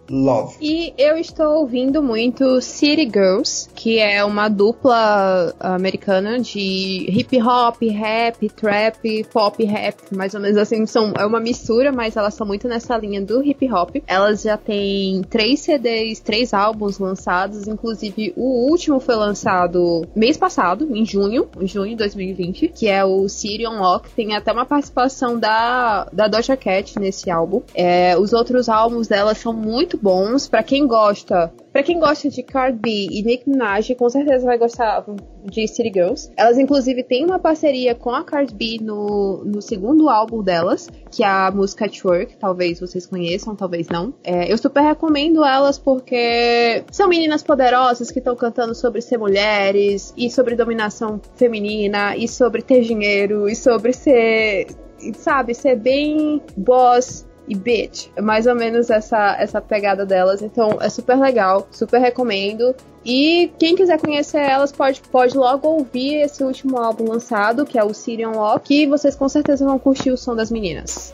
Love. 0.09 0.55
E 0.61 0.93
eu 0.97 1.17
estou 1.17 1.59
ouvindo 1.59 2.01
muito 2.01 2.61
City 2.61 3.03
Girls, 3.03 3.69
que 3.75 3.99
é 3.99 4.23
uma 4.23 4.49
dupla 4.49 5.53
americana 5.59 6.39
de 6.39 7.05
hip 7.09 7.41
hop, 7.41 7.81
rap, 7.81 8.49
trap, 8.49 9.23
pop 9.31 9.63
rap, 9.63 9.97
mais 10.11 10.33
ou 10.33 10.39
menos 10.39 10.57
assim, 10.57 10.85
são, 10.85 11.13
é 11.17 11.25
uma 11.25 11.39
mistura, 11.39 11.91
mas 11.91 12.15
elas 12.15 12.33
são 12.33 12.45
muito 12.45 12.67
nessa 12.67 12.97
linha 12.97 13.21
do 13.21 13.43
hip 13.43 13.71
hop. 13.71 13.97
Elas 14.07 14.43
já 14.43 14.57
têm 14.57 15.21
três 15.23 15.61
CDs, 15.61 16.19
três 16.19 16.53
álbuns 16.53 16.99
lançados, 16.99 17.67
inclusive 17.67 18.33
o 18.35 18.69
último 18.69 18.99
foi 18.99 19.15
lançado 19.15 20.07
mês 20.15 20.37
passado, 20.37 20.87
em 20.95 21.05
junho, 21.05 21.47
junho 21.61 21.89
de 21.89 21.95
2020, 21.95 22.69
que 22.69 22.87
é 22.87 23.03
o 23.03 23.27
City 23.27 23.67
Unlock. 23.67 24.09
Tem 24.11 24.35
até 24.35 24.51
uma 24.51 24.65
participação 24.65 25.39
da, 25.39 26.05
da 26.11 26.27
Doja 26.27 26.55
Cat 26.55 26.97
nesse 26.99 27.16
álbum. 27.29 27.61
É, 27.73 28.17
os 28.17 28.33
outros 28.33 28.69
álbuns 28.69 29.07
dela 29.07 29.33
são 29.33 29.53
muito 29.53 29.97
bons. 29.97 30.47
Pra 30.47 30.63
quem 30.63 30.87
gosta, 30.87 31.51
para 31.71 31.83
quem 31.83 31.99
gosta 31.99 32.29
de 32.29 32.43
Cardi 32.43 32.79
B 32.79 33.07
e 33.11 33.23
Nicki 33.23 33.49
Minaj, 33.49 33.93
com 33.95 34.09
certeza 34.09 34.45
vai 34.45 34.57
gostar 34.57 35.05
de 35.43 35.67
City 35.67 35.91
Girls. 35.93 36.29
Elas 36.35 36.57
inclusive 36.57 37.03
têm 37.03 37.25
uma 37.25 37.39
parceria 37.39 37.95
com 37.95 38.09
a 38.09 38.23
Cardi 38.23 38.53
B 38.53 38.77
no, 38.81 39.43
no 39.45 39.61
segundo 39.61 40.09
álbum 40.09 40.41
delas, 40.43 40.89
que 41.11 41.23
é 41.23 41.27
a 41.27 41.51
música 41.51 41.89
Twerk. 41.89 42.37
Talvez 42.37 42.79
vocês 42.79 43.05
conheçam, 43.05 43.55
talvez 43.55 43.87
não. 43.87 44.13
É, 44.23 44.51
eu 44.51 44.57
super 44.57 44.81
recomendo 44.81 45.43
elas 45.43 45.77
porque 45.77 46.83
são 46.91 47.07
meninas 47.07 47.43
poderosas 47.43 48.11
que 48.11 48.19
estão 48.19 48.35
cantando 48.35 48.73
sobre 48.75 49.01
ser 49.01 49.17
mulheres 49.17 50.13
e 50.17 50.29
sobre 50.29 50.55
dominação 50.55 51.21
feminina 51.35 52.15
e 52.15 52.27
sobre 52.27 52.61
ter 52.61 52.81
dinheiro 52.81 53.47
e 53.47 53.55
sobre 53.55 53.93
ser 53.93 54.67
sabe, 55.15 55.53
ser 55.53 55.75
bem 55.75 56.41
boss 56.55 57.25
e 57.47 57.55
bitch. 57.55 58.09
É 58.15 58.21
mais 58.21 58.45
ou 58.45 58.55
menos 58.55 58.89
essa, 58.89 59.37
essa 59.39 59.61
pegada 59.61 60.05
delas. 60.05 60.41
Então 60.41 60.77
é 60.81 60.89
super 60.89 61.17
legal, 61.17 61.67
super 61.71 61.99
recomendo. 61.99 62.75
E 63.05 63.51
quem 63.57 63.75
quiser 63.75 63.99
conhecer 63.99 64.39
elas 64.39 64.71
pode, 64.71 65.01
pode 65.01 65.37
logo 65.37 65.67
ouvir 65.67 66.15
esse 66.15 66.43
último 66.43 66.77
álbum 66.77 67.09
lançado, 67.09 67.65
que 67.65 67.79
é 67.79 67.83
o 67.83 67.93
City 67.93 68.25
Unlock, 68.25 68.73
e 68.73 68.85
vocês 68.85 69.15
com 69.15 69.29
certeza 69.29 69.65
vão 69.65 69.79
curtir 69.79 70.11
o 70.11 70.17
som 70.17 70.35
das 70.35 70.51
meninas. 70.51 71.13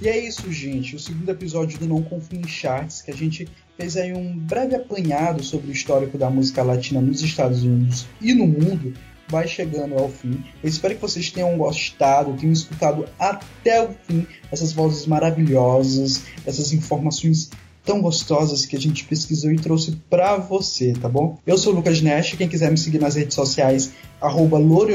E 0.00 0.08
é 0.08 0.16
isso, 0.16 0.50
gente. 0.52 0.94
O 0.94 0.98
segundo 0.98 1.28
episódio 1.28 1.78
do 1.78 1.86
Não 1.86 2.02
Confio 2.02 2.40
em 2.40 2.46
Charts, 2.46 3.02
que 3.02 3.10
a 3.10 3.14
gente 3.14 3.48
fez 3.76 3.96
aí 3.96 4.12
um 4.12 4.38
breve 4.38 4.76
apanhado 4.76 5.42
sobre 5.42 5.70
o 5.70 5.72
histórico 5.72 6.16
da 6.16 6.30
música 6.30 6.62
latina 6.62 7.00
nos 7.00 7.20
Estados 7.20 7.64
Unidos 7.64 8.06
e 8.20 8.32
no 8.32 8.46
mundo, 8.46 8.94
vai 9.28 9.48
chegando 9.48 9.94
ao 9.94 10.08
fim. 10.08 10.44
Eu 10.62 10.68
espero 10.68 10.94
que 10.94 11.00
vocês 11.00 11.30
tenham 11.30 11.58
gostado, 11.58 12.32
tenham 12.34 12.52
escutado 12.52 13.06
até 13.18 13.82
o 13.82 13.92
fim 14.06 14.24
essas 14.52 14.72
vozes 14.72 15.04
maravilhosas, 15.04 16.22
essas 16.46 16.72
informações 16.72 17.50
tão 17.84 18.00
gostosas 18.00 18.66
que 18.66 18.76
a 18.76 18.80
gente 18.80 19.04
pesquisou 19.04 19.50
e 19.50 19.56
trouxe 19.56 19.98
pra 20.10 20.36
você, 20.36 20.92
tá 20.92 21.08
bom? 21.08 21.38
Eu 21.46 21.56
sou 21.56 21.72
o 21.72 21.76
Lucas 21.76 22.02
Nash, 22.02 22.34
quem 22.34 22.48
quiser 22.48 22.70
me 22.70 22.76
seguir 22.76 23.00
nas 23.00 23.14
redes 23.14 23.34
sociais, 23.34 23.92
arroba 24.20 24.58
no 24.58 24.92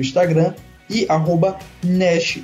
Instagram 0.00 0.54
e 0.88 1.06
arroba 1.08 1.58
Nash, 1.82 2.40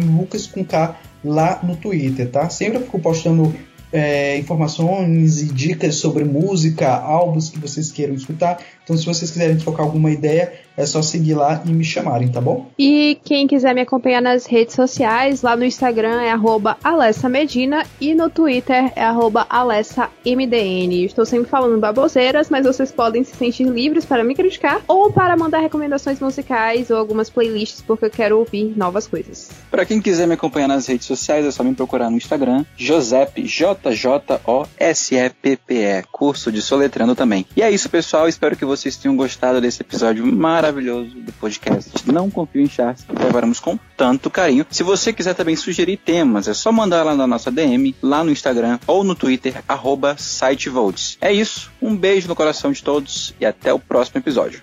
Lucas 0.00 0.46
com 0.46 0.64
K 0.64 0.96
lá 1.24 1.60
no 1.62 1.76
Twitter, 1.76 2.28
tá? 2.30 2.48
Sempre 2.48 2.78
eu 2.78 2.82
fico 2.82 2.98
postando 2.98 3.54
é, 3.92 4.38
informações 4.38 5.42
e 5.42 5.46
dicas 5.46 5.96
sobre 5.96 6.24
música, 6.24 6.88
álbuns 6.88 7.48
que 7.48 7.58
vocês 7.58 7.90
queiram 7.90 8.14
escutar. 8.14 8.58
Então, 8.84 8.96
se 8.96 9.06
vocês 9.06 9.30
quiserem 9.30 9.56
trocar 9.56 9.84
alguma 9.84 10.10
ideia, 10.10 10.52
é 10.76 10.86
só 10.86 11.02
seguir 11.02 11.34
lá 11.34 11.62
e 11.64 11.70
me 11.70 11.84
chamarem, 11.84 12.28
tá 12.28 12.40
bom? 12.40 12.66
E 12.78 13.18
quem 13.22 13.46
quiser 13.46 13.74
me 13.74 13.82
acompanhar 13.82 14.20
nas 14.20 14.46
redes 14.46 14.74
sociais, 14.74 15.42
lá 15.42 15.54
no 15.54 15.64
Instagram 15.64 16.22
é 16.22 16.30
arroba 16.30 16.76
Alessa 16.82 17.28
Medina 17.28 17.84
e 18.00 18.14
no 18.14 18.30
Twitter 18.30 18.90
é 18.96 19.02
arroba 19.02 19.46
AlessaMDN. 19.48 21.04
Estou 21.04 21.24
sempre 21.24 21.48
falando 21.48 21.78
baboseiras, 21.78 22.48
mas 22.50 22.64
vocês 22.64 22.90
podem 22.90 23.22
se 23.22 23.36
sentir 23.36 23.64
livres 23.64 24.04
para 24.04 24.24
me 24.24 24.34
criticar 24.34 24.80
ou 24.88 25.12
para 25.12 25.36
mandar 25.36 25.60
recomendações 25.60 26.18
musicais 26.18 26.90
ou 26.90 26.96
algumas 26.96 27.30
playlists, 27.30 27.82
porque 27.82 28.06
eu 28.06 28.10
quero 28.10 28.38
ouvir 28.38 28.72
novas 28.76 29.06
coisas. 29.06 29.50
Para 29.70 29.84
quem 29.84 30.00
quiser 30.00 30.26
me 30.26 30.34
acompanhar 30.34 30.68
nas 30.68 30.86
redes 30.86 31.06
sociais, 31.06 31.44
é 31.44 31.50
só 31.50 31.62
me 31.62 31.74
procurar 31.74 32.10
no 32.10 32.16
Instagram, 32.16 32.64
Josep, 32.76 33.42
J 33.42 33.79
J-J-O-S-E-P-P-E, 33.88 36.02
curso 36.12 36.52
de 36.52 36.60
soletrando 36.60 37.14
também. 37.14 37.46
E 37.56 37.62
é 37.62 37.70
isso, 37.70 37.88
pessoal. 37.88 38.28
Espero 38.28 38.56
que 38.56 38.64
vocês 38.64 38.96
tenham 38.96 39.16
gostado 39.16 39.60
desse 39.60 39.82
episódio 39.82 40.26
maravilhoso 40.26 41.10
do 41.10 41.32
podcast. 41.32 41.90
Não 42.06 42.30
confio 42.30 42.62
em 42.62 42.68
charts, 42.68 43.04
que 43.04 43.14
preparamos 43.14 43.60
com 43.60 43.78
tanto 43.96 44.30
carinho. 44.30 44.66
Se 44.70 44.82
você 44.82 45.12
quiser 45.12 45.34
também 45.34 45.56
sugerir 45.56 45.96
temas, 45.96 46.48
é 46.48 46.54
só 46.54 46.70
mandar 46.70 47.04
lá 47.04 47.14
na 47.14 47.26
nossa 47.26 47.50
DM, 47.50 47.94
lá 48.02 48.22
no 48.22 48.30
Instagram 48.30 48.78
ou 48.86 49.02
no 49.02 49.14
Twitter, 49.14 49.62
arroba 49.66 50.16
sitevolts. 50.18 51.16
É 51.20 51.32
isso. 51.32 51.70
Um 51.80 51.96
beijo 51.96 52.28
no 52.28 52.36
coração 52.36 52.72
de 52.72 52.82
todos 52.82 53.34
e 53.40 53.46
até 53.46 53.72
o 53.72 53.78
próximo 53.78 54.18
episódio. 54.18 54.60